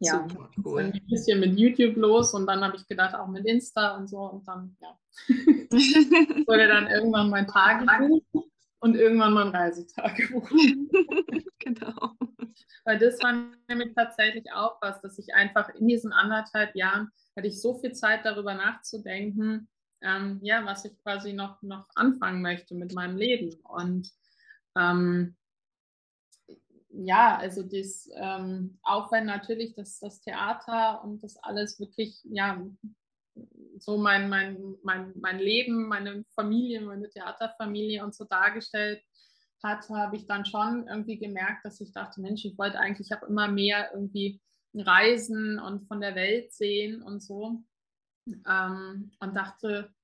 ja, 0.00 0.26
cool. 0.64 0.80
ein 0.82 1.06
bisschen 1.08 1.40
mit 1.40 1.58
YouTube 1.58 1.96
los 1.96 2.34
und 2.34 2.46
dann 2.46 2.62
habe 2.62 2.76
ich 2.76 2.86
gedacht, 2.86 3.14
auch 3.14 3.28
mit 3.28 3.46
Insta 3.46 3.96
und 3.96 4.08
so 4.08 4.18
und 4.18 4.46
dann, 4.46 4.76
ja, 4.80 4.98
wurde 5.28 6.68
dann 6.68 6.88
irgendwann 6.88 7.30
mein 7.30 7.46
Tagebuch 7.46 8.22
und 8.80 8.96
irgendwann 8.96 9.32
mein 9.32 9.48
Reisetagebuch. 9.48 10.48
genau. 11.58 12.12
Weil 12.84 12.98
das 12.98 13.22
war 13.22 13.32
nämlich 13.68 13.94
tatsächlich 13.94 14.52
auch 14.52 14.78
was, 14.80 15.00
dass 15.00 15.18
ich 15.18 15.34
einfach 15.34 15.68
in 15.70 15.88
diesen 15.88 16.12
anderthalb 16.12 16.74
Jahren 16.76 17.10
hatte 17.36 17.48
ich 17.48 17.60
so 17.60 17.74
viel 17.78 17.92
Zeit 17.92 18.24
darüber 18.24 18.54
nachzudenken, 18.54 19.68
ähm, 20.02 20.38
ja, 20.42 20.64
was 20.64 20.84
ich 20.84 20.96
quasi 21.02 21.32
noch, 21.32 21.60
noch 21.62 21.88
anfangen 21.94 22.42
möchte 22.42 22.74
mit 22.74 22.94
meinem 22.94 23.16
Leben 23.16 23.54
und 23.64 24.10
ähm, 24.76 25.36
ja, 26.98 27.36
also 27.36 27.62
das, 27.62 28.08
ähm, 28.14 28.78
auch 28.82 29.12
wenn 29.12 29.26
natürlich 29.26 29.74
das, 29.74 29.98
das 29.98 30.20
Theater 30.20 31.02
und 31.04 31.22
das 31.22 31.36
alles 31.42 31.78
wirklich, 31.78 32.20
ja, 32.24 32.64
so 33.78 33.98
mein, 33.98 34.28
mein, 34.28 34.76
mein, 34.82 35.12
mein 35.16 35.38
Leben, 35.38 35.88
meine 35.88 36.24
Familie, 36.34 36.80
meine 36.80 37.08
Theaterfamilie 37.08 38.02
und 38.04 38.14
so 38.14 38.24
dargestellt 38.24 39.02
hat, 39.62 39.88
habe 39.90 40.16
ich 40.16 40.26
dann 40.26 40.44
schon 40.44 40.86
irgendwie 40.86 41.18
gemerkt, 41.18 41.64
dass 41.64 41.80
ich 41.80 41.92
dachte, 41.92 42.20
Mensch, 42.20 42.44
ich 42.44 42.58
wollte 42.58 42.78
eigentlich 42.78 43.12
auch 43.14 43.22
immer 43.22 43.48
mehr 43.48 43.90
irgendwie 43.92 44.40
reisen 44.74 45.58
und 45.58 45.86
von 45.86 46.00
der 46.00 46.14
Welt 46.14 46.52
sehen 46.52 47.02
und 47.02 47.22
so. 47.22 47.62
Ähm, 48.26 49.12
und 49.20 49.36
dachte, 49.36 49.94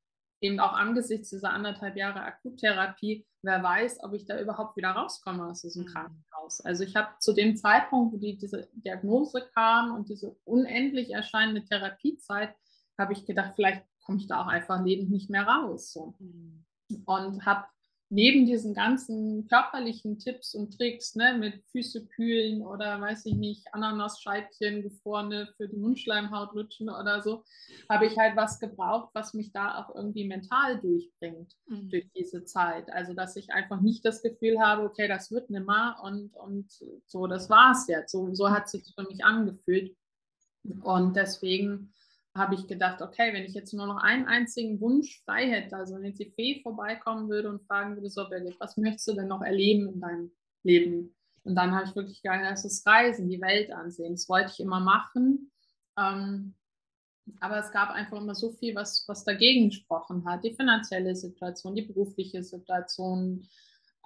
eben 0.40 0.60
auch 0.60 0.72
angesichts 0.72 1.30
dieser 1.30 1.52
anderthalb 1.52 1.96
Jahre 1.96 2.22
Akuttherapie, 2.22 3.26
wer 3.42 3.62
weiß, 3.62 4.02
ob 4.02 4.12
ich 4.14 4.26
da 4.26 4.40
überhaupt 4.40 4.76
wieder 4.76 4.90
rauskomme 4.90 5.46
aus 5.46 5.62
diesem 5.62 5.84
mhm. 5.84 5.88
Krankenhaus. 5.88 6.60
Also 6.60 6.84
ich 6.84 6.94
habe 6.96 7.08
zu 7.18 7.32
dem 7.32 7.56
Zeitpunkt, 7.56 8.14
wo 8.14 8.18
die, 8.18 8.36
diese 8.36 8.68
Diagnose 8.72 9.48
kam 9.54 9.94
und 9.94 10.08
diese 10.08 10.36
unendlich 10.44 11.10
erscheinende 11.10 11.64
Therapiezeit, 11.64 12.54
habe 12.98 13.12
ich 13.12 13.26
gedacht, 13.26 13.52
vielleicht 13.56 13.84
komme 14.04 14.18
ich 14.18 14.26
da 14.26 14.42
auch 14.42 14.48
einfach 14.48 14.84
lebend 14.84 15.10
nicht 15.10 15.30
mehr 15.30 15.46
raus. 15.46 15.92
So. 15.92 16.14
Mhm. 16.18 16.64
Und 17.06 17.46
habe 17.46 17.64
neben 18.12 18.44
diesen 18.44 18.74
ganzen 18.74 19.48
körperlichen 19.48 20.18
Tipps 20.18 20.54
und 20.54 20.76
Tricks, 20.76 21.14
ne, 21.14 21.34
mit 21.38 21.64
Füße 21.70 22.06
kühlen 22.08 22.60
oder 22.60 23.00
weiß 23.00 23.24
ich 23.24 23.34
nicht, 23.34 23.66
Ananasscheibchen 23.72 24.82
gefrorene 24.82 25.48
für 25.56 25.66
die 25.66 25.78
Mundschleimhaut 25.78 26.54
lutschen 26.54 26.90
oder 26.90 27.22
so, 27.22 27.42
habe 27.88 28.04
ich 28.04 28.18
halt 28.18 28.36
was 28.36 28.60
gebraucht, 28.60 29.08
was 29.14 29.32
mich 29.32 29.50
da 29.52 29.78
auch 29.78 29.94
irgendwie 29.94 30.28
mental 30.28 30.78
durchbringt 30.78 31.54
mhm. 31.66 31.88
durch 31.88 32.06
diese 32.14 32.44
Zeit. 32.44 32.92
Also, 32.92 33.14
dass 33.14 33.34
ich 33.36 33.50
einfach 33.50 33.80
nicht 33.80 34.04
das 34.04 34.20
Gefühl 34.20 34.60
habe, 34.60 34.82
okay, 34.82 35.08
das 35.08 35.30
wird 35.30 35.48
nimmer 35.48 35.96
und, 36.04 36.36
und 36.36 36.70
so, 37.06 37.26
das 37.26 37.48
war's 37.48 37.86
jetzt. 37.88 38.12
So, 38.12 38.34
so 38.34 38.50
hat 38.50 38.68
sich 38.68 38.82
für 38.94 39.04
mich 39.04 39.24
angefühlt. 39.24 39.96
Und 40.82 41.16
deswegen 41.16 41.94
habe 42.34 42.54
ich 42.54 42.66
gedacht, 42.66 43.02
okay, 43.02 43.32
wenn 43.32 43.44
ich 43.44 43.54
jetzt 43.54 43.74
nur 43.74 43.86
noch 43.86 44.02
einen 44.02 44.26
einzigen 44.26 44.80
Wunsch 44.80 45.22
frei 45.24 45.48
hätte, 45.50 45.76
also 45.76 45.94
wenn 45.94 46.04
jetzt 46.04 46.20
die 46.20 46.30
Fee 46.30 46.60
vorbeikommen 46.62 47.28
würde 47.28 47.50
und 47.50 47.62
fragen 47.66 47.94
würde, 47.94 48.08
so, 48.08 48.22
was 48.58 48.76
möchtest 48.76 49.08
du 49.08 49.14
denn 49.14 49.28
noch 49.28 49.42
erleben 49.42 49.92
in 49.92 50.00
deinem 50.00 50.32
Leben? 50.62 51.14
Und 51.44 51.56
dann 51.56 51.74
habe 51.74 51.86
ich 51.86 51.94
wirklich 51.94 52.22
gedacht, 52.22 52.42
das 52.42 52.86
Reisen, 52.86 53.28
die 53.28 53.40
Welt 53.40 53.72
ansehen. 53.72 54.14
Das 54.14 54.28
wollte 54.28 54.52
ich 54.52 54.60
immer 54.60 54.80
machen. 54.80 55.50
Ähm, 55.98 56.54
aber 57.40 57.58
es 57.58 57.70
gab 57.70 57.90
einfach 57.90 58.18
immer 58.18 58.34
so 58.34 58.52
viel, 58.52 58.74
was, 58.74 59.04
was 59.08 59.24
dagegen 59.24 59.68
gesprochen 59.68 60.24
hat. 60.24 60.44
Die 60.44 60.54
finanzielle 60.54 61.14
Situation, 61.14 61.74
die 61.74 61.82
berufliche 61.82 62.42
Situation, 62.42 63.46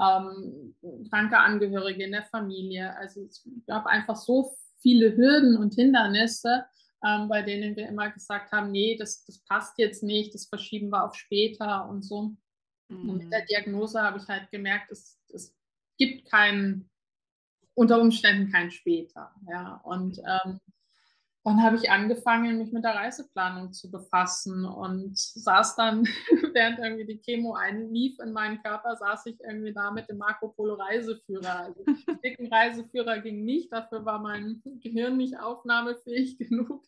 ähm, 0.01 0.75
kranke 1.11 1.39
Angehörige 1.39 2.05
in 2.05 2.13
der 2.13 2.25
Familie. 2.25 2.95
Also 2.97 3.23
es 3.25 3.47
gab 3.67 3.87
einfach 3.87 4.17
so 4.17 4.53
viele 4.81 5.17
Hürden 5.17 5.57
und 5.57 5.75
Hindernisse, 5.75 6.65
ähm, 7.05 7.29
bei 7.29 7.43
denen 7.43 7.77
wir 7.77 7.89
immer 7.89 8.11
gesagt 8.11 8.53
haben, 8.53 8.71
nee, 8.71 8.97
das, 8.97 9.25
das 9.25 9.39
passt 9.45 9.79
jetzt 9.79 10.03
nicht, 10.03 10.35
das 10.35 10.47
verschieben 10.47 10.91
wir 10.91 11.05
auf 11.05 11.15
später 11.15 11.89
und 11.89 12.03
so. 12.03 12.35
Mhm. 12.89 13.11
Und 13.11 13.19
mit 13.19 13.33
der 13.33 13.43
mhm. 13.43 13.47
Diagnose 13.47 14.01
habe 14.01 14.19
ich 14.19 14.29
halt 14.29 14.51
gemerkt, 14.51 14.91
es, 14.91 15.19
es 15.33 15.55
gibt 15.99 16.31
keinen, 16.31 16.91
unter 17.75 18.01
Umständen 18.01 18.51
kein 18.51 18.71
später. 18.71 19.35
Ja, 19.49 19.77
und 19.85 20.19
ähm, 20.19 20.61
dann 21.47 21.63
habe 21.63 21.77
ich 21.77 21.93
angefangen, 21.93 22.59
mich 22.59 22.73
mit 22.73 22.83
der 22.83 22.97
Reiseplanung 22.97 23.73
zu 23.73 23.89
befassen 23.89 24.65
und 24.65 25.17
saß 25.17 25.77
dann, 25.77 26.03
während 26.55 26.81
irgendwie 26.81 27.07
die 27.07 27.21
Chemo 27.21 27.55
einlief 27.55 28.19
in 28.19 28.33
meinen 28.33 28.61
Körper, 28.65 28.97
saß 28.97 29.27
ich 29.27 29.39
irgendwie 29.41 29.73
da 29.73 29.93
mit 29.93 30.09
dem 30.09 30.19
Marco 30.19 30.49
Polo 30.49 30.75
Reiseführer. 30.75 31.61
Also 31.61 31.85
dicken 32.25 32.53
Reiseführer 32.53 33.21
ging 33.21 33.45
nicht, 33.45 33.73
dafür 33.73 34.05
war 34.05 34.19
mein 34.19 34.61
Gehirn 34.83 35.19
nicht 35.19 35.39
aufnahmefähig 35.39 36.37
genug, 36.39 36.83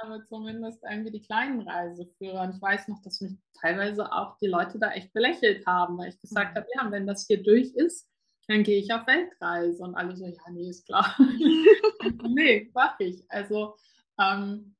aber 0.00 0.24
zumindest 0.24 0.82
irgendwie 0.82 1.12
die 1.12 1.22
kleinen 1.22 1.60
Reiseführer. 1.60 2.44
Und 2.44 2.56
ich 2.56 2.62
weiß 2.62 2.88
noch, 2.88 3.02
dass 3.02 3.20
mich 3.20 3.36
teilweise 3.60 4.10
auch 4.10 4.38
die 4.38 4.48
Leute 4.48 4.78
da 4.78 4.92
echt 4.92 5.12
belächelt 5.12 5.66
haben, 5.66 5.98
weil 5.98 6.08
ich 6.08 6.20
gesagt 6.22 6.54
mhm. 6.54 6.58
habe, 6.58 6.68
ja, 6.74 6.90
wenn 6.90 7.06
das 7.06 7.26
hier 7.26 7.42
durch 7.42 7.74
ist, 7.74 8.09
dann 8.50 8.64
gehe 8.64 8.78
ich 8.78 8.92
auf 8.92 9.06
Weltreise. 9.06 9.82
Und 9.82 9.94
alle 9.94 10.16
so, 10.16 10.26
ja, 10.26 10.50
nee, 10.50 10.68
ist 10.68 10.86
klar. 10.86 11.16
nee, 12.28 12.70
mach 12.74 12.98
ich. 12.98 13.24
Also 13.28 13.76
ähm, 14.20 14.74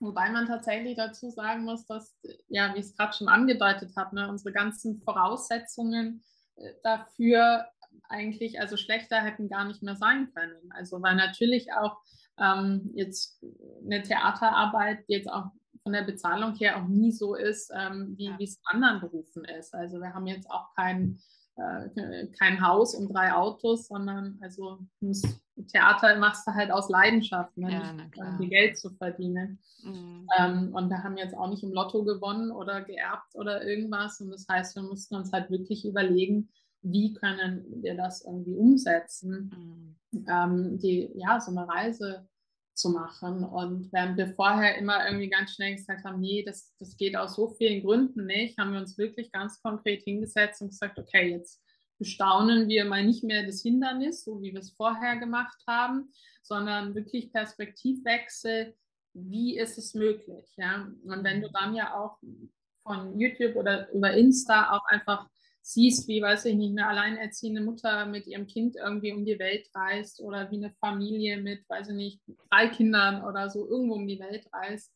wobei 0.00 0.30
man 0.30 0.46
tatsächlich 0.46 0.96
dazu 0.96 1.30
sagen 1.30 1.64
muss, 1.64 1.86
dass, 1.86 2.16
ja, 2.48 2.74
wie 2.74 2.80
ich 2.80 2.86
es 2.86 2.96
gerade 2.96 3.12
schon 3.12 3.28
angedeutet 3.28 3.92
habe, 3.96 4.16
ne, 4.16 4.28
unsere 4.28 4.52
ganzen 4.52 5.00
Voraussetzungen 5.02 6.24
äh, 6.56 6.72
dafür 6.82 7.66
eigentlich, 8.08 8.60
also 8.60 8.76
schlechter 8.76 9.20
hätten 9.20 9.48
gar 9.48 9.64
nicht 9.64 9.82
mehr 9.82 9.96
sein 9.96 10.32
können. 10.34 10.72
Also 10.72 11.00
weil 11.00 11.14
natürlich 11.14 11.72
auch 11.72 11.98
ähm, 12.38 12.90
jetzt 12.94 13.44
eine 13.84 14.02
Theaterarbeit 14.02 15.04
jetzt 15.06 15.30
auch 15.30 15.50
von 15.82 15.92
der 15.92 16.02
Bezahlung 16.02 16.54
her 16.54 16.76
auch 16.76 16.88
nie 16.88 17.12
so 17.12 17.34
ist, 17.34 17.70
ähm, 17.76 18.14
wie 18.16 18.32
es 18.42 18.56
in 18.56 18.62
anderen 18.64 19.00
Berufen 19.00 19.44
ist. 19.44 19.74
Also 19.74 20.00
wir 20.00 20.14
haben 20.14 20.26
jetzt 20.26 20.50
auch 20.50 20.74
kein, 20.74 21.20
äh, 21.56 22.26
kein 22.38 22.66
Haus 22.66 22.94
und 22.94 23.12
drei 23.12 23.32
Autos, 23.32 23.88
sondern 23.88 24.38
also 24.40 24.78
muss 25.00 25.22
Theater 25.68 26.16
machst 26.18 26.46
du 26.46 26.54
halt 26.54 26.70
aus 26.70 26.88
Leidenschaft, 26.88 27.56
ne? 27.56 27.72
ja, 27.72 28.36
um 28.38 28.48
Geld 28.48 28.78
zu 28.78 28.90
verdienen. 28.90 29.58
Mhm. 29.84 30.26
Ähm, 30.38 30.74
und 30.74 30.88
wir 30.88 31.02
haben 31.02 31.16
jetzt 31.16 31.36
auch 31.36 31.48
nicht 31.48 31.62
im 31.62 31.72
Lotto 31.72 32.04
gewonnen 32.04 32.50
oder 32.50 32.82
geerbt 32.82 33.34
oder 33.34 33.64
irgendwas. 33.64 34.20
Und 34.20 34.30
das 34.30 34.46
heißt, 34.48 34.76
wir 34.76 34.82
mussten 34.82 35.14
uns 35.14 35.32
halt 35.32 35.50
wirklich 35.50 35.84
überlegen, 35.84 36.48
wie 36.82 37.12
können 37.12 37.64
wir 37.82 37.96
das 37.96 38.24
irgendwie 38.24 38.56
umsetzen, 38.56 39.96
mhm. 40.10 40.26
ähm, 40.28 40.78
die, 40.78 41.10
ja, 41.14 41.40
so 41.40 41.50
eine 41.52 41.68
Reise 41.68 42.26
zu 42.74 42.90
machen. 42.90 43.44
Und 43.44 43.92
während 43.92 44.16
wir 44.16 44.28
vorher 44.34 44.76
immer 44.76 45.06
irgendwie 45.06 45.28
ganz 45.28 45.54
schnell 45.54 45.76
gesagt 45.76 46.04
haben, 46.04 46.20
nee, 46.20 46.42
das, 46.44 46.74
das 46.78 46.96
geht 46.96 47.16
aus 47.16 47.34
so 47.34 47.48
vielen 47.48 47.82
Gründen 47.82 48.26
nicht, 48.26 48.58
haben 48.58 48.72
wir 48.72 48.80
uns 48.80 48.98
wirklich 48.98 49.30
ganz 49.32 49.60
konkret 49.60 50.02
hingesetzt 50.02 50.62
und 50.62 50.68
gesagt, 50.68 50.98
okay, 50.98 51.30
jetzt 51.30 51.62
bestaunen 51.98 52.68
wir 52.68 52.84
mal 52.84 53.04
nicht 53.04 53.22
mehr 53.22 53.46
das 53.46 53.62
Hindernis, 53.62 54.24
so 54.24 54.42
wie 54.42 54.52
wir 54.52 54.60
es 54.60 54.70
vorher 54.70 55.16
gemacht 55.16 55.62
haben, 55.66 56.12
sondern 56.42 56.94
wirklich 56.94 57.32
Perspektivwechsel, 57.32 58.74
wie 59.14 59.58
ist 59.58 59.78
es 59.78 59.94
möglich? 59.94 60.52
Ja? 60.56 60.88
Und 61.04 61.24
wenn 61.24 61.42
du 61.42 61.50
dann 61.50 61.74
ja 61.74 61.94
auch 61.94 62.18
von 62.82 63.18
YouTube 63.18 63.56
oder 63.56 63.90
über 63.92 64.12
Insta 64.12 64.72
auch 64.72 64.84
einfach 64.86 65.28
siehst, 65.62 66.06
wie, 66.08 66.20
weiß 66.20 66.46
ich 66.46 66.56
nicht, 66.56 66.76
eine 66.76 66.88
alleinerziehende 66.88 67.62
Mutter 67.62 68.04
mit 68.06 68.26
ihrem 68.26 68.48
Kind 68.48 68.74
irgendwie 68.76 69.12
um 69.12 69.24
die 69.24 69.38
Welt 69.38 69.68
reist 69.74 70.20
oder 70.20 70.50
wie 70.50 70.56
eine 70.56 70.72
Familie 70.80 71.40
mit, 71.40 71.62
weiß 71.68 71.90
ich 71.90 71.94
nicht, 71.94 72.20
drei 72.50 72.66
Kindern 72.68 73.22
oder 73.24 73.48
so 73.48 73.68
irgendwo 73.68 73.94
um 73.94 74.08
die 74.08 74.18
Welt 74.18 74.48
reist 74.52 74.92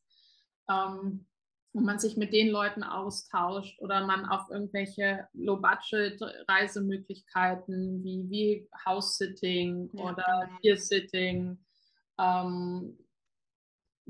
ähm, 0.69 1.25
und 1.73 1.85
man 1.85 2.01
sich 2.01 2.17
mit 2.17 2.33
den 2.33 2.49
Leuten 2.49 2.83
austauscht 2.83 3.81
oder 3.81 4.05
man 4.07 4.27
auf 4.27 4.51
irgendwelche 4.51 5.29
Low-Budget-Reisemöglichkeiten 5.35 8.03
wie, 8.03 8.29
wie 8.29 8.69
House-Sitting 8.85 9.91
ja, 9.93 10.03
oder 10.03 10.49
genau. 10.49 10.59
Peer-Sitting 10.61 11.65
ähm, 12.19 12.99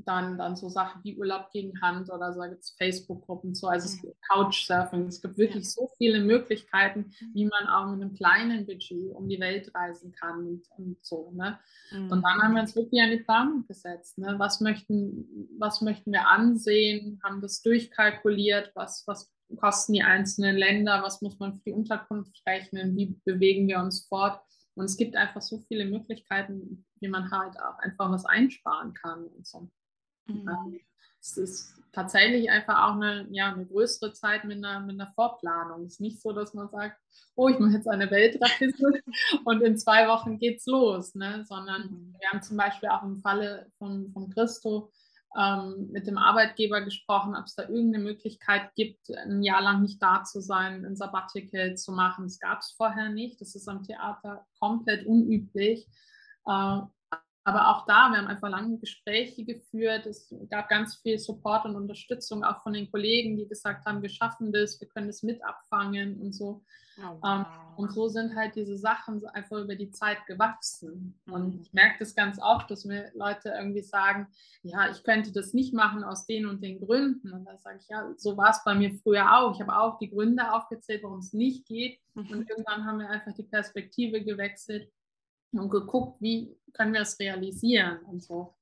dann, 0.05 0.37
dann 0.37 0.55
so 0.55 0.69
Sachen 0.69 1.03
wie 1.03 1.17
Urlaub 1.17 1.49
gegen 1.51 1.81
Hand 1.81 2.11
oder 2.11 2.31
so, 2.33 2.41
da 2.41 2.47
gibt 2.47 2.63
es 2.63 2.75
Facebook-Gruppen 2.77 3.55
so, 3.55 3.67
also 3.67 3.85
es 3.85 4.01
gibt 4.01 4.15
Couchsurfing, 4.29 5.07
es 5.07 5.21
gibt 5.21 5.37
wirklich 5.37 5.63
ja. 5.63 5.69
so 5.69 5.89
viele 5.97 6.21
Möglichkeiten, 6.21 7.11
mhm. 7.19 7.33
wie 7.33 7.45
man 7.45 7.67
auch 7.67 7.91
mit 7.91 8.01
einem 8.01 8.13
kleinen 8.13 8.65
Budget 8.65 9.13
um 9.15 9.27
die 9.27 9.39
Welt 9.39 9.73
reisen 9.73 10.11
kann 10.11 10.45
und, 10.45 10.63
und 10.77 10.97
so. 11.01 11.31
Ne? 11.35 11.57
Mhm. 11.91 12.11
Und 12.11 12.21
dann 12.21 12.41
haben 12.41 12.53
wir 12.53 12.61
uns 12.61 12.75
wirklich 12.75 13.01
an 13.01 13.11
die 13.11 13.23
Planung 13.23 13.65
gesetzt. 13.67 14.17
Ne? 14.17 14.35
Was, 14.37 14.61
möchten, 14.61 15.49
was 15.57 15.81
möchten 15.81 16.11
wir 16.11 16.27
ansehen, 16.27 17.19
haben 17.23 17.41
das 17.41 17.61
durchkalkuliert, 17.61 18.71
was, 18.75 19.03
was 19.07 19.33
kosten 19.55 19.93
die 19.93 20.03
einzelnen 20.03 20.57
Länder, 20.57 21.01
was 21.03 21.21
muss 21.21 21.39
man 21.39 21.53
für 21.53 21.63
die 21.65 21.73
Unterkunft 21.73 22.41
rechnen, 22.45 22.95
wie 22.95 23.19
bewegen 23.25 23.67
wir 23.67 23.79
uns 23.79 24.05
fort. 24.05 24.41
Und 24.75 24.85
es 24.85 24.97
gibt 24.97 25.15
einfach 25.15 25.41
so 25.41 25.59
viele 25.67 25.85
Möglichkeiten, 25.85 26.85
wie 26.99 27.07
man 27.07 27.31
halt 27.31 27.59
auch 27.59 27.79
einfach 27.79 28.11
was 28.11 28.25
einsparen 28.25 28.93
kann 28.93 29.25
und 29.25 29.47
so. 29.47 29.71
Mhm. 30.27 30.79
Es 31.19 31.37
ist 31.37 31.73
tatsächlich 31.91 32.49
einfach 32.49 32.87
auch 32.87 32.95
eine, 32.95 33.27
ja, 33.31 33.51
eine 33.51 33.65
größere 33.65 34.13
Zeit 34.13 34.45
mit 34.45 34.57
einer, 34.57 34.79
mit 34.81 34.99
einer 34.99 35.11
Vorplanung. 35.13 35.85
Es 35.85 35.93
ist 35.93 36.01
nicht 36.01 36.21
so, 36.21 36.31
dass 36.31 36.53
man 36.53 36.69
sagt, 36.69 36.99
oh, 37.35 37.47
ich 37.49 37.57
mache 37.59 37.73
jetzt 37.73 37.87
eine 37.87 38.09
Weltreise 38.11 39.01
und 39.45 39.61
in 39.61 39.77
zwei 39.77 40.07
Wochen 40.07 40.37
geht's 40.37 40.65
los, 40.67 41.15
ne? 41.15 41.43
sondern 41.47 41.89
mhm. 41.89 42.15
wir 42.19 42.29
haben 42.29 42.43
zum 42.43 42.57
Beispiel 42.57 42.89
auch 42.89 43.03
im 43.03 43.17
Falle 43.17 43.71
von, 43.79 44.11
von 44.11 44.29
Christo 44.29 44.91
ähm, 45.37 45.89
mit 45.91 46.07
dem 46.07 46.17
Arbeitgeber 46.17 46.81
gesprochen, 46.81 47.35
ob 47.35 47.45
es 47.45 47.55
da 47.55 47.63
irgendeine 47.63 48.03
Möglichkeit 48.03 48.73
gibt, 48.75 49.09
ein 49.11 49.43
Jahr 49.43 49.61
lang 49.61 49.81
nicht 49.81 50.01
da 50.01 50.23
zu 50.23 50.41
sein, 50.41 50.85
ein 50.85 50.95
Sabbatical 50.95 51.75
zu 51.75 51.91
machen. 51.91 52.25
Das 52.25 52.39
gab 52.39 52.59
es 52.59 52.71
vorher 52.77 53.09
nicht. 53.09 53.41
Das 53.41 53.55
ist 53.55 53.67
am 53.67 53.83
Theater 53.83 54.45
komplett 54.59 55.05
unüblich. 55.05 55.87
Äh, 56.45 56.79
aber 57.47 57.69
auch 57.69 57.85
da, 57.85 58.09
wir 58.09 58.17
haben 58.17 58.27
einfach 58.27 58.49
lange 58.49 58.77
Gespräche 58.77 59.45
geführt. 59.45 60.05
Es 60.05 60.35
gab 60.49 60.67
ganz 60.67 60.95
viel 60.95 61.17
Support 61.17 61.63
und 61.63 61.77
Unterstützung 61.77 62.43
auch 62.43 62.61
von 62.61 62.73
den 62.73 62.91
Kollegen, 62.91 63.37
die 63.37 63.47
gesagt 63.47 63.85
haben, 63.85 64.01
wir 64.01 64.09
schaffen 64.09 64.51
das, 64.51 64.81
wir 64.81 64.89
können 64.89 65.07
das 65.07 65.23
mit 65.23 65.41
abfangen 65.45 66.19
und 66.19 66.33
so. 66.33 66.65
Oh, 66.97 67.17
wow. 67.21 67.23
ähm, 67.23 67.45
und 67.77 67.93
so 67.93 68.09
sind 68.09 68.35
halt 68.35 68.55
diese 68.57 68.77
Sachen 68.77 69.25
einfach 69.27 69.59
über 69.59 69.75
die 69.75 69.91
Zeit 69.91 70.25
gewachsen. 70.25 71.17
Mhm. 71.25 71.33
Und 71.33 71.61
ich 71.61 71.71
merke 71.71 71.99
das 71.99 72.15
ganz 72.15 72.37
oft, 72.41 72.69
dass 72.69 72.83
mir 72.83 73.13
Leute 73.15 73.53
irgendwie 73.57 73.83
sagen, 73.83 74.27
ja, 74.63 74.91
ich 74.91 75.03
könnte 75.03 75.31
das 75.31 75.53
nicht 75.53 75.73
machen 75.73 76.03
aus 76.03 76.25
den 76.25 76.47
und 76.47 76.61
den 76.61 76.81
Gründen. 76.81 77.31
Und 77.31 77.45
da 77.45 77.57
sage 77.59 77.77
ich, 77.79 77.87
ja, 77.87 78.11
so 78.17 78.35
war 78.35 78.49
es 78.49 78.61
bei 78.65 78.75
mir 78.75 78.93
früher 78.93 79.37
auch. 79.37 79.55
Ich 79.55 79.61
habe 79.61 79.73
auch 79.73 79.99
die 79.99 80.09
Gründe 80.09 80.51
aufgezählt, 80.51 81.01
warum 81.01 81.19
es 81.19 81.31
nicht 81.31 81.65
geht. 81.65 81.97
Mhm. 82.13 82.27
Und 82.29 82.49
irgendwann 82.49 82.83
haben 82.83 82.99
wir 82.99 83.09
einfach 83.09 83.31
die 83.31 83.43
Perspektive 83.43 84.21
gewechselt 84.21 84.91
und 85.53 85.69
geguckt, 85.69 86.21
wie 86.21 86.55
können 86.77 86.93
wir 86.93 87.01
es 87.01 87.19
realisieren 87.19 87.99
und 88.05 88.23
so. 88.23 88.53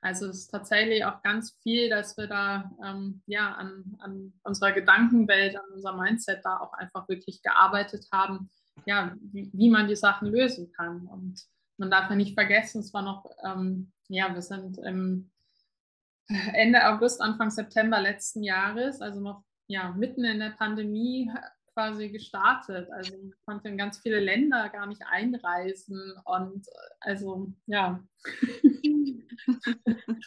Also 0.00 0.26
es 0.26 0.38
ist 0.38 0.48
tatsächlich 0.48 1.04
auch 1.04 1.22
ganz 1.22 1.56
viel, 1.62 1.90
dass 1.90 2.16
wir 2.16 2.28
da 2.28 2.70
ähm, 2.84 3.22
ja 3.26 3.52
an, 3.54 3.96
an 3.98 4.32
unserer 4.42 4.72
Gedankenwelt, 4.72 5.56
an 5.56 5.64
unserem 5.74 5.98
Mindset 5.98 6.44
da 6.44 6.58
auch 6.60 6.72
einfach 6.74 7.08
wirklich 7.08 7.42
gearbeitet 7.42 8.06
haben, 8.12 8.50
ja, 8.86 9.16
wie, 9.20 9.50
wie 9.52 9.70
man 9.70 9.88
die 9.88 9.96
Sachen 9.96 10.28
lösen 10.28 10.72
kann. 10.72 11.06
Und 11.06 11.42
man 11.78 11.90
darf 11.90 12.10
ja 12.10 12.16
nicht 12.16 12.34
vergessen, 12.34 12.80
es 12.80 12.94
war 12.94 13.02
noch, 13.02 13.28
ähm, 13.44 13.92
ja, 14.08 14.32
wir 14.32 14.42
sind 14.42 14.78
im 14.78 15.30
Ende 16.52 16.86
August, 16.86 17.20
Anfang 17.20 17.50
September 17.50 18.00
letzten 18.00 18.44
Jahres, 18.44 19.00
also 19.00 19.20
noch 19.20 19.44
ja, 19.66 19.90
mitten 19.90 20.24
in 20.24 20.38
der 20.38 20.50
Pandemie 20.50 21.30
quasi 21.78 22.08
gestartet. 22.08 22.90
Also 22.90 23.16
man 23.16 23.32
konnte 23.44 23.68
in 23.68 23.78
ganz 23.78 23.98
viele 23.98 24.18
Länder 24.18 24.68
gar 24.68 24.86
nicht 24.86 25.02
einreisen 25.06 26.12
und 26.24 26.66
also 26.98 27.52
ja. 27.66 28.02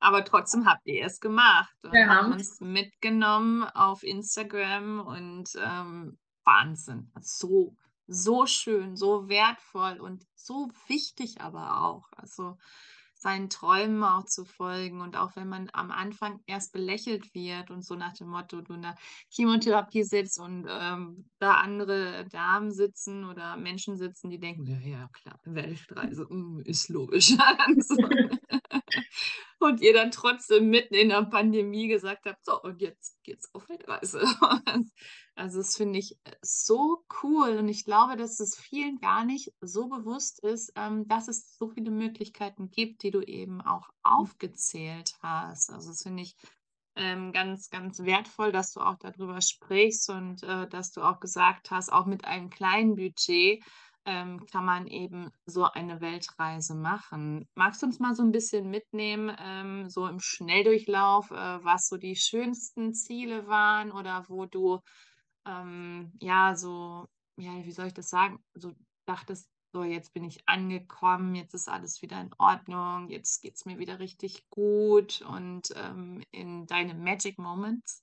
Aber 0.00 0.24
trotzdem 0.24 0.66
habt 0.66 0.84
ihr 0.86 1.04
es 1.04 1.20
gemacht 1.20 1.72
und 1.84 1.92
wir 1.92 2.08
haben 2.08 2.32
uns 2.32 2.60
mitgenommen 2.60 3.62
auf 3.62 4.02
Instagram 4.02 5.06
und 5.06 5.50
ähm, 5.64 6.18
Wahnsinn. 6.44 7.12
So, 7.20 7.76
so 8.08 8.46
schön, 8.46 8.96
so 8.96 9.28
wertvoll 9.28 10.00
und 10.00 10.26
so 10.34 10.72
wichtig 10.88 11.40
aber 11.40 11.82
auch. 11.82 12.08
Also 12.16 12.58
seinen 13.20 13.50
Träumen 13.50 14.02
auch 14.02 14.24
zu 14.24 14.44
folgen. 14.44 15.00
Und 15.00 15.16
auch 15.16 15.36
wenn 15.36 15.48
man 15.48 15.68
am 15.72 15.90
Anfang 15.90 16.40
erst 16.46 16.72
belächelt 16.72 17.34
wird 17.34 17.70
und 17.70 17.84
so 17.84 17.94
nach 17.94 18.14
dem 18.14 18.28
Motto, 18.28 18.60
du 18.62 18.74
in 18.74 18.82
der 18.82 18.96
Chemotherapie 19.28 20.02
sitzt 20.02 20.40
und 20.40 20.66
ähm, 20.68 21.26
da 21.38 21.54
andere 21.54 22.26
Damen 22.30 22.72
sitzen 22.72 23.24
oder 23.24 23.56
Menschen 23.56 23.96
sitzen, 23.96 24.30
die 24.30 24.40
denken, 24.40 24.66
ja, 24.66 24.78
ja 24.78 25.08
klar, 25.12 25.38
Weltreise 25.44 26.26
mm, 26.28 26.62
ist 26.64 26.88
logisch. 26.88 27.34
und 29.60 29.80
ihr 29.80 29.92
dann 29.92 30.10
trotzdem 30.10 30.70
mitten 30.70 30.94
in 30.94 31.10
der 31.10 31.22
Pandemie 31.22 31.88
gesagt 31.88 32.26
habt, 32.26 32.44
so, 32.44 32.60
und 32.62 32.80
jetzt 32.80 33.22
geht's 33.22 33.54
auf 33.54 33.68
Weltreise. 33.68 34.20
also 35.34 35.58
das 35.58 35.76
finde 35.76 35.98
ich 35.98 36.18
äh, 36.24 36.32
so 36.42 37.04
cool 37.22 37.58
und 37.58 37.68
ich 37.68 37.84
glaube, 37.84 38.16
dass 38.16 38.40
es 38.40 38.56
vielen 38.56 38.98
gar 38.98 39.24
nicht 39.24 39.52
so 39.60 39.88
bewusst 39.88 40.42
ist, 40.42 40.72
ähm, 40.76 41.06
dass 41.08 41.28
es 41.28 41.56
so 41.56 41.68
viele 41.68 41.90
Möglichkeiten 41.90 42.70
gibt, 42.70 43.02
die 43.02 43.10
du 43.10 43.20
eben 43.20 43.60
auch 43.60 43.88
aufgezählt 44.02 45.14
hast. 45.22 45.70
Also 45.70 45.90
das 45.90 46.02
finde 46.02 46.22
ich 46.22 46.36
ähm, 46.96 47.32
ganz, 47.32 47.70
ganz 47.70 48.00
wertvoll, 48.00 48.52
dass 48.52 48.72
du 48.72 48.80
auch 48.80 48.96
darüber 48.98 49.40
sprichst 49.40 50.10
und 50.10 50.42
äh, 50.42 50.68
dass 50.68 50.90
du 50.90 51.02
auch 51.02 51.20
gesagt 51.20 51.70
hast, 51.70 51.92
auch 51.92 52.06
mit 52.06 52.24
einem 52.24 52.50
kleinen 52.50 52.96
Budget 52.96 53.62
ähm, 54.06 54.46
kann 54.46 54.64
man 54.64 54.86
eben 54.86 55.30
so 55.46 55.64
eine 55.64 56.00
Weltreise 56.00 56.74
machen. 56.74 57.48
Magst 57.54 57.82
du 57.82 57.86
uns 57.86 57.98
mal 57.98 58.14
so 58.14 58.22
ein 58.22 58.32
bisschen 58.32 58.70
mitnehmen, 58.70 59.34
ähm, 59.38 59.88
so 59.90 60.06
im 60.06 60.20
Schnelldurchlauf, 60.20 61.30
äh, 61.30 61.64
was 61.64 61.88
so 61.88 61.96
die 61.96 62.16
schönsten 62.16 62.94
Ziele 62.94 63.46
waren 63.46 63.92
oder 63.92 64.24
wo 64.28 64.46
du, 64.46 64.80
ähm, 65.46 66.12
ja, 66.20 66.56
so, 66.56 67.06
ja, 67.36 67.52
wie 67.64 67.72
soll 67.72 67.88
ich 67.88 67.94
das 67.94 68.08
sagen, 68.10 68.42
so 68.54 68.72
dachtest, 69.06 69.48
so 69.72 69.84
jetzt 69.84 70.12
bin 70.14 70.24
ich 70.24 70.48
angekommen, 70.48 71.34
jetzt 71.34 71.54
ist 71.54 71.68
alles 71.68 72.02
wieder 72.02 72.20
in 72.20 72.30
Ordnung, 72.38 73.08
jetzt 73.08 73.40
geht 73.40 73.54
es 73.56 73.64
mir 73.66 73.78
wieder 73.78 73.98
richtig 74.00 74.48
gut 74.50 75.22
und 75.22 75.68
ähm, 75.76 76.22
in 76.32 76.66
deine 76.66 76.94
Magic 76.94 77.38
Moments? 77.38 78.02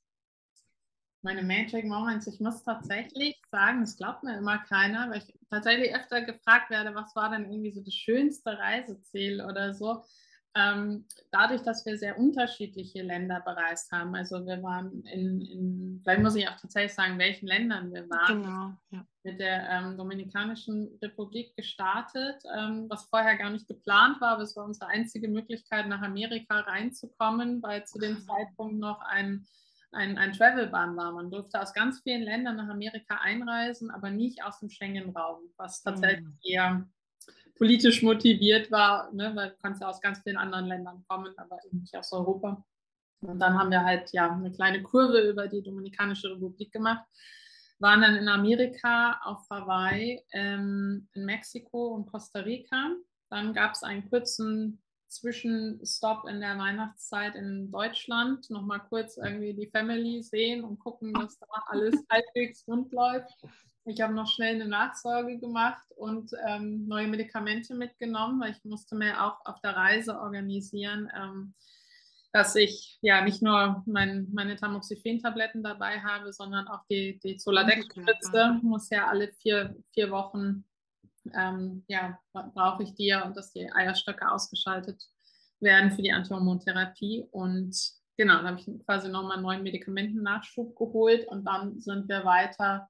Meine 1.28 1.44
Magic 1.44 1.84
Moments. 1.84 2.26
Ich 2.26 2.40
muss 2.40 2.64
tatsächlich 2.64 3.36
sagen, 3.52 3.82
das 3.82 3.98
glaubt 3.98 4.24
mir 4.24 4.38
immer 4.38 4.60
keiner, 4.60 5.10
weil 5.10 5.18
ich 5.18 5.34
tatsächlich 5.50 5.94
öfter 5.94 6.22
gefragt 6.22 6.70
werde, 6.70 6.96
was 6.96 7.14
war 7.18 7.30
denn 7.30 7.52
irgendwie 7.52 7.74
so 7.74 7.82
das 7.82 7.94
schönste 7.94 8.58
Reiseziel 8.58 9.42
oder 9.42 9.74
so. 9.74 10.06
Ähm, 10.56 11.06
dadurch, 11.32 11.62
dass 11.64 11.86
wir 11.86 11.98
sehr 11.98 12.18
unterschiedliche 12.18 13.02
Länder 13.02 13.42
bereist 13.42 13.92
haben. 13.92 14.16
Also 14.16 14.46
wir 14.46 14.64
waren 14.64 15.04
in, 15.04 15.42
in 15.42 16.00
vielleicht 16.02 16.22
muss 16.22 16.36
ich 16.36 16.48
auch 16.48 16.56
tatsächlich 16.56 16.94
sagen, 16.94 17.14
in 17.14 17.20
welchen 17.20 17.48
Ländern 17.48 17.94
wir 17.94 18.10
waren. 18.10 18.44
Genau, 18.44 18.72
ja. 18.92 19.06
Mit 19.24 19.42
der 19.42 19.70
ähm, 19.70 19.98
Dominikanischen 19.98 20.98
Republik 21.02 21.58
gestartet, 21.58 22.42
ähm, 22.58 22.86
was 22.88 23.04
vorher 23.10 23.36
gar 23.36 23.50
nicht 23.50 23.68
geplant 23.68 24.22
war, 24.22 24.30
aber 24.30 24.44
es 24.44 24.56
war 24.56 24.64
unsere 24.64 24.88
einzige 24.88 25.28
Möglichkeit, 25.28 25.90
nach 25.90 26.02
Amerika 26.02 26.62
reinzukommen, 26.62 27.62
weil 27.62 27.86
zu 27.86 28.00
dem 28.00 28.18
Zeitpunkt 28.18 28.80
noch 28.80 29.02
ein 29.02 29.46
ein, 29.92 30.18
ein 30.18 30.34
Travel-Ban 30.34 30.96
war. 30.96 31.12
Man 31.12 31.32
durfte 31.32 31.62
aus 31.62 31.74
ganz 31.74 32.02
vielen 32.02 32.24
Ländern 32.24 32.58
nach 32.58 32.70
Amerika 32.70 33.16
einreisen, 33.16 33.90
aber 33.92 34.10
nicht 34.10 34.44
aus 34.44 34.60
dem 34.60 34.70
Schengen-Raum, 34.70 35.40
was 35.58 35.82
tatsächlich 35.82 36.26
mhm. 36.26 36.40
eher 36.44 36.88
politisch 37.58 38.04
motiviert 38.04 38.72
war, 38.72 39.12
ne, 39.14 39.32
weil 39.36 39.50
du 39.50 39.56
kannst 39.62 39.82
ja 39.82 39.90
aus 39.90 40.02
ganz 40.02 40.20
vielen 40.22 40.38
anderen 40.38 40.68
Ländern 40.68 41.04
kommen, 41.08 41.34
aber 41.38 41.58
eben 41.66 41.80
nicht 41.80 41.96
aus 41.96 42.12
Europa. 42.12 42.64
Und 43.22 43.40
dann 43.40 43.58
haben 43.58 43.72
wir 43.72 43.84
halt 43.84 44.12
ja 44.12 44.32
eine 44.32 44.52
kleine 44.52 44.84
Kurve 44.84 45.20
über 45.22 45.48
die 45.48 45.64
Dominikanische 45.64 46.32
Republik 46.32 46.72
gemacht. 46.72 47.04
waren 47.80 48.02
dann 48.02 48.16
in 48.16 48.28
Amerika, 48.28 49.20
auf 49.24 49.48
Hawaii, 49.52 50.24
ähm, 50.34 51.08
in 51.14 51.26
Mexiko 51.26 51.90
und 51.90 52.08
Costa 52.08 52.40
Rica. 52.40 52.92
Dann 53.30 53.54
gab 53.54 53.74
es 53.74 53.84
einen 53.84 54.10
kurzen 54.10 54.82
Zwischenstopp 55.08 56.28
in 56.28 56.40
der 56.42 56.58
Weihnachtszeit 56.58 57.36
in 57.36 57.72
Deutschland. 57.72 58.50
Nochmal 58.50 58.82
kurz 58.90 59.18
irgendwie 59.18 59.54
die 59.54 59.70
Family 59.70 60.22
sehen 60.22 60.64
und 60.64 60.80
gucken, 60.80 61.14
dass 61.14 61.38
da 61.40 61.48
alles 61.68 61.96
halbwegs 62.10 62.68
rund 62.68 62.92
läuft. 62.92 63.34
Ich 63.86 64.02
habe 64.02 64.14
noch 64.14 64.28
schnell 64.28 64.56
eine 64.56 64.68
Nachsorge 64.68 65.40
gemacht 65.40 65.86
und 65.96 66.32
ähm, 66.46 66.88
neue 66.88 67.08
Medikamente 67.08 67.74
mitgenommen, 67.74 68.42
weil 68.42 68.52
ich 68.52 68.64
musste 68.66 68.96
mir 68.96 69.24
auch 69.24 69.40
auf 69.46 69.62
der 69.62 69.78
Reise 69.78 70.20
organisieren, 70.20 71.10
ähm, 71.16 71.54
dass 72.34 72.56
ich 72.56 73.00
ja 73.02 73.22
nicht 73.22 73.42
nur 73.42 73.84
mein, 73.86 74.28
meine 74.34 74.58
Tamoxifen-Tabletten 74.58 75.64
dabei 75.64 76.02
habe, 76.02 76.34
sondern 76.34 76.68
auch 76.68 76.84
die, 76.90 77.18
die 77.24 77.38
Zoladex-Spritze. 77.38 78.60
Muss 78.62 78.90
ja 78.90 79.08
alle 79.08 79.32
vier, 79.42 79.76
vier 79.94 80.12
Wochen 80.12 80.66
ähm, 81.36 81.84
ja, 81.88 82.20
brauche 82.34 82.84
ich 82.84 82.96
die 82.96 83.14
und 83.14 83.36
dass 83.36 83.52
die 83.52 83.72
Eierstöcke 83.72 84.30
ausgeschaltet 84.30 85.04
werden 85.60 85.92
für 85.92 86.02
die 86.02 86.14
Antihormontherapie. 86.14 87.28
Und 87.32 87.76
genau, 88.18 88.36
dann 88.36 88.48
habe 88.48 88.60
ich 88.60 88.86
quasi 88.86 89.10
nochmal 89.10 89.34
einen 89.34 89.44
neuen 89.44 89.64
Medikamentennachschub 89.64 90.76
geholt 90.76 91.28
und 91.28 91.46
dann 91.46 91.80
sind 91.80 92.08
wir 92.08 92.26
weiter 92.26 92.90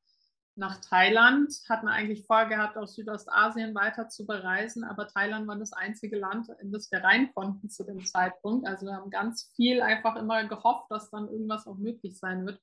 nach 0.57 0.81
Thailand, 0.81 1.53
hatten 1.69 1.87
eigentlich 1.87 2.25
vorgehabt, 2.25 2.77
aus 2.77 2.95
Südostasien 2.95 3.75
weiter 3.75 4.09
zu 4.09 4.25
bereisen, 4.25 4.83
aber 4.83 5.07
Thailand 5.07 5.47
war 5.47 5.55
das 5.55 5.71
einzige 5.71 6.17
Land, 6.17 6.49
in 6.59 6.71
das 6.71 6.91
wir 6.91 7.03
rein 7.03 7.31
konnten 7.33 7.69
zu 7.69 7.83
dem 7.83 8.03
Zeitpunkt. 8.03 8.67
Also 8.67 8.87
wir 8.87 8.93
haben 8.93 9.11
ganz 9.11 9.51
viel 9.55 9.81
einfach 9.81 10.15
immer 10.15 10.43
gehofft, 10.45 10.89
dass 10.89 11.11
dann 11.11 11.27
irgendwas 11.27 11.67
auch 11.67 11.77
möglich 11.77 12.17
sein 12.17 12.45
wird. 12.45 12.59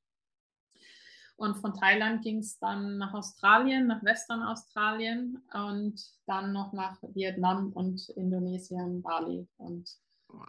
Und 1.37 1.57
von 1.57 1.75
Thailand 1.75 2.23
ging 2.23 2.39
es 2.39 2.59
dann 2.59 2.99
nach 2.99 3.13
Australien, 3.13 3.89
nach 3.89 4.03
Western 4.05 4.43
Australien 4.43 5.43
und 5.53 6.01
dann 6.27 6.53
noch 6.53 6.73
nach 6.73 6.97
Vietnam 7.15 7.73
und 7.73 8.09
Indonesien, 8.11 9.03
Bali. 9.03 9.49
Und 9.57 9.91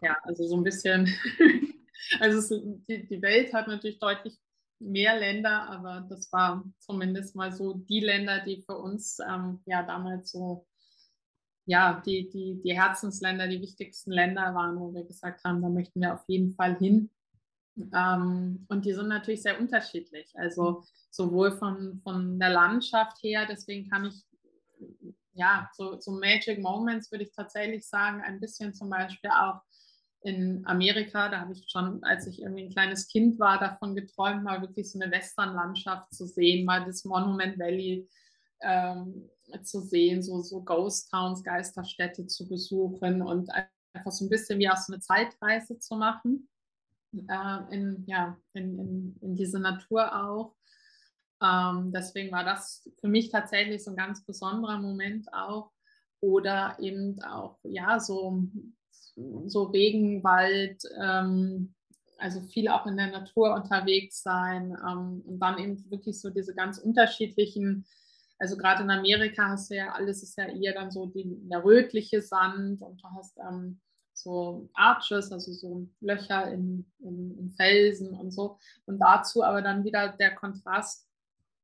ja, 0.02 0.16
also 0.24 0.48
so 0.48 0.58
ein 0.58 0.64
bisschen, 0.64 1.08
also 2.20 2.38
es, 2.38 2.50
die, 2.88 3.08
die 3.08 3.22
Welt 3.22 3.54
hat 3.54 3.68
natürlich 3.68 4.00
deutlich 4.00 4.38
mehr 4.80 5.18
Länder, 5.18 5.70
aber 5.70 6.06
das 6.10 6.32
war 6.32 6.64
zumindest 6.80 7.36
mal 7.36 7.52
so 7.52 7.74
die 7.74 8.02
Länder, 8.02 8.44
die 8.46 8.62
für 8.62 8.78
uns 8.78 9.18
ähm, 9.28 9.62
ja 9.66 9.82
damals 9.82 10.32
so 10.32 10.68
ja, 11.66 12.02
die, 12.06 12.30
die, 12.30 12.62
die 12.64 12.76
Herzensländer, 12.76 13.48
die 13.48 13.62
wichtigsten 13.62 14.12
Länder 14.12 14.54
waren, 14.54 14.80
wo 14.80 14.94
wir 14.94 15.04
gesagt 15.04 15.44
haben, 15.44 15.62
da 15.62 15.70
möchten 15.70 16.00
wir 16.00 16.14
auf 16.14 16.24
jeden 16.28 16.54
Fall 16.54 16.78
hin. 16.78 17.10
Ähm, 17.78 18.66
und 18.70 18.86
die 18.86 18.94
sind 18.94 19.08
natürlich 19.08 19.42
sehr 19.42 19.60
unterschiedlich. 19.60 20.32
Also 20.36 20.84
sowohl 21.10 21.52
von, 21.58 22.00
von 22.04 22.40
der 22.40 22.50
Landschaft 22.50 23.22
her, 23.22 23.46
deswegen 23.50 23.90
kann 23.90 24.06
ich, 24.06 24.24
ja, 25.34 25.70
so, 25.74 26.00
so 26.00 26.12
Magic 26.12 26.62
Moments 26.62 27.12
würde 27.12 27.26
ich 27.26 27.34
tatsächlich 27.34 27.88
sagen, 27.88 28.22
ein 28.22 28.40
bisschen 28.40 28.74
zum 28.74 28.90
Beispiel 28.90 29.30
auch 29.32 29.62
in 30.22 30.66
Amerika, 30.66 31.30
da 31.30 31.42
habe 31.42 31.54
ich 31.54 31.66
schon, 31.70 32.04
als 32.04 32.26
ich 32.26 32.42
irgendwie 32.42 32.64
ein 32.64 32.72
kleines 32.72 33.08
Kind 33.08 33.40
war, 33.40 33.60
davon 33.60 33.96
geträumt, 33.96 34.44
mal 34.44 34.62
wirklich 34.62 34.92
so 34.92 35.00
eine 35.00 35.12
Westernlandschaft 35.12 36.14
zu 36.14 36.26
sehen, 36.26 36.66
mal 36.66 36.84
das 36.84 37.06
Monument 37.06 37.60
Valley 37.60 38.10
ähm, 38.62 39.30
zu 39.64 39.82
sehen, 39.82 40.24
so, 40.24 40.42
so 40.42 40.64
Ghost 40.64 41.12
Towns, 41.12 41.44
Geisterstädte 41.44 42.26
zu 42.26 42.48
besuchen 42.48 43.22
und 43.22 43.52
einfach 43.94 44.12
so 44.12 44.26
ein 44.26 44.30
bisschen 44.30 44.58
wie 44.58 44.70
auch 44.70 44.78
so 44.78 44.94
eine 44.94 45.02
Zeitreise 45.02 45.78
zu 45.78 45.96
machen 45.96 46.50
äh, 47.30 47.76
in, 47.76 48.04
ja, 48.08 48.38
in, 48.54 48.80
in, 48.80 49.18
in, 49.22 49.36
diese 49.36 49.60
Natur 49.60 50.16
auch. 50.16 50.56
Ähm, 51.42 51.92
deswegen 51.92 52.32
war 52.32 52.44
das 52.44 52.90
für 53.00 53.08
mich 53.08 53.30
tatsächlich 53.30 53.84
so 53.84 53.92
ein 53.92 53.98
ganz 53.98 54.26
besonderer 54.26 54.80
Moment 54.80 55.32
auch. 55.34 55.72
Oder 56.22 56.78
eben 56.80 57.22
auch, 57.22 57.60
ja, 57.64 58.00
so, 58.00 58.48
so 59.46 59.64
Regenwald, 59.64 60.82
ähm, 61.00 61.76
also 62.18 62.42
viel 62.42 62.68
auch 62.70 62.86
in 62.86 62.98
der 62.98 63.12
Natur 63.12 63.54
unterwegs 63.54 64.22
sein 64.24 64.76
ähm, 64.88 65.22
und 65.26 65.40
dann 65.40 65.60
eben 65.60 65.92
wirklich 65.92 66.20
so 66.20 66.30
diese 66.30 66.56
ganz 66.56 66.78
unterschiedlichen, 66.78 67.86
also 68.40 68.58
gerade 68.58 68.84
in 68.84 68.90
Amerika 68.90 69.50
hast 69.50 69.70
du 69.70 69.76
ja 69.76 69.92
alles 69.94 70.24
ist 70.24 70.38
ja 70.38 70.48
eher 70.48 70.74
dann 70.74 70.92
so 70.92 71.08
die, 71.08 71.26
der 71.50 71.64
rötliche 71.64 72.22
Sand 72.22 72.82
und 72.82 73.02
du 73.04 73.08
hast 73.16 73.38
ähm, 73.38 73.80
so 74.16 74.70
Arches, 74.74 75.32
also 75.32 75.52
so 75.52 75.88
Löcher 76.00 76.52
in, 76.52 76.86
in, 77.00 77.38
in, 77.38 77.52
Felsen 77.52 78.10
und 78.14 78.32
so. 78.32 78.58
Und 78.86 79.00
dazu 79.00 79.44
aber 79.44 79.62
dann 79.62 79.84
wieder 79.84 80.10
der 80.10 80.34
Kontrast, 80.34 81.08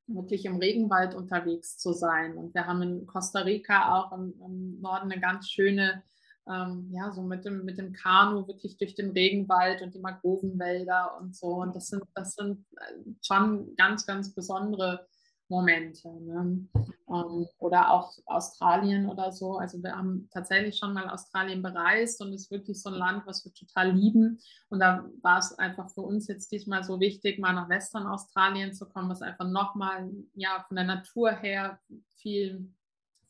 wirklich 0.08 0.46
im 0.46 0.58
Regenwald 0.58 1.16
unterwegs 1.16 1.78
zu 1.78 1.94
sein. 1.94 2.38
Und 2.38 2.54
wir 2.54 2.68
haben 2.68 2.82
in 2.82 3.08
Costa 3.08 3.40
Rica 3.40 3.96
auch 3.96 4.12
im, 4.12 4.34
im 4.46 4.82
Norden 4.82 5.12
eine 5.12 5.22
ganz 5.22 5.50
schöne, 5.50 6.04
ähm, 6.50 6.90
ja, 6.92 7.12
so 7.12 7.22
mit 7.22 7.46
dem, 7.46 7.64
mit 7.64 7.78
dem 7.78 7.94
Kanu 7.94 8.46
wirklich 8.48 8.78
durch 8.78 8.96
den 8.96 9.12
Regenwald 9.12 9.82
und 9.82 9.94
die 9.94 10.00
Mangrovenwälder 10.00 11.18
und 11.20 11.36
so. 11.36 11.48
Und 11.48 11.76
das 11.76 11.88
sind, 11.88 12.04
das 12.14 12.36
sind 12.36 12.66
äh, 12.78 13.12
schon 13.22 13.74
ganz, 13.78 14.06
ganz 14.06 14.34
besondere 14.34 15.08
Momente. 15.52 16.10
Ne? 16.10 16.68
Ähm, 17.10 17.48
oder 17.60 17.92
auch 17.92 18.18
Australien 18.26 19.08
oder 19.08 19.32
so. 19.34 19.58
Also 19.58 19.84
wir 19.84 19.96
haben 19.96 20.30
tatsächlich 20.34 20.78
schon 20.78 20.94
mal 20.94 21.10
Australien 21.10 21.62
bereist 21.62 22.22
und 22.22 22.34
es 22.34 22.44
ist 22.44 22.52
wirklich 22.52 22.82
so 22.82 22.90
ein 22.90 22.96
Land, 22.96 23.28
was 23.28 23.44
wir 23.44 23.54
total 23.54 23.92
lieben. 23.92 24.40
Und 24.70 24.80
da 24.80 25.06
war 25.22 25.40
es 25.40 25.54
einfach 25.60 25.92
für 25.92 26.02
uns 26.02 26.28
jetzt 26.28 26.52
diesmal 26.52 26.84
so 26.84 27.00
wichtig, 27.02 27.38
mal 27.38 27.54
nach 27.54 27.70
Western 27.70 28.08
Australien 28.08 28.74
zu 28.74 28.88
kommen, 28.88 29.10
was 29.10 29.22
einfach 29.22 29.48
nochmal 29.48 30.10
ja, 30.34 30.64
von 30.68 30.78
der 30.78 30.86
Natur 30.86 31.32
her 31.32 31.80
viel, 32.16 32.74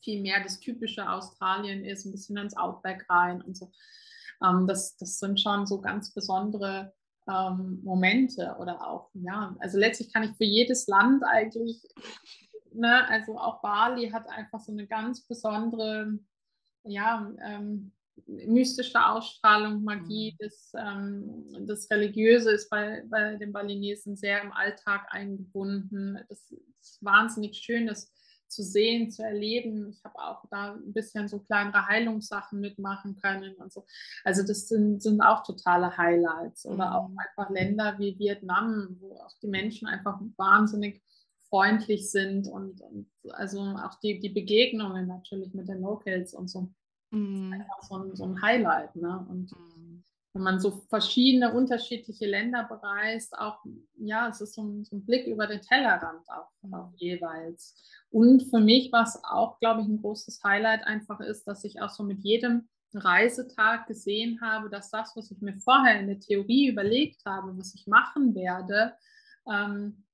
viel 0.00 0.22
mehr 0.22 0.42
das 0.42 0.60
typische 0.60 1.10
Australien 1.10 1.84
ist, 1.84 2.06
ein 2.06 2.12
bisschen 2.12 2.36
ins 2.36 2.56
Outback 2.56 3.04
rein 3.10 3.42
und 3.42 3.56
so. 3.56 3.72
Ähm, 4.44 4.68
das, 4.68 4.96
das 4.96 5.18
sind 5.18 5.40
schon 5.40 5.66
so 5.66 5.80
ganz 5.80 6.14
besondere 6.14 6.94
ähm, 7.28 7.80
Momente 7.82 8.56
oder 8.58 8.86
auch, 8.86 9.10
ja, 9.14 9.54
also 9.60 9.78
letztlich 9.78 10.12
kann 10.12 10.24
ich 10.24 10.36
für 10.36 10.44
jedes 10.44 10.86
Land 10.86 11.22
eigentlich, 11.24 11.82
ne, 12.72 13.06
also 13.08 13.38
auch 13.38 13.60
Bali 13.60 14.10
hat 14.10 14.28
einfach 14.28 14.60
so 14.60 14.72
eine 14.72 14.86
ganz 14.86 15.26
besondere, 15.26 16.18
ja, 16.84 17.32
ähm, 17.42 17.92
mystische 18.26 19.04
Ausstrahlung, 19.04 19.84
Magie, 19.84 20.32
mhm. 20.32 20.36
das, 20.38 20.72
ähm, 20.76 21.66
das 21.66 21.90
Religiöse 21.90 22.52
ist 22.52 22.68
bei, 22.70 23.04
bei 23.08 23.36
den 23.36 23.52
Balinesen 23.52 24.16
sehr 24.16 24.42
im 24.42 24.52
Alltag 24.52 25.06
eingebunden. 25.10 26.18
Das 26.28 26.50
ist 26.80 27.02
wahnsinnig 27.02 27.56
schön, 27.56 27.86
das 27.86 28.12
zu 28.52 28.62
sehen, 28.62 29.10
zu 29.10 29.22
erleben. 29.22 29.90
Ich 29.90 30.04
habe 30.04 30.18
auch 30.18 30.44
da 30.50 30.74
ein 30.74 30.92
bisschen 30.92 31.28
so 31.28 31.40
kleinere 31.40 31.86
Heilungssachen 31.86 32.60
mitmachen 32.60 33.16
können 33.16 33.54
und 33.56 33.72
so. 33.72 33.84
Also 34.24 34.42
das 34.46 34.68
sind, 34.68 35.02
sind 35.02 35.20
auch 35.20 35.42
totale 35.42 35.96
Highlights. 35.96 36.66
Oder 36.66 36.90
mhm. 36.90 36.92
auch 36.92 37.10
einfach 37.16 37.50
Länder 37.50 37.98
wie 37.98 38.18
Vietnam, 38.18 38.96
wo 39.00 39.16
auch 39.16 39.34
die 39.42 39.48
Menschen 39.48 39.88
einfach 39.88 40.20
wahnsinnig 40.36 41.02
freundlich 41.48 42.10
sind 42.10 42.48
und, 42.48 42.80
und 42.80 43.10
also 43.32 43.60
auch 43.60 43.98
die, 44.00 44.20
die 44.20 44.30
Begegnungen 44.30 45.06
natürlich 45.06 45.52
mit 45.52 45.68
den 45.68 45.80
Locals 45.82 46.34
und 46.34 46.48
so. 46.48 46.68
Mhm. 47.10 47.50
Das 47.50 47.60
ist 47.60 47.64
einfach 47.64 47.82
so 47.82 47.96
ein, 47.96 48.16
so 48.16 48.24
ein 48.24 48.42
Highlight. 48.42 48.96
Ne? 48.96 49.26
Und 49.28 49.52
mhm 49.52 49.71
wenn 50.34 50.42
man 50.42 50.60
so 50.60 50.82
verschiedene 50.88 51.52
unterschiedliche 51.52 52.26
Länder 52.26 52.64
bereist, 52.64 53.36
auch, 53.38 53.58
ja, 53.96 54.28
es 54.28 54.40
ist 54.40 54.54
so 54.54 54.62
ein, 54.62 54.84
so 54.84 54.96
ein 54.96 55.04
Blick 55.04 55.26
über 55.26 55.46
den 55.46 55.60
Tellerrand 55.60 56.26
auch, 56.28 56.72
auch, 56.72 56.92
jeweils. 56.96 57.76
Und 58.10 58.42
für 58.44 58.60
mich, 58.60 58.90
was 58.92 59.22
auch, 59.24 59.58
glaube 59.58 59.82
ich, 59.82 59.88
ein 59.88 60.00
großes 60.00 60.42
Highlight 60.42 60.86
einfach 60.86 61.20
ist, 61.20 61.44
dass 61.44 61.64
ich 61.64 61.82
auch 61.82 61.90
so 61.90 62.02
mit 62.02 62.20
jedem 62.20 62.68
Reisetag 62.94 63.86
gesehen 63.86 64.40
habe, 64.42 64.70
dass 64.70 64.90
das, 64.90 65.12
was 65.16 65.30
ich 65.30 65.40
mir 65.40 65.58
vorher 65.58 66.00
in 66.00 66.08
der 66.08 66.20
Theorie 66.20 66.68
überlegt 66.68 67.24
habe, 67.26 67.56
was 67.56 67.74
ich 67.74 67.86
machen 67.86 68.34
werde, 68.34 68.94
ähm, 69.50 70.04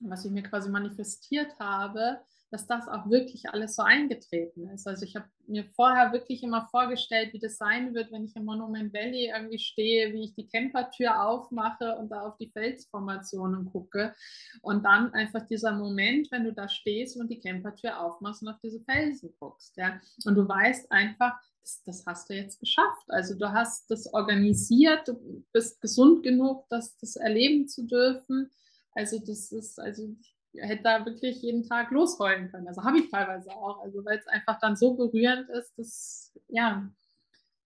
was 0.00 0.24
ich 0.24 0.32
mir 0.32 0.42
quasi 0.42 0.70
manifestiert 0.70 1.58
habe, 1.58 2.20
dass 2.52 2.66
das 2.66 2.86
auch 2.86 3.08
wirklich 3.08 3.48
alles 3.48 3.76
so 3.76 3.82
eingetreten 3.82 4.68
ist. 4.68 4.86
Also 4.86 5.06
ich 5.06 5.16
habe 5.16 5.24
mir 5.46 5.64
vorher 5.74 6.12
wirklich 6.12 6.42
immer 6.42 6.68
vorgestellt, 6.70 7.32
wie 7.32 7.38
das 7.38 7.56
sein 7.56 7.94
wird, 7.94 8.12
wenn 8.12 8.26
ich 8.26 8.36
im 8.36 8.44
Monument 8.44 8.92
Valley 8.92 9.32
irgendwie 9.34 9.58
stehe, 9.58 10.12
wie 10.12 10.24
ich 10.24 10.34
die 10.34 10.46
Campertür 10.46 11.24
aufmache 11.24 11.96
und 11.96 12.10
da 12.10 12.20
auf 12.20 12.36
die 12.36 12.50
Felsformationen 12.50 13.64
gucke. 13.72 14.14
Und 14.60 14.84
dann 14.84 15.14
einfach 15.14 15.46
dieser 15.46 15.72
Moment, 15.72 16.30
wenn 16.30 16.44
du 16.44 16.52
da 16.52 16.68
stehst 16.68 17.16
und 17.16 17.28
die 17.28 17.40
Campertür 17.40 17.98
aufmachst 17.98 18.42
und 18.42 18.48
auf 18.48 18.60
diese 18.62 18.80
Felsen 18.80 19.34
guckst. 19.40 19.74
Ja? 19.78 19.98
Und 20.26 20.34
du 20.34 20.46
weißt 20.46 20.92
einfach, 20.92 21.40
das, 21.62 21.82
das, 21.86 22.06
hast 22.06 22.28
du 22.28 22.34
jetzt 22.34 22.60
geschafft. 22.60 23.06
Also 23.08 23.34
du 23.34 23.50
hast 23.50 23.90
das 23.90 24.12
organisiert, 24.12 25.08
du 25.08 25.42
bist 25.52 25.80
gesund 25.80 26.22
genug, 26.22 26.66
das, 26.68 26.98
das 26.98 27.16
erleben 27.16 27.66
zu 27.66 27.86
dürfen. 27.86 28.50
Also 28.94 29.18
das 29.18 29.52
ist, 29.52 29.80
also 29.80 30.14
hätte 30.54 30.82
da 30.82 31.04
wirklich 31.06 31.42
jeden 31.42 31.66
Tag 31.66 31.90
losheulen 31.90 32.50
können. 32.50 32.68
Also 32.68 32.84
habe 32.84 32.98
ich 32.98 33.10
teilweise 33.10 33.50
auch. 33.50 33.82
Also 33.82 34.04
weil 34.04 34.18
es 34.18 34.26
einfach 34.26 34.58
dann 34.60 34.76
so 34.76 34.94
berührend 34.94 35.48
ist, 35.50 35.72
das, 35.76 36.32
ja, 36.48 36.88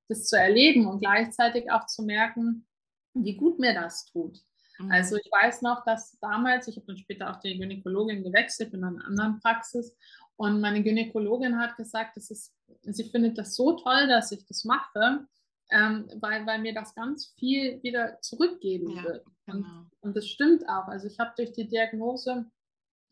das 0.08 0.26
zu 0.26 0.36
erleben 0.36 0.86
und 0.86 1.00
gleichzeitig 1.00 1.70
auch 1.70 1.86
zu 1.86 2.02
merken, 2.02 2.66
wie 3.14 3.36
gut 3.36 3.58
mir 3.58 3.74
das 3.74 4.06
tut. 4.06 4.38
Mhm. 4.78 4.90
Also 4.90 5.16
ich 5.16 5.30
weiß 5.30 5.62
noch, 5.62 5.84
dass 5.84 6.18
damals, 6.20 6.68
ich 6.68 6.76
habe 6.76 6.86
dann 6.86 6.98
später 6.98 7.30
auch 7.30 7.40
die 7.40 7.58
Gynäkologin 7.58 8.22
gewechselt 8.22 8.72
in 8.74 8.84
einer 8.84 9.04
anderen 9.04 9.40
Praxis 9.40 9.96
und 10.36 10.60
meine 10.60 10.82
Gynäkologin 10.82 11.58
hat 11.58 11.76
gesagt, 11.76 12.16
das 12.16 12.30
ist, 12.30 12.54
sie 12.82 13.04
findet 13.04 13.38
das 13.38 13.54
so 13.54 13.72
toll, 13.72 14.06
dass 14.06 14.32
ich 14.32 14.46
das 14.46 14.64
mache, 14.64 15.26
ähm, 15.70 16.08
weil, 16.20 16.46
weil 16.46 16.60
mir 16.60 16.74
das 16.74 16.94
ganz 16.94 17.34
viel 17.38 17.82
wieder 17.82 18.20
zurückgeben 18.20 18.90
ja, 18.96 19.04
wird. 19.04 19.26
Und, 19.46 19.62
genau. 19.62 19.86
und 20.00 20.16
das 20.16 20.28
stimmt 20.28 20.68
auch. 20.68 20.86
Also 20.88 21.06
ich 21.06 21.18
habe 21.18 21.32
durch 21.36 21.52
die 21.52 21.66
Diagnose 21.66 22.46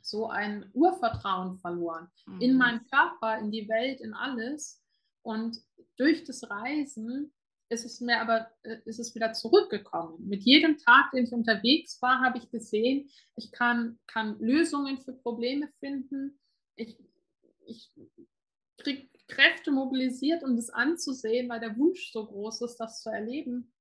so 0.04 0.26
ein 0.28 0.70
Urvertrauen 0.74 1.58
verloren 1.58 2.08
mhm. 2.26 2.40
in 2.40 2.56
meinen 2.56 2.86
Körper, 2.86 3.38
in 3.38 3.50
die 3.50 3.68
Welt, 3.68 4.00
in 4.00 4.12
alles. 4.12 4.82
Und 5.22 5.58
durch 5.96 6.24
das 6.24 6.48
Reisen 6.50 7.32
ist 7.70 7.86
es 7.86 8.00
mir 8.00 8.20
aber 8.20 8.50
äh, 8.62 8.76
ist 8.84 9.00
es 9.00 9.14
wieder 9.14 9.32
zurückgekommen. 9.32 10.28
Mit 10.28 10.42
jedem 10.42 10.76
Tag, 10.76 11.10
den 11.12 11.24
ich 11.24 11.32
unterwegs 11.32 12.00
war, 12.02 12.20
habe 12.20 12.38
ich 12.38 12.50
gesehen, 12.50 13.08
ich 13.36 13.50
kann, 13.50 13.98
kann 14.06 14.38
Lösungen 14.38 15.00
für 15.00 15.14
Probleme 15.14 15.68
finden. 15.80 16.38
Ich, 16.76 16.98
ich 17.66 17.90
kriege 18.76 19.08
Kräfte 19.26 19.72
mobilisiert, 19.72 20.44
um 20.44 20.56
das 20.56 20.68
anzusehen, 20.68 21.48
weil 21.48 21.60
der 21.60 21.78
Wunsch 21.78 22.12
so 22.12 22.26
groß 22.26 22.60
ist, 22.60 22.76
das 22.76 23.00
zu 23.00 23.08
erleben. 23.08 23.72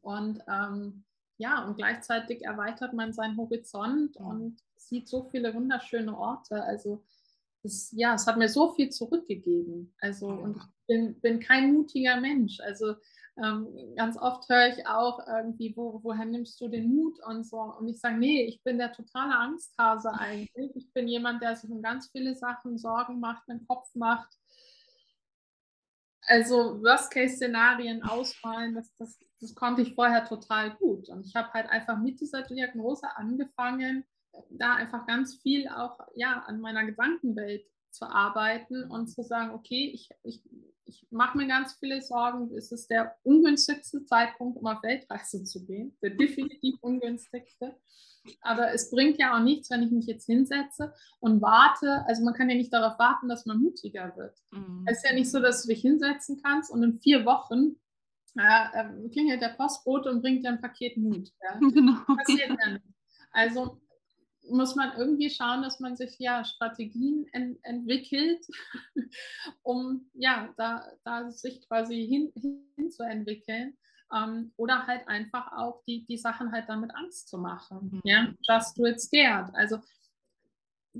Und 0.00 0.40
ähm, 0.48 1.04
ja, 1.38 1.66
und 1.66 1.76
gleichzeitig 1.76 2.44
erweitert 2.44 2.94
man 2.94 3.12
seinen 3.12 3.36
Horizont 3.36 4.16
und 4.16 4.62
sieht 4.88 5.08
so 5.08 5.24
viele 5.24 5.54
wunderschöne 5.54 6.16
Orte. 6.16 6.62
Also 6.62 7.02
es, 7.62 7.92
ja, 7.92 8.14
es 8.14 8.26
hat 8.26 8.38
mir 8.38 8.48
so 8.48 8.72
viel 8.72 8.90
zurückgegeben. 8.90 9.94
Also 10.00 10.28
und 10.28 10.56
ich 10.56 10.62
bin, 10.86 11.20
bin 11.20 11.40
kein 11.40 11.74
mutiger 11.74 12.20
Mensch. 12.20 12.60
Also 12.60 12.94
ähm, 13.42 13.68
ganz 13.96 14.16
oft 14.16 14.48
höre 14.48 14.68
ich 14.68 14.86
auch 14.86 15.26
irgendwie, 15.26 15.76
wo, 15.76 16.00
woher 16.02 16.24
nimmst 16.24 16.58
du 16.60 16.68
den 16.68 16.94
Mut 16.94 17.18
und 17.26 17.44
so. 17.44 17.60
Und 17.60 17.88
ich 17.88 18.00
sage, 18.00 18.16
nee, 18.16 18.44
ich 18.44 18.62
bin 18.62 18.78
der 18.78 18.92
totale 18.92 19.36
Angsthase 19.36 20.10
eigentlich. 20.12 20.74
Ich 20.74 20.90
bin 20.92 21.06
jemand, 21.06 21.42
der 21.42 21.54
sich 21.56 21.70
um 21.70 21.82
ganz 21.82 22.08
viele 22.10 22.34
Sachen 22.34 22.78
Sorgen 22.78 23.20
macht, 23.20 23.48
einen 23.48 23.66
Kopf 23.66 23.94
macht. 23.94 24.28
Also 26.22 26.82
Worst-Case-Szenarien 26.82 28.02
ausmalen, 28.02 28.74
das, 28.74 28.90
das, 28.98 29.18
das 29.40 29.54
konnte 29.54 29.82
ich 29.82 29.94
vorher 29.94 30.24
total 30.24 30.74
gut. 30.76 31.08
Und 31.08 31.26
ich 31.26 31.36
habe 31.36 31.52
halt 31.52 31.68
einfach 31.68 31.98
mit 31.98 32.20
dieser 32.20 32.42
Diagnose 32.42 33.06
angefangen, 33.16 34.04
da 34.50 34.74
einfach 34.74 35.06
ganz 35.06 35.36
viel 35.36 35.68
auch 35.68 35.98
ja, 36.14 36.42
an 36.46 36.60
meiner 36.60 36.84
Gedankenwelt 36.84 37.64
zu 37.90 38.06
arbeiten 38.06 38.90
und 38.90 39.08
zu 39.08 39.22
sagen, 39.22 39.54
okay, 39.54 39.90
ich, 39.92 40.10
ich, 40.22 40.42
ich 40.84 41.06
mache 41.10 41.38
mir 41.38 41.46
ganz 41.46 41.74
viele 41.74 42.02
Sorgen, 42.02 42.54
es 42.56 42.70
ist 42.72 42.90
der 42.90 43.16
ungünstigste 43.22 44.04
Zeitpunkt, 44.04 44.58
um 44.58 44.66
auf 44.66 44.82
Weltreise 44.82 45.44
zu 45.44 45.64
gehen, 45.64 45.96
der 46.02 46.10
definitiv 46.10 46.76
ungünstigste. 46.80 47.76
Aber 48.40 48.72
es 48.72 48.90
bringt 48.90 49.18
ja 49.18 49.36
auch 49.36 49.42
nichts, 49.42 49.70
wenn 49.70 49.82
ich 49.82 49.92
mich 49.92 50.06
jetzt 50.06 50.26
hinsetze 50.26 50.92
und 51.20 51.40
warte. 51.40 52.04
Also 52.06 52.24
man 52.24 52.34
kann 52.34 52.50
ja 52.50 52.56
nicht 52.56 52.72
darauf 52.72 52.98
warten, 52.98 53.28
dass 53.28 53.46
man 53.46 53.62
mutiger 53.62 54.16
wird. 54.16 54.36
Mhm. 54.50 54.84
Es 54.86 54.98
ist 54.98 55.08
ja 55.08 55.14
nicht 55.14 55.30
so, 55.30 55.40
dass 55.40 55.62
du 55.62 55.68
dich 55.68 55.80
hinsetzen 55.80 56.40
kannst 56.42 56.70
und 56.70 56.82
in 56.82 56.98
vier 56.98 57.24
Wochen 57.24 57.76
äh, 58.36 59.08
klingelt 59.10 59.42
der 59.42 59.54
Postbote 59.56 60.10
und 60.10 60.22
bringt 60.22 60.44
dir 60.44 60.50
ein 60.50 60.60
Paket 60.60 60.96
Mut. 60.96 61.30
Ja? 61.42 61.58
Genau. 61.72 61.98
Passiert 62.16 62.50
ja 62.60 62.72
nicht. 62.72 62.84
Also 63.32 63.80
muss 64.48 64.74
man 64.74 64.96
irgendwie 64.96 65.30
schauen, 65.30 65.62
dass 65.62 65.80
man 65.80 65.96
sich 65.96 66.18
ja 66.18 66.44
Strategien 66.44 67.26
en 67.32 67.58
entwickelt, 67.62 68.46
um 69.62 70.08
ja 70.14 70.52
da, 70.56 70.84
da 71.04 71.30
sich 71.30 71.66
quasi 71.68 72.06
hin, 72.06 72.32
hinzuentwickeln. 72.76 73.76
Ähm, 74.14 74.52
oder 74.56 74.86
halt 74.86 75.08
einfach 75.08 75.50
auch 75.52 75.82
die, 75.84 76.06
die 76.06 76.16
Sachen 76.16 76.52
halt 76.52 76.68
damit 76.68 76.94
Angst 76.94 77.28
zu 77.28 77.38
machen. 77.38 77.90
Mhm. 77.92 78.00
Ja, 78.04 78.32
just 78.48 78.78
do 78.78 78.86
it 78.86 79.00
scared. 79.00 79.52
Also 79.54 79.78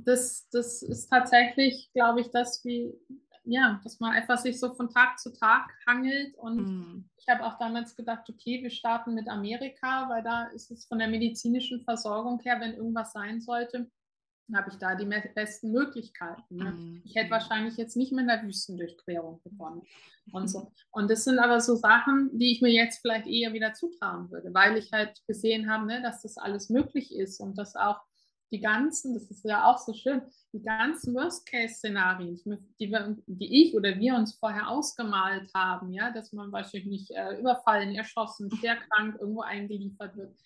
das, 0.05 0.49
das 0.51 0.83
ist 0.83 1.09
tatsächlich, 1.09 1.91
glaube 1.93 2.21
ich, 2.21 2.31
das, 2.31 2.65
wie, 2.65 2.93
ja, 3.47 3.81
dass 3.85 4.01
man 4.01 4.13
einfach 4.13 4.39
sich 4.39 4.59
so 4.59 4.75
von 4.75 4.91
Tag 4.91 5.19
zu 5.19 5.33
Tag 5.33 5.71
hangelt. 5.87 6.35
Und 6.37 6.57
mhm. 6.57 7.11
ich 7.17 7.27
habe 7.29 7.45
auch 7.45 7.59
damals 7.59 7.95
gedacht, 7.95 8.29
okay, 8.29 8.63
wir 8.63 8.71
starten 8.71 9.15
mit 9.15 9.29
Amerika, 9.29 10.09
weil 10.09 10.23
da 10.23 10.47
ist 10.47 10.71
es 10.71 10.85
von 10.87 10.99
der 10.99 11.09
medizinischen 11.09 11.83
Versorgung 11.83 12.41
her, 12.41 12.61
wenn 12.61 12.75
irgendwas 12.75 13.13
sein 13.13 13.41
sollte, 13.41 13.89
habe 14.55 14.71
ich 14.71 14.77
da 14.77 14.95
die 14.95 15.07
besten 15.35 15.73
Möglichkeiten. 15.73 16.57
Ne? 16.57 16.71
Mhm. 16.73 17.03
Ich 17.05 17.15
hätte 17.15 17.31
wahrscheinlich 17.31 17.77
jetzt 17.77 17.97
nicht 17.97 18.13
mit 18.13 18.29
einer 18.29 18.43
Wüstendurchquerung 18.45 19.41
begonnen. 19.43 19.83
Und, 20.33 20.49
so. 20.49 20.73
und 20.91 21.09
das 21.09 21.23
sind 21.23 21.39
aber 21.39 21.61
so 21.61 21.77
Sachen, 21.77 22.37
die 22.37 22.51
ich 22.51 22.61
mir 22.61 22.73
jetzt 22.73 23.01
vielleicht 23.01 23.29
eher 23.29 23.53
wieder 23.53 23.75
zutrauen 23.75 24.31
würde, 24.31 24.53
weil 24.53 24.77
ich 24.77 24.93
halt 24.93 25.23
gesehen 25.29 25.71
habe, 25.71 25.87
ne, 25.87 26.03
dass 26.03 26.23
das 26.23 26.37
alles 26.37 26.69
möglich 26.69 27.15
ist 27.15 27.41
und 27.41 27.57
dass 27.57 27.77
auch 27.77 28.01
die 28.53 28.61
ganzen, 28.61 29.15
das 29.15 29.31
ist 29.31 29.45
ja 29.45 29.65
auch 29.71 29.79
so 29.79 29.93
schön, 29.93 30.23
die 30.53 30.63
ganzen 30.63 31.15
Worst-Case-Szenarien, 31.15 32.41
die, 32.79 32.95
die 33.27 33.63
ich 33.63 33.75
oder 33.75 33.99
wir 33.99 34.15
uns 34.15 34.35
vorher 34.35 34.69
ausgemalt 34.69 35.51
haben, 35.55 35.93
ja, 35.93 36.11
dass 36.11 36.33
man 36.33 36.53
wahrscheinlich 36.53 36.87
nicht 36.87 37.11
äh, 37.11 37.39
überfallen, 37.39 37.95
erschossen, 37.95 38.51
schwer 38.51 38.77
krank 38.77 39.17
irgendwo 39.21 39.43
eingeliefert 39.43 40.17
wird, 40.17 40.37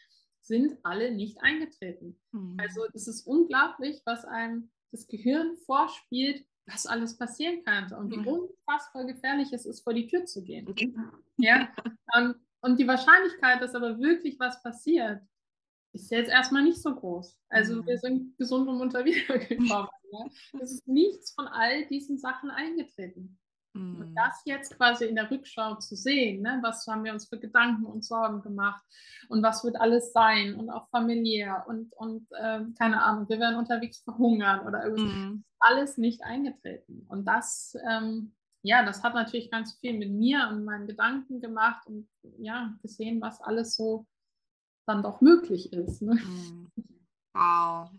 sind 0.41 0.79
alle 0.83 1.13
nicht 1.13 1.43
eingetreten. 1.43 2.19
Mhm. 2.33 2.57
Also 2.59 2.83
es 2.95 3.07
ist 3.07 3.27
unglaublich, 3.27 4.01
was 4.07 4.25
einem 4.25 4.71
das 4.91 5.07
Gehirn 5.07 5.57
vorspielt, 5.67 6.45
was 6.67 6.87
alles 6.87 7.17
passieren 7.17 7.63
kann 7.65 7.93
und 7.93 8.11
wie 8.11 8.19
mhm. 8.19 8.29
unfassbar 8.29 9.05
gefährlich 9.05 9.53
es 9.53 9.67
ist, 9.67 9.83
vor 9.83 9.95
die 9.95 10.07
Tür 10.07 10.25
zu 10.25 10.43
gehen. 10.43 10.67
Mhm. 10.67 11.11
Ja, 11.37 11.69
und, 12.17 12.37
und 12.63 12.79
die 12.79 12.89
Wahrscheinlichkeit, 12.89 13.61
dass 13.61 13.75
aber 13.75 13.99
wirklich 13.99 14.39
was 14.39 14.63
passiert, 14.63 15.23
ist 15.93 16.11
jetzt 16.11 16.31
erstmal 16.31 16.63
nicht 16.63 16.81
so 16.81 16.95
groß. 16.95 17.37
Also 17.49 17.77
mhm. 17.77 17.87
wir 17.87 17.99
sind 17.99 18.39
gesund 18.39 18.69
und 18.69 18.79
munter 18.79 19.05
wiedergekommen. 19.05 19.89
Ne? 20.13 20.29
Es 20.61 20.73
ist 20.73 20.89
nichts 20.89 21.31
von 21.31 21.47
all 21.47 21.87
diesen 21.87 22.19
Sachen 22.19 22.51
eingetreten. 22.51 23.39
Mhm. 23.75 24.01
Und 24.01 24.15
das 24.17 24.43
jetzt 24.45 24.77
quasi 24.77 25.05
in 25.05 25.15
der 25.15 25.31
Rückschau 25.31 25.77
zu 25.77 25.95
sehen, 25.95 26.43
ne? 26.43 26.59
was 26.63 26.87
haben 26.87 27.05
wir 27.05 27.13
uns 27.13 27.29
für 27.29 27.39
Gedanken 27.39 27.87
und 27.87 28.05
Sorgen 28.05 28.43
gemacht 28.43 28.83
und 29.29 29.43
was 29.43 29.63
wird 29.63 29.81
alles 29.81 30.13
sein 30.13 30.55
und 30.57 30.71
auch 30.71 30.89
familiär 30.89 31.65
und, 31.69 31.93
und 31.95 32.27
äh, 32.33 32.61
keine 32.79 33.03
Ahnung, 33.03 33.29
wir 33.29 33.39
werden 33.39 33.57
unterwegs 33.57 33.99
verhungern 33.99 34.67
oder 34.67 34.85
irgendwas. 34.85 35.15
Mhm. 35.15 35.45
Alles 35.61 35.99
nicht 35.99 36.25
eingetreten. 36.25 37.07
Und 37.09 37.27
das, 37.27 37.77
ähm, 37.89 38.35
ja, 38.63 38.85
das 38.85 39.05
hat 39.05 39.15
natürlich 39.15 39.51
ganz 39.51 39.75
viel 39.75 39.97
mit 39.97 40.11
mir 40.11 40.49
und 40.51 40.65
meinen 40.65 40.89
Gedanken 40.89 41.41
gemacht 41.41 41.87
und 41.87 42.09
ja, 42.39 42.75
gesehen, 42.83 43.21
was 43.21 43.41
alles 43.41 43.77
so 43.77 44.07
dann 44.87 45.03
doch 45.03 45.21
möglich 45.21 45.73
ist. 45.73 46.03
Ne? 46.03 46.15
Mhm. 46.15 46.71
Wow. 47.33 47.91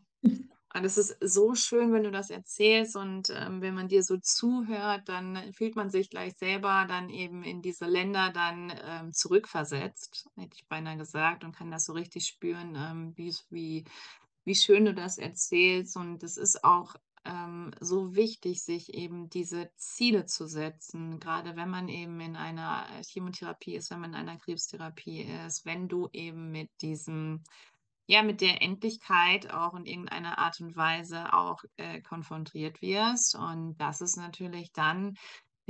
Und 0.73 0.85
es 0.85 0.97
ist 0.97 1.17
so 1.19 1.53
schön, 1.53 1.91
wenn 1.91 2.03
du 2.03 2.11
das 2.11 2.29
erzählst 2.29 2.95
und 2.95 3.29
ähm, 3.29 3.61
wenn 3.61 3.73
man 3.73 3.89
dir 3.89 4.03
so 4.03 4.17
zuhört, 4.17 5.09
dann 5.09 5.51
fühlt 5.53 5.75
man 5.75 5.89
sich 5.89 6.09
gleich 6.09 6.37
selber 6.37 6.85
dann 6.87 7.09
eben 7.09 7.43
in 7.43 7.61
diese 7.61 7.85
Länder 7.85 8.31
dann 8.31 8.71
ähm, 8.85 9.13
zurückversetzt, 9.13 10.29
hätte 10.37 10.55
ich 10.55 10.67
beinahe 10.69 10.95
gesagt, 10.95 11.43
und 11.43 11.53
kann 11.53 11.71
das 11.71 11.85
so 11.85 11.93
richtig 11.93 12.25
spüren, 12.25 12.75
ähm, 12.77 13.13
wie, 13.17 13.35
wie, 13.49 13.83
wie 14.45 14.55
schön 14.55 14.85
du 14.85 14.93
das 14.93 15.17
erzählst. 15.17 15.97
Und 15.97 16.23
es 16.23 16.37
ist 16.37 16.63
auch 16.63 16.95
ähm, 17.25 17.71
so 17.79 18.15
wichtig, 18.15 18.63
sich 18.63 18.93
eben 18.93 19.29
diese 19.29 19.71
Ziele 19.75 20.25
zu 20.25 20.47
setzen, 20.47 21.19
gerade 21.19 21.55
wenn 21.55 21.69
man 21.69 21.87
eben 21.87 22.19
in 22.19 22.35
einer 22.35 22.87
Chemotherapie 23.07 23.75
ist, 23.75 23.91
wenn 23.91 24.01
man 24.01 24.11
in 24.11 24.19
einer 24.19 24.37
Krebstherapie 24.37 25.21
ist, 25.45 25.65
wenn 25.65 25.87
du 25.87 26.09
eben 26.13 26.51
mit 26.51 26.69
diesem, 26.81 27.43
ja, 28.07 28.23
mit 28.23 28.41
der 28.41 28.61
Endlichkeit 28.61 29.51
auch 29.51 29.75
in 29.75 29.85
irgendeiner 29.85 30.37
Art 30.37 30.59
und 30.61 30.75
Weise 30.75 31.33
auch 31.33 31.63
äh, 31.77 32.01
konfrontiert 32.01 32.81
wirst. 32.81 33.35
Und 33.35 33.77
das 33.77 34.01
ist 34.01 34.17
natürlich 34.17 34.71
dann 34.71 35.15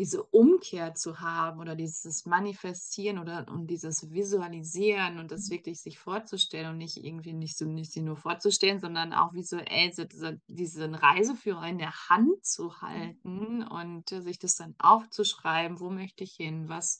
diese 0.02 0.24
Umkehr 0.24 0.96
zu 0.96 1.20
haben 1.20 1.60
oder 1.60 1.76
dieses 1.76 2.26
Manifestieren 2.26 3.20
oder 3.20 3.46
und 3.48 3.68
dieses 3.68 4.10
Visualisieren 4.10 5.20
und 5.20 5.30
das 5.30 5.46
mhm. 5.48 5.54
wirklich 5.54 5.80
sich 5.80 6.00
vorzustellen 6.00 6.72
und 6.72 6.80
nicht 6.80 6.98
irgendwie 6.98 7.34
nicht 7.34 7.56
so 7.56 7.66
nicht 7.66 7.92
sie 7.92 8.02
nur 8.02 8.16
vorzustellen, 8.18 8.80
sondern 8.80 9.14
auch 9.14 9.32
visuell 9.34 9.94
so 9.94 10.04
diese, 10.04 10.42
diesen 10.48 10.96
Reiseführer 10.96 11.68
in 11.68 11.78
der 11.78 11.94
Hand 12.10 12.44
zu 12.44 12.64
mhm. 12.64 12.82
halten 12.82 13.64
und 13.64 14.12
äh, 14.12 14.22
sich 14.24 14.40
das 14.40 14.56
dann 14.56 14.74
aufzuschreiben, 14.80 15.80
wo 15.80 15.92
möchte 15.92 16.24
ich 16.24 16.34
hin, 16.34 16.68
was 16.68 16.98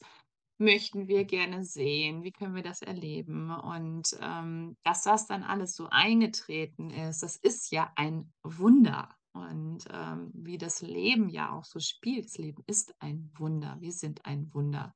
möchten 0.58 1.08
wir 1.08 1.24
gerne 1.24 1.64
sehen, 1.64 2.22
wie 2.22 2.30
können 2.30 2.54
wir 2.54 2.62
das 2.62 2.82
erleben 2.82 3.50
und 3.50 4.16
ähm, 4.20 4.76
dass 4.84 5.02
das 5.02 5.26
dann 5.26 5.42
alles 5.42 5.74
so 5.74 5.88
eingetreten 5.90 6.90
ist, 6.90 7.24
das 7.24 7.34
ist 7.34 7.72
ja 7.72 7.90
ein 7.96 8.32
Wunder. 8.44 9.08
Und 9.32 9.84
ähm, 9.90 10.30
wie 10.34 10.58
das 10.58 10.82
Leben 10.82 11.28
ja 11.28 11.52
auch 11.52 11.64
so 11.64 11.80
spielt. 11.80 12.26
Das 12.26 12.38
Leben 12.38 12.62
ist 12.66 12.94
ein 13.00 13.30
Wunder. 13.36 13.76
Wir 13.80 13.92
sind 13.92 14.24
ein 14.26 14.52
Wunder. 14.52 14.94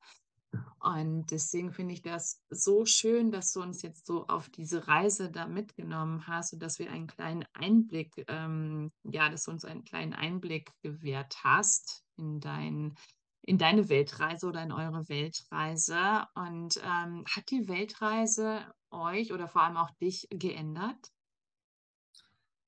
Und 0.79 1.31
deswegen 1.31 1.73
finde 1.73 1.93
ich 1.93 2.01
das 2.01 2.41
so 2.49 2.85
schön, 2.85 3.31
dass 3.31 3.51
du 3.51 3.61
uns 3.61 3.81
jetzt 3.81 4.05
so 4.05 4.27
auf 4.27 4.49
diese 4.49 4.87
Reise 4.87 5.29
da 5.31 5.47
mitgenommen 5.47 6.27
hast 6.27 6.53
und 6.53 6.59
dass 6.59 6.79
wir 6.79 6.91
einen 6.91 7.07
kleinen 7.07 7.45
Einblick, 7.53 8.25
ähm, 8.27 8.91
ja, 9.03 9.29
dass 9.29 9.43
du 9.43 9.51
uns 9.51 9.65
einen 9.65 9.83
kleinen 9.83 10.13
Einblick 10.13 10.71
gewährt 10.81 11.43
hast 11.43 12.05
in 12.15 12.39
dein, 12.39 12.95
in 13.41 13.57
deine 13.57 13.89
Weltreise 13.89 14.47
oder 14.47 14.63
in 14.63 14.71
eure 14.71 15.09
Weltreise. 15.09 16.25
Und 16.35 16.77
ähm, 16.77 17.25
hat 17.27 17.49
die 17.49 17.67
Weltreise 17.67 18.65
euch 18.91 19.33
oder 19.33 19.47
vor 19.47 19.63
allem 19.63 19.77
auch 19.77 19.91
dich 19.99 20.27
geändert? 20.29 21.11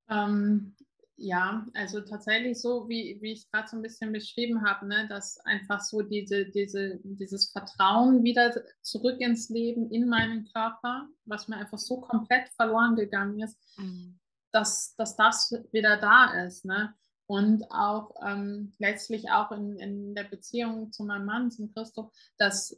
Ähm, 0.10 0.76
ja, 1.22 1.66
also 1.74 2.00
tatsächlich 2.02 2.60
so, 2.62 2.88
wie, 2.88 3.18
wie 3.22 3.34
ich 3.34 3.52
gerade 3.52 3.68
so 3.68 3.76
ein 3.76 3.82
bisschen 3.82 4.14
beschrieben 4.14 4.66
habe, 4.66 4.88
ne, 4.88 5.06
dass 5.10 5.38
einfach 5.46 5.82
so 5.82 6.02
diese, 6.02 6.46
diese, 6.46 7.00
dieses 7.04 7.52
Vertrauen 7.52 8.24
wieder 8.24 8.54
zurück 8.82 9.20
ins 9.20 9.50
Leben, 9.50 9.92
in 9.92 10.08
meinen 10.08 10.46
Körper, 10.54 11.08
was 11.26 11.48
mir 11.50 11.58
einfach 11.58 11.78
so 11.78 12.00
komplett 12.00 12.48
verloren 12.56 12.96
gegangen 12.96 13.42
ist, 13.42 13.58
mhm. 13.78 14.18
dass, 14.52 14.96
dass 14.96 15.18
das 15.18 15.52
wieder 15.72 15.98
da 15.98 16.46
ist. 16.46 16.64
Ne? 16.64 16.94
Und 17.28 17.70
auch 17.70 18.16
ähm, 18.26 18.74
letztlich 18.80 19.30
auch 19.30 19.52
in, 19.52 19.78
in 19.78 20.16
der 20.16 20.24
Beziehung 20.24 20.94
zu 20.94 21.04
meinem 21.04 21.26
Mann, 21.26 21.52
zum 21.52 21.74
Christoph, 21.74 22.12
dass 22.38 22.78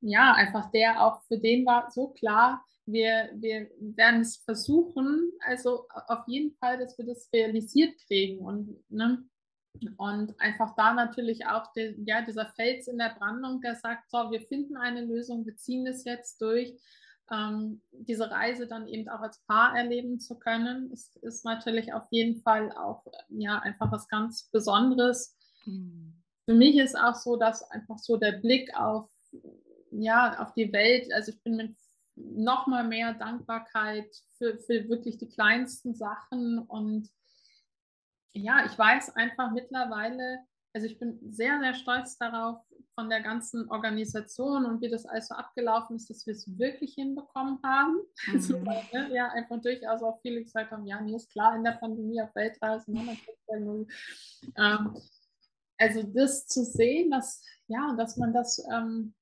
ja 0.00 0.34
einfach 0.34 0.70
der 0.70 1.02
auch 1.02 1.22
für 1.22 1.38
den 1.38 1.64
war 1.64 1.90
so 1.90 2.08
klar, 2.08 2.64
wir, 2.90 3.30
wir 3.34 3.70
werden 3.80 4.22
es 4.22 4.38
versuchen, 4.38 5.30
also 5.40 5.86
auf 6.06 6.26
jeden 6.26 6.54
Fall, 6.56 6.78
dass 6.78 6.96
wir 6.96 7.06
das 7.06 7.28
realisiert 7.32 7.94
kriegen 8.06 8.38
und, 8.38 8.82
ne, 8.90 9.24
und 9.96 10.40
einfach 10.40 10.74
da 10.74 10.94
natürlich 10.94 11.46
auch 11.46 11.72
die, 11.72 11.94
ja, 12.06 12.22
dieser 12.22 12.46
Fels 12.56 12.88
in 12.88 12.98
der 12.98 13.14
Brandung, 13.18 13.60
der 13.60 13.76
sagt, 13.76 14.10
so, 14.10 14.30
wir 14.30 14.40
finden 14.40 14.76
eine 14.76 15.04
Lösung, 15.04 15.44
wir 15.44 15.56
ziehen 15.56 15.84
das 15.84 16.04
jetzt 16.04 16.40
durch. 16.40 16.74
Ähm, 17.30 17.82
diese 17.92 18.30
Reise 18.30 18.66
dann 18.66 18.88
eben 18.88 19.08
auch 19.10 19.20
als 19.20 19.44
Paar 19.46 19.76
erleben 19.76 20.18
zu 20.18 20.38
können, 20.38 20.90
ist, 20.90 21.16
ist 21.16 21.44
natürlich 21.44 21.92
auf 21.92 22.06
jeden 22.10 22.40
Fall 22.40 22.72
auch 22.72 23.04
ja, 23.28 23.58
einfach 23.58 23.92
was 23.92 24.08
ganz 24.08 24.48
Besonderes. 24.50 25.36
Mhm. 25.66 26.22
Für 26.46 26.54
mich 26.54 26.78
ist 26.78 26.98
auch 26.98 27.14
so, 27.14 27.36
dass 27.36 27.70
einfach 27.70 27.98
so 27.98 28.16
der 28.16 28.32
Blick 28.32 28.74
auf, 28.74 29.10
ja, 29.90 30.42
auf 30.42 30.54
die 30.54 30.72
Welt, 30.72 31.12
also 31.12 31.32
ich 31.32 31.42
bin 31.42 31.56
mit 31.56 31.76
noch 32.34 32.66
mal 32.66 32.84
mehr 32.84 33.14
Dankbarkeit 33.14 34.08
für, 34.36 34.58
für 34.58 34.88
wirklich 34.88 35.18
die 35.18 35.28
kleinsten 35.28 35.94
Sachen. 35.94 36.58
Und 36.58 37.08
ja, 38.32 38.64
ich 38.66 38.78
weiß 38.78 39.16
einfach 39.16 39.52
mittlerweile, 39.52 40.40
also 40.74 40.86
ich 40.86 40.98
bin 40.98 41.18
sehr, 41.30 41.58
sehr 41.60 41.74
stolz 41.74 42.18
darauf, 42.18 42.58
von 42.98 43.08
der 43.08 43.20
ganzen 43.20 43.70
Organisation 43.70 44.66
und 44.66 44.82
wie 44.82 44.88
das 44.88 45.06
alles 45.06 45.28
so 45.28 45.34
abgelaufen 45.36 45.94
ist, 45.94 46.10
dass 46.10 46.26
wir 46.26 46.34
es 46.34 46.58
wirklich 46.58 46.94
hinbekommen 46.94 47.60
haben. 47.62 47.98
Mhm. 48.26 48.40
so, 48.40 48.58
ne? 48.58 49.08
Ja, 49.12 49.28
einfach 49.28 49.60
durchaus 49.60 50.02
auch 50.02 50.20
viele 50.20 50.42
gesagt 50.42 50.72
haben, 50.72 50.84
ja, 50.84 51.00
nee, 51.00 51.14
ist 51.14 51.30
klar, 51.30 51.54
in 51.54 51.62
der 51.62 51.72
Pandemie 51.72 52.20
auf 52.20 52.34
Weltreisen. 52.34 52.94
Ne? 52.94 53.16
Ähm, 54.56 54.96
also 55.78 56.02
das 56.02 56.48
zu 56.48 56.64
sehen, 56.64 57.12
dass, 57.12 57.44
ja, 57.68 57.94
dass 57.96 58.16
man 58.16 58.32
das 58.32 58.60
ähm, 58.72 59.14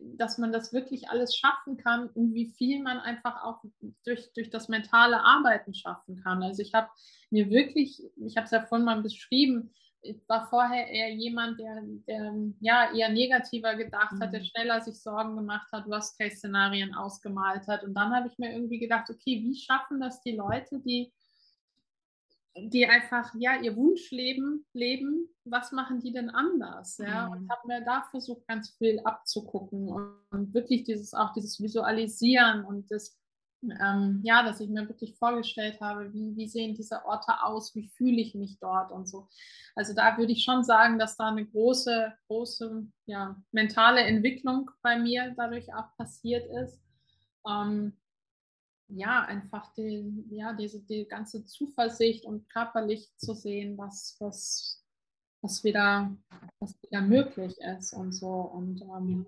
dass 0.00 0.38
man 0.38 0.52
das 0.52 0.72
wirklich 0.72 1.10
alles 1.10 1.36
schaffen 1.36 1.76
kann 1.76 2.08
und 2.10 2.34
wie 2.34 2.46
viel 2.46 2.82
man 2.82 2.98
einfach 2.98 3.42
auch 3.42 3.62
durch, 4.04 4.32
durch 4.32 4.50
das 4.50 4.68
mentale 4.68 5.20
Arbeiten 5.20 5.74
schaffen 5.74 6.22
kann. 6.22 6.42
Also 6.42 6.62
ich 6.62 6.74
habe 6.74 6.88
mir 7.30 7.50
wirklich, 7.50 8.02
ich 8.16 8.36
habe 8.36 8.44
es 8.44 8.50
ja 8.50 8.64
vorhin 8.64 8.84
mal 8.84 9.02
beschrieben, 9.02 9.70
ich 10.00 10.16
war 10.28 10.48
vorher 10.48 10.86
eher 10.88 11.12
jemand, 11.12 11.58
der, 11.58 11.82
der 12.06 12.32
ja 12.60 12.92
eher 12.94 13.08
negativer 13.08 13.74
gedacht 13.74 14.12
mhm. 14.12 14.20
hat, 14.20 14.32
der 14.32 14.40
mhm. 14.40 14.44
schneller 14.44 14.80
sich 14.80 15.00
Sorgen 15.02 15.36
gemacht 15.36 15.68
hat, 15.72 15.88
Worst-Case-Szenarien 15.88 16.94
ausgemalt 16.94 17.66
hat. 17.66 17.82
Und 17.82 17.94
dann 17.94 18.14
habe 18.14 18.28
ich 18.28 18.38
mir 18.38 18.52
irgendwie 18.52 18.78
gedacht, 18.78 19.10
okay, 19.10 19.42
wie 19.42 19.56
schaffen 19.56 20.00
das 20.00 20.20
die 20.22 20.36
Leute, 20.36 20.80
die 20.80 21.12
die 22.64 22.86
einfach 22.86 23.34
ja 23.38 23.60
ihr 23.60 23.76
Wunschleben 23.76 24.66
leben, 24.72 25.28
was 25.44 25.72
machen 25.72 26.00
die 26.00 26.12
denn 26.12 26.30
anders? 26.30 26.98
Ja, 26.98 27.26
mhm. 27.26 27.32
und 27.32 27.50
habe 27.50 27.66
mir 27.66 27.84
da 27.84 28.06
versucht, 28.10 28.46
ganz 28.46 28.70
viel 28.78 29.00
abzugucken 29.04 29.88
und, 29.88 30.12
und, 30.30 30.54
wirklich 30.54 30.84
dieses 30.84 31.14
auch 31.14 31.32
dieses 31.32 31.60
Visualisieren 31.60 32.64
und 32.64 32.90
das 32.90 33.18
ähm, 33.62 34.20
ja, 34.22 34.42
dass 34.42 34.60
ich 34.60 34.68
mir 34.68 34.88
wirklich 34.88 35.16
vorgestellt 35.18 35.80
habe, 35.80 36.12
wie, 36.12 36.36
wie 36.36 36.46
sehen 36.46 36.74
diese 36.74 37.04
Orte 37.04 37.42
aus, 37.42 37.74
wie 37.74 37.88
fühle 37.88 38.20
ich 38.20 38.34
mich 38.34 38.58
dort 38.60 38.92
und 38.92 39.08
so. 39.08 39.28
Also 39.74 39.94
da 39.94 40.16
würde 40.16 40.32
ich 40.32 40.44
schon 40.44 40.62
sagen, 40.62 40.98
dass 40.98 41.16
da 41.16 41.28
eine 41.28 41.44
große, 41.44 42.12
große 42.28 42.86
ja, 43.06 43.36
mentale 43.50 44.02
Entwicklung 44.02 44.70
bei 44.82 44.98
mir 44.98 45.34
dadurch 45.36 45.74
auch 45.74 45.96
passiert 45.96 46.46
ist. 46.62 46.80
Ähm, 47.48 47.96
ja, 48.88 49.24
einfach 49.24 49.72
die, 49.74 50.24
ja, 50.30 50.52
diese, 50.54 50.80
die 50.80 51.06
ganze 51.06 51.44
Zuversicht 51.44 52.24
und 52.24 52.48
körperlich 52.48 53.10
zu 53.16 53.34
sehen, 53.34 53.76
was, 53.76 54.16
was, 54.18 54.82
was, 55.42 55.62
wieder, 55.64 56.16
was 56.58 56.74
wieder 56.82 57.02
möglich 57.02 57.58
ist 57.58 57.92
und 57.92 58.12
so. 58.12 58.28
Und 58.28 58.80
ähm, 58.82 59.26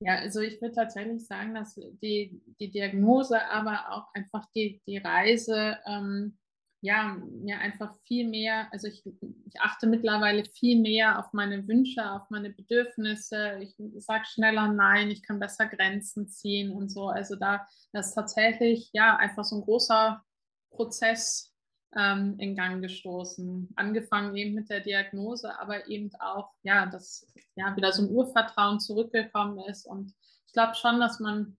ja, 0.00 0.16
also 0.16 0.40
ich 0.40 0.60
würde 0.62 0.74
tatsächlich 0.74 1.26
sagen, 1.26 1.54
dass 1.54 1.74
die, 1.74 2.40
die 2.58 2.70
Diagnose, 2.70 3.44
aber 3.50 3.90
auch 3.90 4.14
einfach 4.14 4.46
die, 4.54 4.80
die 4.86 4.98
Reise 4.98 5.78
ähm, 5.86 6.38
ja, 6.84 7.16
mir 7.30 7.60
einfach 7.60 7.96
viel 8.02 8.28
mehr, 8.28 8.68
also 8.70 8.88
ich, 8.88 9.02
ich, 9.06 9.58
achte 9.58 9.86
mittlerweile 9.86 10.44
viel 10.44 10.78
mehr 10.78 11.18
auf 11.18 11.32
meine 11.32 11.66
Wünsche, 11.66 12.10
auf 12.10 12.28
meine 12.28 12.50
Bedürfnisse. 12.50 13.58
Ich 13.62 13.74
sage 14.02 14.26
schneller 14.26 14.68
Nein, 14.68 15.10
ich 15.10 15.22
kann 15.22 15.40
besser 15.40 15.64
Grenzen 15.64 16.28
ziehen 16.28 16.70
und 16.70 16.90
so. 16.90 17.08
Also 17.08 17.36
da 17.36 17.66
das 17.92 18.08
ist 18.08 18.14
tatsächlich 18.14 18.90
ja 18.92 19.16
einfach 19.16 19.44
so 19.44 19.56
ein 19.56 19.62
großer 19.62 20.22
Prozess 20.68 21.54
ähm, 21.96 22.36
in 22.38 22.54
Gang 22.54 22.82
gestoßen. 22.82 23.70
Angefangen 23.76 24.36
eben 24.36 24.54
mit 24.54 24.68
der 24.68 24.80
Diagnose, 24.80 25.58
aber 25.58 25.88
eben 25.88 26.10
auch, 26.18 26.50
ja, 26.64 26.84
dass 26.84 27.26
ja 27.56 27.74
wieder 27.74 27.92
so 27.92 28.02
ein 28.02 28.10
Urvertrauen 28.10 28.78
zurückgekommen 28.78 29.58
ist. 29.70 29.86
Und 29.86 30.12
ich 30.46 30.52
glaube 30.52 30.74
schon, 30.74 31.00
dass 31.00 31.18
man 31.18 31.56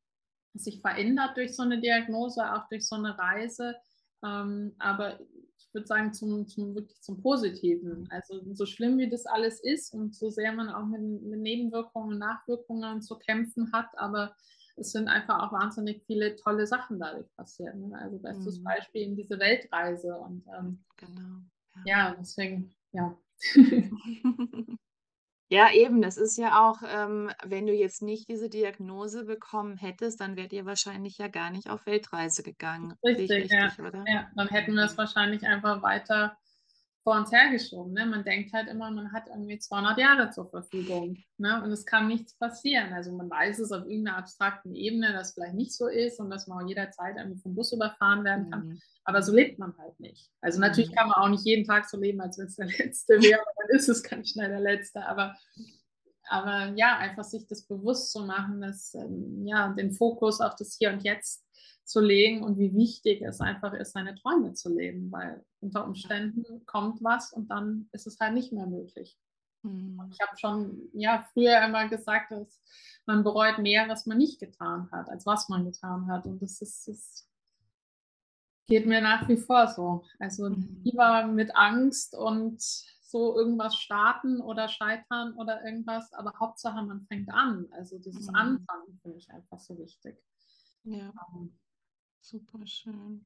sich 0.54 0.82
verändert 0.82 1.36
durch 1.36 1.56
so 1.56 1.64
eine 1.64 1.82
Diagnose, 1.82 2.54
auch 2.54 2.70
durch 2.70 2.88
so 2.88 2.96
eine 2.96 3.18
Reise 3.18 3.76
ähm, 4.24 4.76
aber 4.80 5.20
ich 5.58 5.74
würde 5.74 5.88
sagen, 5.88 6.14
zum, 6.14 6.48
zum, 6.48 6.76
wirklich 6.76 7.02
zum 7.02 7.22
Positiven. 7.22 8.08
Also 8.12 8.42
so 8.54 8.66
schlimm 8.66 8.98
wie 8.98 9.10
das 9.10 9.26
alles 9.26 9.62
ist 9.64 9.94
und 9.94 10.16
so 10.16 10.30
sehr 10.30 10.54
man 10.54 10.70
auch 10.70 10.86
mit, 10.86 11.02
mit 11.02 11.40
Nebenwirkungen 11.40 12.14
und 12.14 12.20
Nachwirkungen 12.20 13.02
zu 13.02 13.18
kämpfen 13.18 13.72
hat, 13.74 13.90
aber 13.98 14.36
es 14.78 14.92
sind 14.92 15.08
einfach 15.08 15.40
auch 15.42 15.54
wahnsinnig 15.54 16.04
viele 16.06 16.36
tolle 16.36 16.68
Sachen 16.68 17.00
dadurch 17.00 17.34
passiert. 17.36 17.76
Ne? 17.76 17.98
Also 17.98 18.20
bestes 18.20 18.60
mhm. 18.60 18.64
Beispiel 18.64 19.02
in 19.04 19.16
diese 19.16 19.40
Weltreise. 19.40 20.18
Und 20.18 20.46
ähm, 20.58 20.84
genau. 20.98 21.40
Ja. 21.86 22.10
ja, 22.10 22.16
deswegen, 22.20 22.74
ja. 22.92 23.18
Ja, 25.56 25.72
eben, 25.72 26.02
das 26.02 26.18
ist 26.18 26.38
ja 26.38 26.68
auch, 26.68 26.82
ähm, 26.86 27.32
wenn 27.46 27.66
du 27.66 27.74
jetzt 27.74 28.02
nicht 28.02 28.28
diese 28.28 28.50
Diagnose 28.50 29.24
bekommen 29.24 29.78
hättest, 29.78 30.20
dann 30.20 30.36
wärt 30.36 30.52
ihr 30.52 30.66
wahrscheinlich 30.66 31.18
ja 31.18 31.30
gar 31.30 31.50
nicht 31.50 31.70
auf 31.70 31.86
Weltreise 31.86 32.44
gegangen. 32.44 32.94
Richtig, 33.02 33.50
ja. 33.50 33.72
oder? 33.80 34.04
Ja, 34.06 34.28
dann 34.36 34.50
hätten 34.50 34.74
wir 34.74 34.84
es 34.84 34.98
wahrscheinlich 34.98 35.48
einfach 35.48 35.82
weiter 35.82 36.38
vor 37.06 37.16
uns 37.16 37.32
hergeschoben. 37.32 37.94
Ne? 37.94 38.06
Man 38.06 38.26
denkt 38.26 38.52
halt 38.52 38.68
immer, 38.68 38.92
man 38.92 39.14
hat 39.14 39.28
irgendwie 39.28 39.58
200 39.58 39.98
Jahre 39.98 40.30
zur 40.32 40.50
Verfügung 40.50 41.24
ne? 41.38 41.64
und 41.64 41.72
es 41.72 41.86
kann 41.86 42.10
nichts 42.10 42.38
passieren. 42.38 42.92
Also 42.92 43.14
man 43.14 43.30
weiß 43.30 43.60
es 43.60 43.72
auf 43.72 43.86
irgendeiner 43.86 44.18
abstrakten 44.18 44.76
Ebene, 44.76 45.14
dass 45.14 45.30
es 45.30 45.34
vielleicht 45.36 45.54
nicht 45.54 45.74
so 45.74 45.88
ist 45.88 46.20
und 46.20 46.30
dass 46.32 46.48
man 46.48 46.66
auch 46.66 46.68
jederzeit 46.68 47.16
irgendwie 47.16 47.40
vom 47.40 47.56
Bus 47.56 47.72
überfahren 47.72 48.26
werden 48.26 48.52
kann. 48.52 48.68
Mhm. 48.68 48.82
Aber 49.06 49.22
so 49.22 49.34
lebt 49.34 49.60
man 49.60 49.78
halt 49.78 50.00
nicht. 50.00 50.32
Also 50.42 50.60
natürlich 50.60 50.90
mhm. 50.92 50.96
kann 50.96 51.08
man 51.10 51.24
auch 51.24 51.30
nicht 51.30 51.46
jeden 51.46 51.66
Tag 51.66 51.88
so 51.88 51.98
leben, 51.98 52.20
als 52.22 52.38
wenn 52.38 52.48
es 52.48 52.56
der 52.56 52.66
letzte 52.80 53.14
wäre. 53.22 53.44
dann 53.58 53.78
ist 53.78 53.88
es 53.88 54.04
ganz 54.04 54.32
schnell 54.32 54.50
der 54.50 54.60
letzte. 54.60 55.06
Aber, 55.06 55.36
aber 56.28 56.74
ja, 56.76 56.98
einfach 56.98 57.24
sich 57.24 57.46
das 57.48 57.68
bewusst 57.68 58.12
zu 58.12 58.26
machen, 58.26 58.62
dass 58.62 58.96
ähm, 58.96 59.46
ja, 59.46 59.70
den 59.74 59.92
Fokus 59.92 60.42
auf 60.42 60.56
das 60.56 60.76
Hier 60.78 60.92
und 60.92 61.04
Jetzt 61.04 61.46
zu 61.86 62.00
legen 62.02 62.44
und 62.44 62.58
wie 62.58 62.74
wichtig 62.74 63.22
es 63.22 63.40
einfach 63.42 63.74
ist, 63.74 63.94
seine 63.94 64.16
Träume 64.16 64.54
zu 64.54 64.76
leben, 64.76 65.12
weil 65.12 65.46
unter 65.60 65.86
Umständen 65.86 66.66
kommt 66.66 67.04
was 67.04 67.32
und 67.32 67.52
dann 67.52 67.88
ist 67.92 68.08
es 68.08 68.20
halt 68.20 68.34
nicht 68.34 68.52
mehr 68.52 68.66
möglich. 68.66 69.20
Mhm. 69.62 70.02
Ich 70.12 70.20
habe 70.20 70.36
schon 70.38 70.90
ja 70.94 71.28
früher 71.32 71.64
immer 71.64 71.88
gesagt, 71.88 72.32
dass 72.32 72.60
man 73.06 73.24
bereut 73.24 73.60
mehr, 73.60 73.88
was 73.88 74.08
man 74.08 74.18
nicht 74.18 74.40
getan 74.40 74.90
hat, 74.92 75.10
als 75.10 75.28
was 75.28 75.48
man 75.48 75.64
getan 75.64 76.08
hat. 76.08 76.26
Und 76.26 76.42
das 76.42 76.60
ist, 76.60 76.88
das 76.88 77.28
geht 78.68 78.86
mir 78.86 79.02
nach 79.02 79.28
wie 79.30 79.38
vor 79.38 79.68
so. 79.68 80.04
Also 80.20 80.50
mhm. 80.50 80.82
lieber 80.84 81.28
mit 81.28 81.56
Angst 81.56 82.16
und 82.16 82.62
so 82.62 83.38
irgendwas 83.38 83.78
starten 83.78 84.42
oder 84.42 84.68
scheitern 84.68 85.34
oder 85.36 85.64
irgendwas, 85.64 86.12
aber 86.14 86.34
Hauptsache 86.40 86.84
man 86.84 87.06
fängt 87.08 87.30
an. 87.32 87.68
Also 87.72 87.98
dieses 88.00 88.28
mhm. 88.28 88.36
Anfangen 88.36 89.00
finde 89.02 89.18
ich 89.18 89.30
einfach 89.30 89.60
so 89.60 89.78
wichtig. 89.78 90.18
Ja. 90.84 91.14
Ähm, 91.34 91.58
Super 92.20 92.66
schön. 92.66 93.24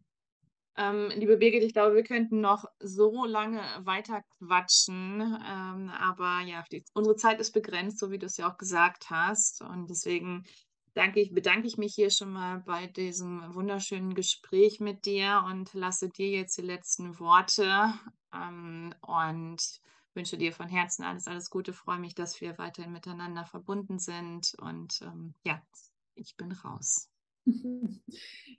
Ähm, 0.76 1.10
liebe 1.16 1.38
Birgit, 1.38 1.64
ich 1.64 1.74
glaube, 1.74 1.96
wir 1.96 2.04
könnten 2.04 2.42
noch 2.42 2.66
so 2.80 3.26
lange 3.26 3.62
weiter 3.80 4.24
quatschen, 4.38 5.22
ähm, 5.22 5.90
aber 5.90 6.42
ja, 6.46 6.64
die, 6.72 6.84
unsere 6.94 7.16
Zeit 7.16 7.40
ist 7.40 7.52
begrenzt, 7.52 8.00
so 8.00 8.12
wie 8.12 8.20
du 8.20 8.26
es 8.26 8.38
ja 8.38 8.52
auch 8.52 8.58
gesagt 8.58 9.10
hast. 9.10 9.62
Und 9.62 9.90
deswegen 9.90 10.46
danke 10.94 11.20
ich, 11.20 11.34
bedanke 11.34 11.68
ich 11.68 11.78
mich 11.78 11.96
hier 11.96 12.10
schon 12.10 12.32
mal 12.32 12.60
bei 12.60 12.88
diesem 12.88 13.54
wunderschönen 13.54 14.14
Gespräch 14.14 14.80
mit 14.80 15.06
dir 15.06 15.44
und 15.48 15.74
lasse 15.74 16.10
dir 16.10 16.30
jetzt 16.30 16.58
die 16.58 16.64
letzten 16.64 17.20
Worte 17.20 17.94
ähm, 18.34 18.94
und 19.02 19.82
wünsche 20.14 20.38
dir 20.38 20.52
von 20.52 20.68
Herzen 20.68 21.04
alles, 21.04 21.28
alles 21.28 21.50
Gute. 21.50 21.74
Freue 21.74 22.00
mich, 22.00 22.16
dass 22.16 22.42
wir 22.42 22.58
weiterhin 22.58 22.92
miteinander 22.92 23.46
verbunden 23.46 24.00
sind 24.00 24.56
und 24.60 25.02
ähm, 25.02 25.34
ja, 25.44 25.62
ich 26.16 26.36
bin 26.36 26.52
raus. 26.52 27.10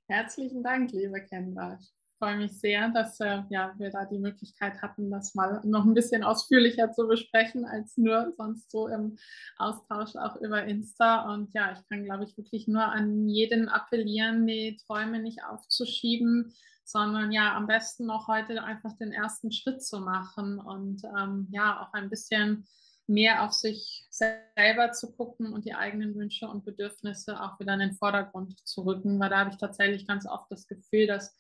Herzlichen 0.07 0.63
Dank, 0.63 0.93
liebe 0.93 1.25
Kendra. 1.25 1.79
Freue 2.21 2.37
mich 2.37 2.61
sehr, 2.61 2.91
dass 2.91 3.19
äh, 3.21 3.43
ja, 3.49 3.73
wir 3.79 3.89
da 3.89 4.05
die 4.05 4.19
Möglichkeit 4.19 4.83
hatten, 4.83 5.11
das 5.11 5.35
mal 5.35 5.63
noch 5.65 5.87
ein 5.87 5.95
bisschen 5.95 6.23
ausführlicher 6.23 6.93
zu 6.93 7.09
besprechen, 7.09 7.65
als 7.65 7.97
nur 7.97 8.35
sonst 8.37 8.71
so 8.71 8.89
im 8.89 9.17
Austausch 9.57 10.17
auch 10.17 10.37
über 10.37 10.65
Insta. 10.65 11.33
Und 11.33 11.55
ja, 11.55 11.73
ich 11.73 11.79
kann, 11.89 12.05
glaube 12.05 12.25
ich, 12.25 12.37
wirklich 12.37 12.69
nur 12.69 12.85
an 12.85 13.27
jeden 13.27 13.71
appellieren, 13.71 14.47
die 14.47 14.77
Träume 14.87 15.19
nicht 15.19 15.43
aufzuschieben, 15.45 16.53
sondern 16.85 17.33
ja, 17.33 17.57
am 17.57 17.67
besten 17.67 18.05
noch 18.05 18.29
heute 18.29 18.63
einfach 18.65 18.93
den 18.99 19.13
ersten 19.13 19.51
Schritt 19.51 19.83
zu 19.83 20.01
machen 20.01 20.59
und 20.59 21.03
ähm, 21.05 21.49
ja, 21.51 21.81
auch 21.81 21.95
ein 21.95 22.11
bisschen 22.11 22.67
mehr 23.07 23.45
auf 23.45 23.53
sich 23.55 24.07
selber 24.11 24.93
zu 24.93 25.11
gucken 25.13 25.55
und 25.55 25.65
die 25.65 25.75
eigenen 25.75 26.15
Wünsche 26.17 26.47
und 26.47 26.67
Bedürfnisse 26.67 27.41
auch 27.43 27.59
wieder 27.59 27.73
in 27.73 27.81
den 27.81 27.95
Vordergrund 27.95 28.59
zu 28.69 28.83
rücken, 28.83 29.19
weil 29.19 29.31
da 29.31 29.39
habe 29.39 29.51
ich 29.51 29.57
tatsächlich 29.57 30.07
ganz 30.07 30.27
oft 30.27 30.51
das 30.51 30.69
Gefühl, 30.69 31.07
dass 31.07 31.35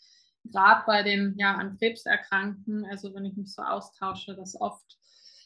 gerade 0.44 0.82
bei 0.86 1.02
den 1.02 1.34
ja 1.38 1.54
an 1.54 1.76
Krebs 1.78 2.06
erkrankten, 2.06 2.84
also 2.86 3.14
wenn 3.14 3.24
ich 3.24 3.36
mich 3.36 3.54
so 3.54 3.62
austausche, 3.62 4.34
dass 4.34 4.60
oft 4.60 4.98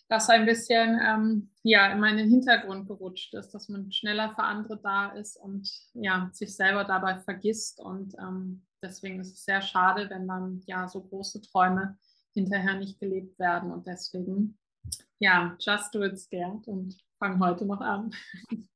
das 0.09 0.29
ein 0.29 0.47
bisschen 0.47 1.01
ähm, 1.03 1.51
ja 1.63 1.91
in 1.91 2.01
meinen 2.01 2.29
Hintergrund 2.29 2.87
gerutscht 2.87 3.35
ist, 3.35 3.51
dass 3.51 3.69
man 3.69 3.91
schneller 3.91 4.35
für 4.35 4.43
andere 4.43 4.79
da 4.79 5.09
ist 5.09 5.37
und 5.37 5.71
ja 5.95 6.31
sich 6.33 6.55
selber 6.55 6.85
dabei 6.85 7.19
vergisst 7.19 7.81
und 7.81 8.15
ähm, 8.19 8.67
deswegen 8.83 9.21
ist 9.21 9.33
es 9.33 9.45
sehr 9.45 9.63
schade, 9.63 10.11
wenn 10.11 10.29
dann 10.29 10.63
ja 10.67 10.89
so 10.89 11.03
große 11.03 11.41
Träume 11.41 11.97
hinterher 12.33 12.75
nicht 12.79 12.99
gelebt 13.01 13.39
werden 13.39 13.73
und 13.73 13.87
deswegen 13.87 14.59
ja, 15.19 15.57
just 15.61 15.95
do 15.95 16.03
it 16.03 16.19
scared 16.19 16.67
und 16.69 16.97
fang 17.19 17.41
heute 17.41 17.65
noch 17.65 17.81
an. 17.81 18.15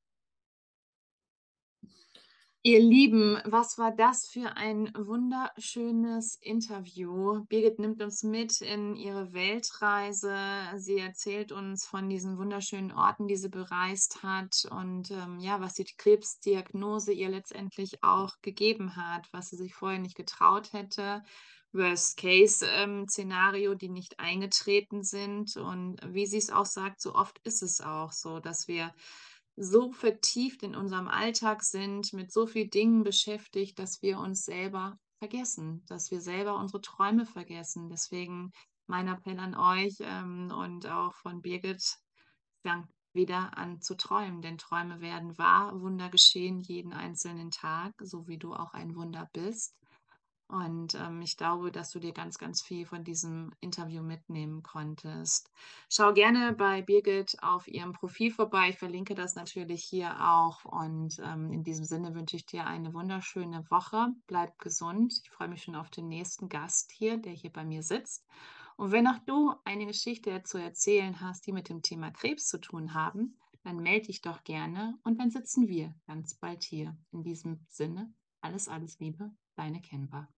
Ihr 2.63 2.81
Lieben, 2.81 3.41
was 3.45 3.79
war 3.79 3.95
das 3.95 4.27
für 4.27 4.57
ein 4.57 4.93
wunderschönes 4.95 6.35
Interview. 6.41 7.45
Birgit 7.45 7.79
nimmt 7.79 8.03
uns 8.03 8.25
mit 8.25 8.61
in 8.61 8.97
ihre 8.97 9.33
Weltreise. 9.33 10.37
Sie 10.75 10.99
erzählt 10.99 11.53
uns 11.53 11.87
von 11.87 12.09
diesen 12.09 12.37
wunderschönen 12.37 12.91
Orten, 12.91 13.29
die 13.29 13.37
sie 13.37 13.49
bereist 13.49 14.25
hat 14.25 14.67
und 14.73 15.13
ähm, 15.13 15.39
ja, 15.39 15.61
was 15.61 15.75
die 15.75 15.85
Krebsdiagnose 15.85 17.13
ihr 17.13 17.29
letztendlich 17.29 18.03
auch 18.03 18.35
gegeben 18.43 18.97
hat, 18.97 19.29
was 19.33 19.51
sie 19.51 19.57
sich 19.57 19.75
vorher 19.75 20.01
nicht 20.01 20.17
getraut 20.17 20.73
hätte. 20.73 21.23
Worst-Case-Szenario, 21.73 23.73
ähm, 23.73 23.79
die 23.79 23.89
nicht 23.89 24.19
eingetreten 24.19 25.05
sind. 25.05 25.57
Und 25.57 26.01
wie 26.05 26.27
sie 26.27 26.39
es 26.39 26.51
auch 26.51 26.67
sagt, 26.67 27.01
so 27.01 27.15
oft 27.15 27.39
ist 27.45 27.63
es 27.63 27.81
auch 27.81 28.11
so, 28.11 28.41
dass 28.41 28.67
wir 28.67 28.93
so 29.59 29.93
vertieft 29.93 30.63
in 30.63 30.75
unserem 30.75 31.09
Alltag 31.09 31.63
sind, 31.63 32.13
mit 32.13 32.33
so 32.33 32.47
vielen 32.47 32.71
Dingen 32.71 33.03
beschäftigt, 33.03 33.79
dass 33.79 34.03
wir 34.03 34.19
uns 34.19 34.45
selber 34.45 34.99
vergessen, 35.19 35.85
dass 35.87 36.11
wir 36.11 36.21
selber 36.21 36.57
unsere 36.57 36.81
Träume 36.81 37.27
vergessen. 37.27 37.89
Deswegen 37.89 38.53
mein 38.87 39.09
Appell 39.09 39.39
an 39.39 39.55
euch 39.55 39.97
ähm, 40.01 40.53
und 40.57 40.87
auch 40.87 41.15
von 41.15 41.43
Birgit, 41.43 41.99
fangt 42.63 42.89
wieder 43.13 43.57
an 43.57 43.81
zu 43.81 43.97
träumen, 43.97 44.43
denn 44.43 44.59
Träume 44.59 45.01
werden 45.01 45.37
wahr, 45.39 45.81
Wunder 45.81 46.09
geschehen 46.09 46.61
jeden 46.61 46.93
einzelnen 46.93 47.51
Tag, 47.51 47.95
so 48.01 48.29
wie 48.29 48.39
du 48.39 48.55
auch 48.55 48.75
ein 48.75 48.95
Wunder 48.95 49.29
bist. 49.33 49.75
Und 50.49 50.95
ähm, 50.95 51.21
ich 51.21 51.37
glaube, 51.37 51.71
dass 51.71 51.91
du 51.91 51.99
dir 51.99 52.13
ganz, 52.13 52.39
ganz 52.39 52.63
viel 52.63 52.87
von 52.87 53.05
diesem 53.05 53.53
Interview 53.61 54.03
mitnehmen 54.03 54.63
konntest. 54.63 55.51
Schau 55.91 56.15
gerne 56.15 56.55
bei 56.55 56.81
Birgit 56.81 57.37
auf 57.43 57.69
ihrem 57.69 57.93
Profil 57.93 58.31
vorbei. 58.31 58.71
Ich 58.71 58.79
verlinke 58.79 59.15
das 59.15 59.35
natürlich 59.35 59.85
hier 59.85 60.17
auch. 60.27 60.65
Und 60.65 61.21
ähm, 61.23 61.53
in 61.53 61.65
diesem 61.65 61.85
Sinne 61.85 62.15
wünsche 62.15 62.37
ich 62.37 62.47
dir 62.47 62.67
eine 62.67 62.95
wunderschöne 62.95 63.71
Woche. 63.71 64.09
Bleib 64.27 64.59
gesund. 64.59 65.21
Ich 65.23 65.31
freue 65.31 65.49
mich 65.49 65.65
schon 65.65 65.75
auf 65.75 65.91
den 65.91 66.09
nächsten 66.09 66.49
Gast 66.49 66.93
hier, 66.93 67.19
der 67.19 67.33
hier 67.33 67.53
bei 67.53 67.65
mir 67.65 67.83
sitzt. 67.83 68.27
Und 68.77 68.93
wenn 68.93 69.07
auch 69.07 69.19
du 69.27 69.55
eine 69.65 69.87
Geschichte 69.87 70.43
zu 70.45 70.57
erzählen 70.57 71.21
hast, 71.21 71.47
die 71.47 71.53
mit 71.53 71.69
dem 71.69 71.83
Thema 71.83 72.11
Krebs 72.11 72.47
zu 72.47 72.59
tun 72.59 72.95
haben, 72.95 73.37
dann 73.65 73.83
melde 73.83 74.07
dich 74.07 74.23
doch 74.23 74.45
gerne 74.45 74.99
und 75.03 75.19
dann 75.19 75.31
sitzen 75.31 75.69
wir 75.69 75.95
ganz 76.07 76.35
bald 76.35 76.63
hier. 76.63 76.97
In 77.11 77.23
diesem 77.23 77.67
Sinne, 77.69 78.15
alles, 78.41 78.69
alles 78.69 78.99
Liebe, 78.99 79.31
deine 79.57 79.83
Kenbar. 79.83 80.29